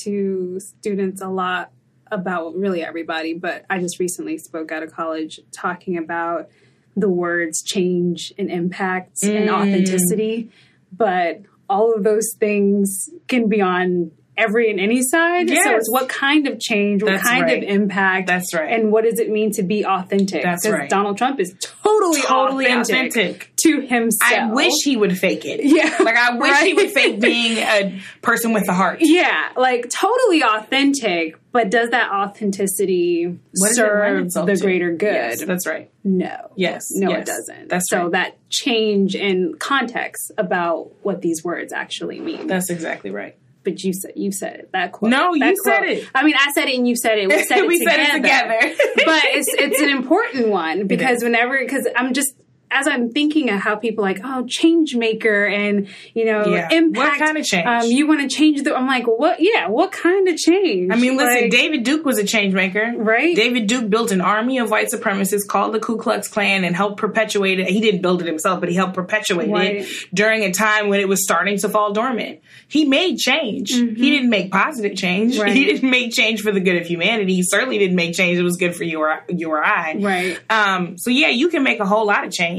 to 0.00 0.60
students 0.60 1.20
a 1.22 1.28
lot 1.28 1.70
about 2.10 2.54
really 2.54 2.82
everybody, 2.84 3.34
but 3.34 3.64
I 3.68 3.78
just 3.78 3.98
recently 3.98 4.38
spoke 4.38 4.70
out 4.70 4.82
of 4.82 4.92
college 4.92 5.40
talking 5.52 5.96
about 5.98 6.48
the 6.96 7.08
words 7.08 7.62
change 7.62 8.32
and 8.38 8.50
impact 8.50 9.22
and 9.22 9.48
Mm. 9.48 9.52
authenticity. 9.52 10.50
But 10.96 11.42
all 11.68 11.92
of 11.94 12.04
those 12.04 12.34
things 12.38 13.10
can 13.28 13.48
be 13.48 13.60
on 13.60 14.12
every 14.38 14.70
and 14.70 14.78
any 14.78 15.02
side. 15.02 15.48
So 15.48 15.54
Yes. 15.54 15.66
it's 15.78 15.90
what 15.90 16.08
kind 16.10 16.46
of 16.46 16.60
change, 16.60 17.02
what 17.02 17.12
That's 17.12 17.22
kind 17.26 17.44
right. 17.44 17.62
of 17.62 17.68
impact, 17.68 18.26
That's 18.26 18.52
right. 18.54 18.70
and 18.70 18.92
what 18.92 19.04
does 19.04 19.18
it 19.18 19.30
mean 19.30 19.50
to 19.52 19.62
be 19.62 19.84
authentic? 19.86 20.42
That's 20.42 20.68
right. 20.68 20.90
Donald 20.90 21.16
Trump 21.16 21.40
is 21.40 21.54
totally, 21.58 22.20
Totally 22.20 22.66
authentic, 22.66 23.16
authentic. 23.16 23.52
to 23.62 23.80
himself. 23.80 24.30
i 24.30 24.52
wish 24.52 24.72
he 24.84 24.94
would 24.98 25.16
fake 25.16 25.46
it 25.46 25.60
Yeah, 25.64 25.96
like 26.04 26.16
i 26.18 26.36
wish 26.36 26.58
he 26.60 26.74
would 26.74 26.90
fake 26.92 27.18
being 27.18 27.56
a 27.56 27.98
person 28.20 28.52
with 28.52 28.68
a 28.68 28.74
heart 28.74 28.98
Yeah, 29.00 29.48
like 29.56 29.88
totally 29.88 30.42
authentic, 30.42 31.36
but 31.56 31.70
does 31.70 31.90
that 31.90 32.10
authenticity 32.12 33.24
What 33.26 33.68
does 33.68 33.78
it 33.78 33.82
lend 33.82 34.32
serve 34.32 34.46
the 34.46 34.54
to? 34.54 34.60
greater 34.60 34.92
good? 34.92 35.12
yes 35.12 35.44
that's 35.44 35.66
right 35.66 35.90
no. 36.04 36.52
Yes, 36.54 36.86
No, 36.92 37.10
yes. 37.10 37.22
it 37.22 37.26
doesn't. 37.26 37.68
That's 37.68 37.90
so 37.90 38.04
right. 38.04 38.12
that 38.12 38.48
change 38.48 39.16
in 39.16 39.56
context 39.58 40.30
about 40.38 40.92
what 41.02 41.20
these 41.20 41.42
words 41.44 41.72
actually 41.72 42.20
mean. 42.20 42.46
that's 42.46 42.70
exactly 42.70 43.10
right 43.10 43.36
but 43.64 43.82
you 43.82 43.92
said 43.92 44.12
you 44.14 44.30
said 44.30 44.60
it. 44.60 44.70
That 44.72 44.92
quote. 44.92 45.10
No, 45.10 45.36
that 45.36 45.44
you 45.44 45.56
said 45.64 45.82
it. 45.82 46.08
I 46.14 46.22
mean, 46.22 46.36
I 46.38 46.52
said 46.52 46.68
it 46.68 46.76
and 46.78 46.86
you 46.86 46.94
said 46.94 47.18
it. 47.18 47.26
We 47.28 47.42
said 47.48 47.58
it 47.58 47.66
we 47.66 47.80
together. 47.80 48.04
said 48.04 48.10
it 48.10 48.22
together 48.22 48.58
but 49.04 49.22
it's 49.24 49.48
it's 49.54 49.80
an 49.80 49.88
important 49.88 50.46
one 50.50 50.86
because 50.92 51.24
whenever 51.24 51.58
because 51.58 51.84
I'm 51.96 52.14
just 52.14 52.32
as 52.70 52.86
I'm 52.88 53.10
thinking 53.10 53.50
of 53.50 53.60
how 53.60 53.76
people 53.76 54.02
like 54.02 54.20
oh 54.24 54.44
change 54.48 54.94
maker 54.96 55.46
and 55.46 55.88
you 56.14 56.24
know 56.24 56.44
Yeah. 56.46 56.68
impact 56.72 57.18
What 57.20 57.26
kind 57.26 57.38
of 57.38 57.44
change? 57.44 57.66
um, 57.66 57.86
you 57.90 58.06
want 58.06 58.20
to 58.28 58.28
change 58.36 58.62
the 58.62 58.74
I'm 58.76 58.86
like 58.86 59.06
what 59.06 59.38
yeah 59.40 59.68
what 59.68 59.92
kind 59.92 60.28
of 60.28 60.36
change 60.36 60.90
I 60.92 60.96
mean, 60.96 61.16
listen, 61.16 61.42
Like, 61.42 61.50
David 61.50 61.84
Duke 61.84 62.04
was 62.04 62.18
a 62.18 62.24
change 62.24 62.54
maker. 62.54 62.92
Right. 62.96 63.34
David 63.36 63.66
Duke 63.66 63.88
built 63.90 64.10
an 64.12 64.20
army 64.20 64.58
of 64.58 64.70
white 64.70 64.88
supremacists 64.92 65.46
called 65.48 65.74
the 65.74 65.80
Ku 65.80 65.96
Klux 65.96 66.28
Klan 66.28 66.64
and 66.64 66.74
helped 66.74 66.96
perpetuate 66.98 67.60
it. 67.60 67.68
He 67.68 67.80
didn't 67.80 68.02
build 68.02 68.20
it 68.22 68.26
himself, 68.26 68.60
but 68.60 68.68
he 68.68 68.74
helped 68.74 68.94
perpetuate 68.94 69.48
Right. 69.50 69.76
it 69.76 69.88
during 70.12 70.42
a 70.42 70.52
time 70.52 70.88
when 70.88 71.00
it 71.00 71.08
was 71.08 71.22
starting 71.24 71.58
to 71.58 71.68
fall 71.68 71.92
dormant. 71.92 72.40
He 72.68 72.84
made 72.84 73.18
change. 73.18 73.70
He 73.72 74.10
didn't 74.10 74.30
make 74.30 74.50
positive 74.50 74.96
change. 74.96 75.16
Mm-hmm. 75.36 75.42
Right. 75.42 75.52
He 75.56 75.64
didn't 75.64 75.90
make 75.90 76.12
change 76.12 76.40
for 76.42 76.52
the 76.52 76.60
good 76.60 76.76
of 76.76 76.86
humanity. 76.86 77.34
He 77.34 77.42
certainly 77.42 77.78
didn't 77.78 77.96
make 77.96 78.14
change 78.14 78.38
that 78.38 78.44
was 78.44 78.56
good 78.56 78.74
for 78.76 78.84
you 78.84 79.00
or 79.00 79.22
you 79.28 79.50
or 79.50 79.62
I. 79.64 79.96
Right. 79.98 80.38
Um, 80.50 80.96
so 80.98 81.10
yeah, 81.10 81.28
you 81.28 81.48
can 81.48 81.62
make 81.62 81.80
a 81.80 81.84
whole 81.86 82.06
lot 82.06 82.24
of 82.24 82.32
change, 82.32 82.55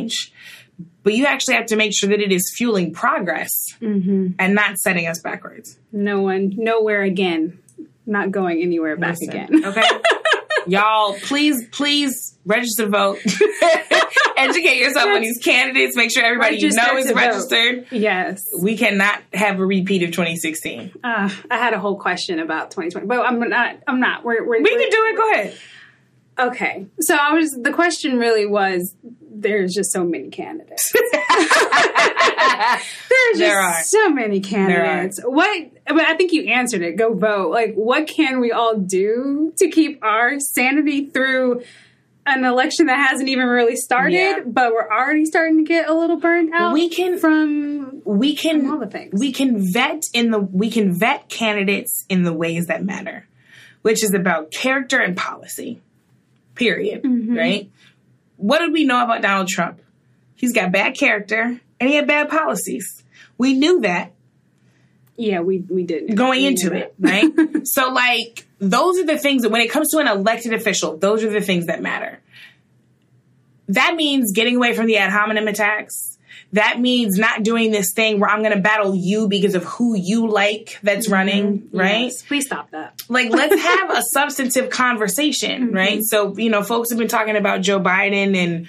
but 1.03 1.13
you 1.13 1.25
actually 1.25 1.55
have 1.55 1.65
to 1.67 1.75
make 1.75 1.93
sure 1.95 2.09
that 2.09 2.19
it 2.21 2.31
is 2.31 2.53
fueling 2.55 2.93
progress 2.93 3.49
Mm-hmm. 3.81 4.33
and 4.39 4.55
not 4.55 4.77
setting 4.77 5.07
us 5.07 5.19
backwards. 5.21 5.77
no 5.91 6.21
one 6.21 6.53
nowhere 6.57 7.01
again 7.03 7.59
not 8.05 8.31
going 8.31 8.61
anywhere 8.61 8.95
back 8.97 9.17
Listen, 9.19 9.29
again 9.29 9.65
Okay. 9.65 9.81
Y'all, 10.67 11.13
please, 11.23 11.65
please 11.71 12.37
register 12.45 12.83
to 12.83 12.89
vote. 12.89 13.19
Educate 14.37 14.77
yourself 14.79 15.07
on 15.07 15.21
these 15.21 15.37
candidates. 15.37 15.95
Make 15.95 16.11
sure 16.11 16.25
everybody 16.25 16.57
you 16.57 16.67
Register 16.67 16.93
know 16.93 16.97
is 16.99 17.05
to 17.07 17.13
vote. 17.13 17.19
registered. 17.21 17.87
yes 17.91 18.43
We 18.61 18.77
cannot 18.77 19.21
have 19.33 19.59
a 19.61 19.65
repeat 19.65 20.03
of 20.03 20.11
2016. 20.11 20.91
uh, 21.03 21.29
I 21.49 21.57
had 21.57 21.73
a 21.73 21.79
whole 21.79 21.97
question 21.97 22.39
about 22.39 22.71
2020 22.71 23.07
but 23.07 23.25
I'm 23.25 23.39
not 23.39 23.77
I'm 23.87 23.99
not 24.01 24.25
we're, 24.25 24.45
we're, 24.45 24.61
We 24.61 24.69
can 24.69 24.89
do 24.89 25.05
it. 25.05 25.15
Go 25.17 25.31
ahead. 25.31 25.57
Okay. 26.39 26.87
So 27.01 27.15
I 27.15 27.33
was 27.33 27.51
the 27.51 27.71
question 27.73 28.17
really 28.17 28.45
was 28.45 28.95
there's 29.39 29.73
just 29.73 29.91
so 29.91 30.03
many 30.03 30.29
candidates. 30.29 30.91
there's 30.93 31.11
just 33.33 33.39
There 33.39 33.59
are. 33.59 33.83
so 33.83 34.09
many 34.09 34.39
candidates. 34.39 35.19
What? 35.23 35.71
but 35.85 36.01
I 36.01 36.15
think 36.15 36.31
you 36.33 36.45
answered 36.45 36.81
it. 36.81 36.97
Go 36.97 37.13
vote. 37.13 37.51
Like, 37.51 37.73
what 37.75 38.07
can 38.07 38.39
we 38.39 38.51
all 38.51 38.77
do 38.77 39.53
to 39.57 39.69
keep 39.69 40.03
our 40.03 40.39
sanity 40.39 41.07
through? 41.09 41.63
An 42.29 42.43
election 42.43 42.87
that 42.87 42.97
hasn't 43.09 43.29
even 43.29 43.45
really 43.47 43.77
started, 43.77 44.11
Yeah. 44.13 44.39
but 44.45 44.73
we're 44.73 44.89
already 44.91 45.23
starting 45.23 45.59
to 45.59 45.63
get 45.63 45.87
a 45.87 45.93
little 45.93 46.17
burned 46.17 46.51
out. 46.53 46.73
We 46.73 46.89
can- 46.89 47.17
from 47.19 48.01
we 48.03 48.35
can 48.35 48.69
all 48.69 48.79
the 48.79 48.87
things. 48.87 49.17
we 49.17 49.31
can 49.31 49.71
vet 49.71 50.01
in 50.13 50.31
the 50.31 50.39
we 50.39 50.69
can 50.69 50.91
vet 50.99 51.29
candidates 51.29 52.03
in 52.09 52.23
the 52.23 52.33
ways 52.33 52.67
that 52.67 52.83
matter, 52.83 53.25
which 53.81 54.03
is 54.03 54.13
about 54.13 54.51
character 54.51 54.99
and 54.99 55.15
policy. 55.15 55.79
Period. 56.57 57.03
Mm-hmm. 57.03 57.35
Right? 57.35 57.71
What 58.35 58.59
did 58.59 58.73
we 58.73 58.83
know 58.83 59.03
about 59.03 59.21
Donald 59.21 59.47
Trump? 59.47 59.81
He's 60.35 60.53
got 60.53 60.71
bad 60.71 60.95
character 60.95 61.59
and 61.79 61.89
he 61.89 61.95
had 61.95 62.07
bad 62.07 62.29
policies. 62.29 63.03
We 63.37 63.53
knew 63.53 63.81
that 63.81 64.13
yeah, 65.17 65.39
we 65.39 65.59
we 65.67 65.83
did 65.83 66.15
going 66.15 66.41
We 66.41 66.47
into 66.47 66.73
it, 66.73 66.93
right? 66.99 67.25
so 67.63 67.89
like 67.89 68.47
those 68.59 68.99
are 68.99 69.05
the 69.05 69.17
things 69.17 69.41
that 69.41 69.49
when 69.49 69.61
it 69.61 69.71
comes 69.71 69.89
to 69.89 69.97
an 69.97 70.07
elected 70.07 70.53
official, 70.53 70.95
those 70.95 71.23
are 71.23 71.29
the 71.29 71.41
things 71.41 71.65
that 71.65 71.81
matter. 71.81 72.19
That 73.69 73.95
means 73.95 74.31
getting 74.31 74.55
away 74.55 74.75
from 74.75 74.85
the 74.85 74.97
ad 74.97 75.11
hominem 75.11 75.47
attacks. 75.47 76.16
That 76.53 76.79
means 76.79 77.17
not 77.17 77.43
doing 77.43 77.71
this 77.71 77.93
thing 77.93 78.19
where 78.19 78.29
I'm 78.29 78.41
going 78.41 78.55
to 78.55 78.61
battle 78.61 78.95
you 78.95 79.27
because 79.27 79.53
of 79.53 79.63
who 79.65 79.95
you 79.95 80.29
like 80.29 80.79
that's 80.81 81.09
running, 81.09 81.69
right? 81.73 81.91
Mm-hmm. 81.91 82.03
Yes, 82.03 82.21
please 82.23 82.45
stop 82.45 82.71
that. 82.71 83.01
Like, 83.09 83.31
let's 83.31 83.59
have 83.61 83.97
a 83.97 84.01
substantive 84.01 84.69
conversation, 84.69 85.73
right? 85.73 86.01
So, 86.03 86.37
you 86.37 86.49
know, 86.49 86.63
folks 86.63 86.89
have 86.89 86.97
been 86.97 87.09
talking 87.09 87.35
about 87.35 87.61
Joe 87.61 87.81
Biden 87.81 88.35
and 88.35 88.67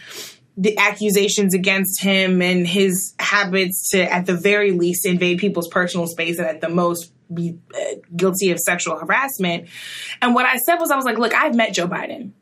the 0.57 0.77
accusations 0.77 1.55
against 1.55 2.03
him 2.03 2.43
and 2.43 2.67
his 2.67 3.15
habits 3.21 3.91
to, 3.91 4.13
at 4.13 4.27
the 4.27 4.35
very 4.35 4.73
least, 4.73 5.07
invade 5.07 5.39
people's 5.39 5.69
personal 5.69 6.09
space 6.09 6.39
and 6.39 6.49
at 6.49 6.61
the 6.61 6.69
most 6.69 7.13
be 7.33 7.59
uh, 7.75 7.79
guilty 8.17 8.51
of 8.51 8.59
sexual 8.59 8.99
harassment. 8.99 9.69
And 10.21 10.35
what 10.35 10.47
I 10.47 10.57
said 10.57 10.77
was, 10.77 10.91
I 10.91 10.97
was 10.97 11.05
like, 11.05 11.19
look, 11.19 11.35
I've 11.35 11.55
met 11.55 11.75
Joe 11.75 11.87
Biden. 11.87 12.33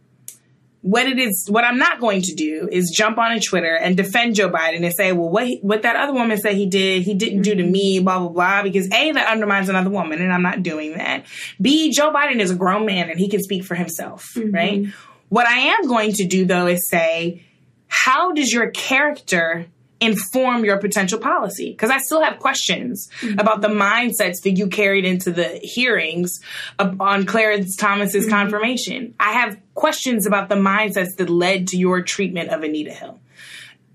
What 0.87 1.09
it 1.09 1.19
is, 1.19 1.49
what 1.51 1.65
I'm 1.65 1.79
not 1.79 1.99
going 1.99 2.23
to 2.23 2.35
do 2.35 2.69
is 2.71 2.95
jump 2.95 3.19
on 3.19 3.33
a 3.33 3.41
Twitter 3.41 3.75
and 3.75 3.97
defend 3.97 4.37
Joe 4.37 4.49
Biden 4.49 4.85
and 4.85 4.95
say, 4.95 5.11
well, 5.11 5.29
what 5.29 5.45
he, 5.45 5.59
what 5.61 5.83
that 5.83 5.97
other 5.97 6.13
woman 6.13 6.39
said 6.39 6.55
he 6.55 6.67
did, 6.67 7.03
he 7.03 7.15
didn't 7.15 7.43
do 7.43 7.57
to 7.57 7.63
mm-hmm. 7.65 7.73
me, 7.73 7.99
blah 7.99 8.21
blah 8.21 8.29
blah. 8.29 8.63
Because 8.63 8.87
a 8.93 9.11
that 9.11 9.27
undermines 9.27 9.69
another 9.69 9.91
woman, 9.91 10.23
and 10.23 10.33
I'm 10.33 10.43
not 10.43 10.63
doing 10.63 10.97
that. 10.97 11.27
B 11.61 11.91
Joe 11.91 12.13
Biden 12.13 12.39
is 12.39 12.53
a 12.53 12.55
grown 12.55 12.87
man 12.87 13.11
and 13.11 13.19
he 13.19 13.29
can 13.29 13.43
speak 13.43 13.65
for 13.65 13.75
himself, 13.75 14.29
mm-hmm. 14.37 14.55
right? 14.55 14.87
What 15.29 15.49
I 15.49 15.59
am 15.59 15.89
going 15.89 16.13
to 16.13 16.25
do 16.25 16.45
though 16.45 16.69
is 16.69 16.89
say, 16.89 17.45
how 17.89 18.33
does 18.33 18.53
your 18.53 18.71
character 18.71 19.67
inform 20.01 20.65
your 20.65 20.79
potential 20.79 21.19
policy? 21.19 21.71
Because 21.71 21.91
I 21.91 21.99
still 21.99 22.23
have 22.23 22.39
questions 22.39 23.09
mm-hmm. 23.21 23.39
about 23.39 23.61
the 23.61 23.69
mindsets 23.69 24.43
that 24.43 24.53
you 24.53 24.69
carried 24.69 25.05
into 25.05 25.31
the 25.31 25.61
hearings 25.63 26.41
on 26.79 27.27
Clarence 27.27 27.77
Thomas's 27.77 28.25
mm-hmm. 28.25 28.35
confirmation. 28.35 29.15
I 29.19 29.33
have 29.33 29.59
questions 29.75 30.27
about 30.27 30.49
the 30.49 30.57
mindsets 30.57 31.17
that 31.17 31.31
led 31.31 31.69
to 31.69 31.77
your 31.77 32.03
treatment 32.03 32.51
of 32.51 32.63
Anita 32.63 32.93
Hill. 32.93 33.21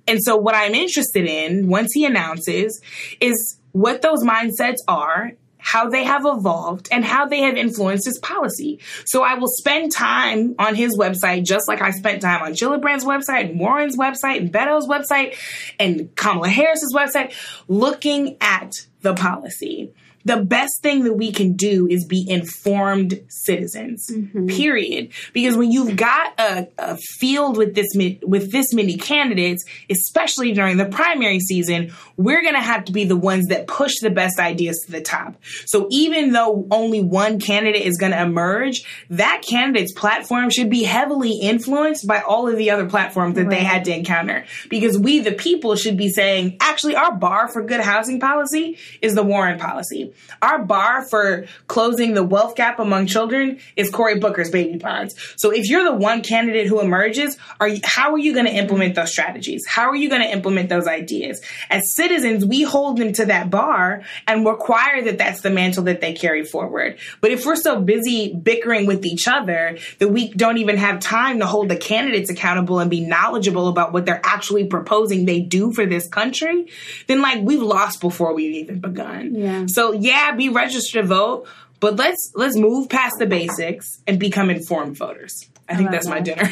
And 0.08 0.20
so, 0.24 0.36
what 0.36 0.56
I'm 0.56 0.74
interested 0.74 1.26
in 1.26 1.68
once 1.68 1.94
he 1.94 2.06
announces 2.06 2.82
is 3.20 3.58
what 3.72 4.02
those 4.02 4.24
mindsets 4.24 4.80
are, 4.88 5.34
how 5.62 5.90
they 5.90 6.04
have 6.04 6.24
evolved, 6.26 6.90
and 6.92 7.06
how 7.06 7.26
they 7.28 7.42
have 7.42 7.56
influenced 7.56 8.06
his 8.06 8.20
policy. 8.20 8.80
So, 9.06 9.24
I 9.24 9.36
will 9.36 9.48
spend 9.48 9.92
time 9.92 10.56
on 10.60 10.76
his 10.76 10.98
website, 10.98 11.46
just 11.46 11.68
like 11.68 11.82
I 11.82 11.92
spent 11.92 12.22
time 12.22 12.42
on 12.42 12.54
Gillibrand's 12.54 13.06
website, 13.06 13.50
and 13.50 13.60
Warren's 13.60 13.98
website, 13.98 14.38
and 14.38 14.52
Beto's 14.52 14.88
website, 14.88 15.36
and 15.80 16.14
Kamala 16.16 16.50
Harris's 16.50 16.94
website, 16.94 17.34
looking 17.68 18.38
at 18.42 18.74
the 19.02 19.14
policy. 19.14 19.94
The 20.26 20.38
best 20.38 20.82
thing 20.82 21.04
that 21.04 21.14
we 21.14 21.32
can 21.32 21.54
do 21.54 21.88
is 21.88 22.06
be 22.06 22.26
informed 22.28 23.22
citizens. 23.30 24.10
Mm-hmm. 24.12 24.48
Period. 24.48 25.12
Because 25.34 25.58
when 25.58 25.72
you've 25.72 25.96
got 25.96 26.34
a, 26.40 26.68
a 26.78 26.98
field 26.98 27.58
with 27.58 27.76
this 27.76 27.96
mi- 27.96 28.20
with 28.22 28.52
this 28.52 28.74
many 28.74 28.98
candidates, 28.98 29.66
especially 29.90 30.52
during 30.52 30.78
the 30.78 30.86
primary 30.86 31.40
season, 31.40 31.94
we're 32.18 32.42
going 32.42 32.56
to 32.56 32.62
have 32.62 32.86
to 32.86 32.92
be 32.92 33.06
the 33.06 33.16
ones 33.16 33.48
that 33.48 33.68
push 33.68 33.94
the 34.02 34.10
best 34.10 34.40
ideas 34.40 34.84
to 34.86 34.92
the 34.92 35.02
top. 35.02 35.36
So 35.66 35.88
even 35.92 36.32
though 36.32 36.68
only 36.72 37.02
one 37.02 37.40
candidate 37.40 37.84
is 37.84 37.98
going 37.98 38.12
to 38.12 38.22
emerge, 38.22 38.84
that 39.10 39.44
candidate's 39.48 39.94
platform 39.94 40.50
should 40.50 40.70
be 40.70 40.84
heavily 40.84 41.34
influenced 41.34 42.08
by 42.08 42.22
all 42.22 42.48
of 42.48 42.58
the 42.58 42.72
other 42.72 42.88
platforms 42.90 43.36
that 43.36 43.50
they 43.50 43.64
had 43.64 43.86
to 43.86 43.96
encounter. 43.96 44.46
Because 44.70 44.98
we, 44.98 45.20
the 45.20 45.32
people, 45.32 45.76
should 45.76 45.98
be 45.98 46.10
saying, 46.10 46.58
actually, 46.60 46.96
our 46.96 47.16
bar 47.16 47.48
for 47.48 47.64
good 47.64 47.82
housing 47.82 48.20
policy 48.20 48.78
is 49.02 49.16
the 49.16 49.24
Warren 49.24 49.60
policy. 49.60 50.11
Our 50.42 50.64
bar 50.64 51.04
for 51.04 51.46
closing 51.68 52.14
the 52.14 52.24
wealth 52.24 52.56
gap 52.56 52.80
among 52.80 53.08
children 53.08 53.60
is 53.76 53.90
Cory 53.90 54.20
Booker's 54.20 54.50
baby 54.50 54.78
bonds. 54.78 55.16
So 55.38 55.52
if 55.52 55.70
you're 55.70 55.84
the 55.84 55.94
one 55.94 56.22
candidate 56.22 56.68
who 56.68 56.80
emerges, 56.80 57.38
are 57.60 57.68
you, 57.68 57.82
how 57.84 58.14
are 58.14 58.18
you 58.18 58.34
going 58.34 58.46
to 58.46 58.54
implement 58.54 58.96
those 58.96 59.12
strategies? 59.12 59.66
How 59.68 59.90
are 59.90 59.96
you 59.96 60.10
going 60.10 60.22
to 60.22 60.32
implement 60.32 60.70
those 60.70 60.88
ideas? 60.88 61.42
As 61.70 61.94
citizens, 61.96 62.46
we 62.46 62.64
hold 62.64 62.98
them 62.98 63.14
to 63.14 63.26
that 63.26 63.50
bar 63.50 64.04
and 64.28 64.46
require 64.46 65.02
that 65.04 65.18
that's 65.18 65.42
the 65.42 65.50
mantle 65.50 65.84
that 65.86 66.02
they 66.02 66.14
carry 66.14 66.44
forward. 66.44 66.98
But 67.20 67.32
if 67.32 67.46
we're 67.46 67.56
so 67.56 67.80
busy 67.82 68.34
bickering 68.34 68.86
with 68.86 69.06
each 69.06 69.28
other 69.28 69.78
that 70.00 70.10
we 70.10 70.30
don't 70.30 70.58
even 70.58 70.78
have 70.78 71.00
time 71.00 71.40
to 71.40 71.46
hold 71.46 71.70
the 71.70 71.78
candidates 71.78 72.30
accountable 72.30 72.80
and 72.80 72.90
be 72.90 73.02
knowledgeable 73.02 73.68
about 73.68 73.94
what 73.94 74.06
they're 74.06 74.22
actually 74.24 74.66
proposing 74.66 75.26
they 75.26 75.40
do 75.40 75.72
for 75.72 75.86
this 75.86 76.08
country, 76.08 76.68
then 77.08 77.22
like 77.22 77.42
we've 77.42 77.62
lost 77.62 78.02
before 78.02 78.34
we've 78.34 78.56
even 78.56 78.80
begun. 78.80 79.36
Yeah. 79.36 79.66
So 79.68 79.92
yeah, 80.02 80.34
be 80.36 80.50
registered 80.50 81.04
to 81.04 81.08
vote, 81.08 81.48
but 81.80 81.96
let's 81.96 82.32
let's 82.36 82.58
move 82.58 82.90
past 82.90 83.16
the 83.20 83.26
basics 83.26 83.88
and 84.08 84.20
become 84.20 84.50
informed 84.50 84.98
voters. 84.98 85.48
I, 85.70 85.76
think 85.76 85.86
love 85.86 85.94
that's 85.94 86.08
my 86.08 86.20
dinner. 86.20 86.44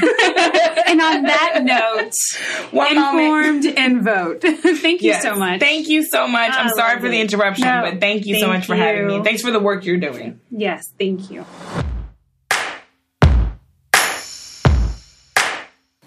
And 0.90 1.02
on 1.02 1.22
that 1.24 1.62
note, 1.64 2.14
One 2.72 2.96
moment. 2.96 3.56
informed 3.66 3.78
and 3.78 4.02
vote. 4.02 4.42
Thank 4.82 5.02
you 5.04 5.10
Yes. 5.12 5.22
so 5.22 5.36
much. 5.36 5.60
Thank 5.60 5.88
you 5.88 6.04
so 6.04 6.28
much. 6.28 6.52
I'm 6.54 6.70
sorry 6.70 6.94
love 6.94 7.02
for 7.02 7.10
the 7.10 7.20
interruption, 7.22 7.66
No, 7.68 7.82
but 7.92 8.00
thank 8.00 8.26
you 8.26 8.36
so 8.40 8.48
thank 8.48 8.54
much 8.60 8.66
for 8.66 8.76
having 8.76 9.06
me. 9.06 9.22
Thanks 9.24 9.44
for 9.44 9.52
the 9.52 9.60
work 9.60 9.86
you're 9.86 9.98
doing. 9.98 10.40
yes, 10.50 10.82
thank 10.98 11.30
you. 11.30 11.46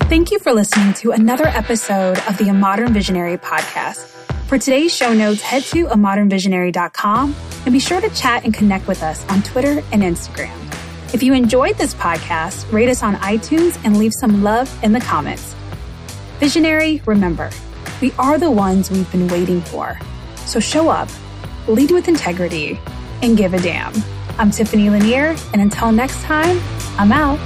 Thank 0.08 0.30
you 0.30 0.38
for 0.40 0.52
listening 0.52 0.92
to 0.94 1.12
another 1.12 1.46
episode 1.46 2.18
of 2.28 2.36
the 2.38 2.48
A 2.48 2.52
Modern 2.54 2.92
Visionary 2.92 3.38
podcast. 3.38 4.08
For 4.52 4.58
today's 4.58 4.94
show 4.94 5.14
notes, 5.14 5.40
head 5.40 5.62
to 5.62 5.86
amodernvisionary.com 5.86 7.34
and 7.64 7.72
be 7.72 7.78
sure 7.78 8.02
to 8.02 8.10
chat 8.10 8.44
and 8.44 8.52
connect 8.52 8.86
with 8.86 9.02
us 9.02 9.26
on 9.30 9.42
Twitter 9.42 9.82
and 9.92 10.02
Instagram. 10.02 10.54
If 11.14 11.22
you 11.22 11.32
enjoyed 11.32 11.78
this 11.78 11.94
podcast, 11.94 12.70
rate 12.70 12.90
us 12.90 13.02
on 13.02 13.14
iTunes 13.14 13.82
and 13.82 13.96
leave 13.96 14.12
some 14.12 14.42
love 14.42 14.70
in 14.84 14.92
the 14.92 15.00
comments. 15.00 15.54
Visionary, 16.38 17.00
remember, 17.06 17.48
we 18.02 18.12
are 18.18 18.36
the 18.36 18.50
ones 18.50 18.90
we've 18.90 19.10
been 19.10 19.26
waiting 19.28 19.62
for. 19.62 19.98
So 20.44 20.60
show 20.60 20.90
up, 20.90 21.08
lead 21.66 21.90
with 21.90 22.06
integrity, 22.06 22.78
and 23.22 23.38
give 23.38 23.54
a 23.54 23.58
damn. 23.58 23.94
I'm 24.36 24.50
Tiffany 24.50 24.90
Lanier, 24.90 25.34
and 25.54 25.62
until 25.62 25.92
next 25.92 26.20
time, 26.24 26.60
I'm 26.98 27.10
out. 27.10 27.38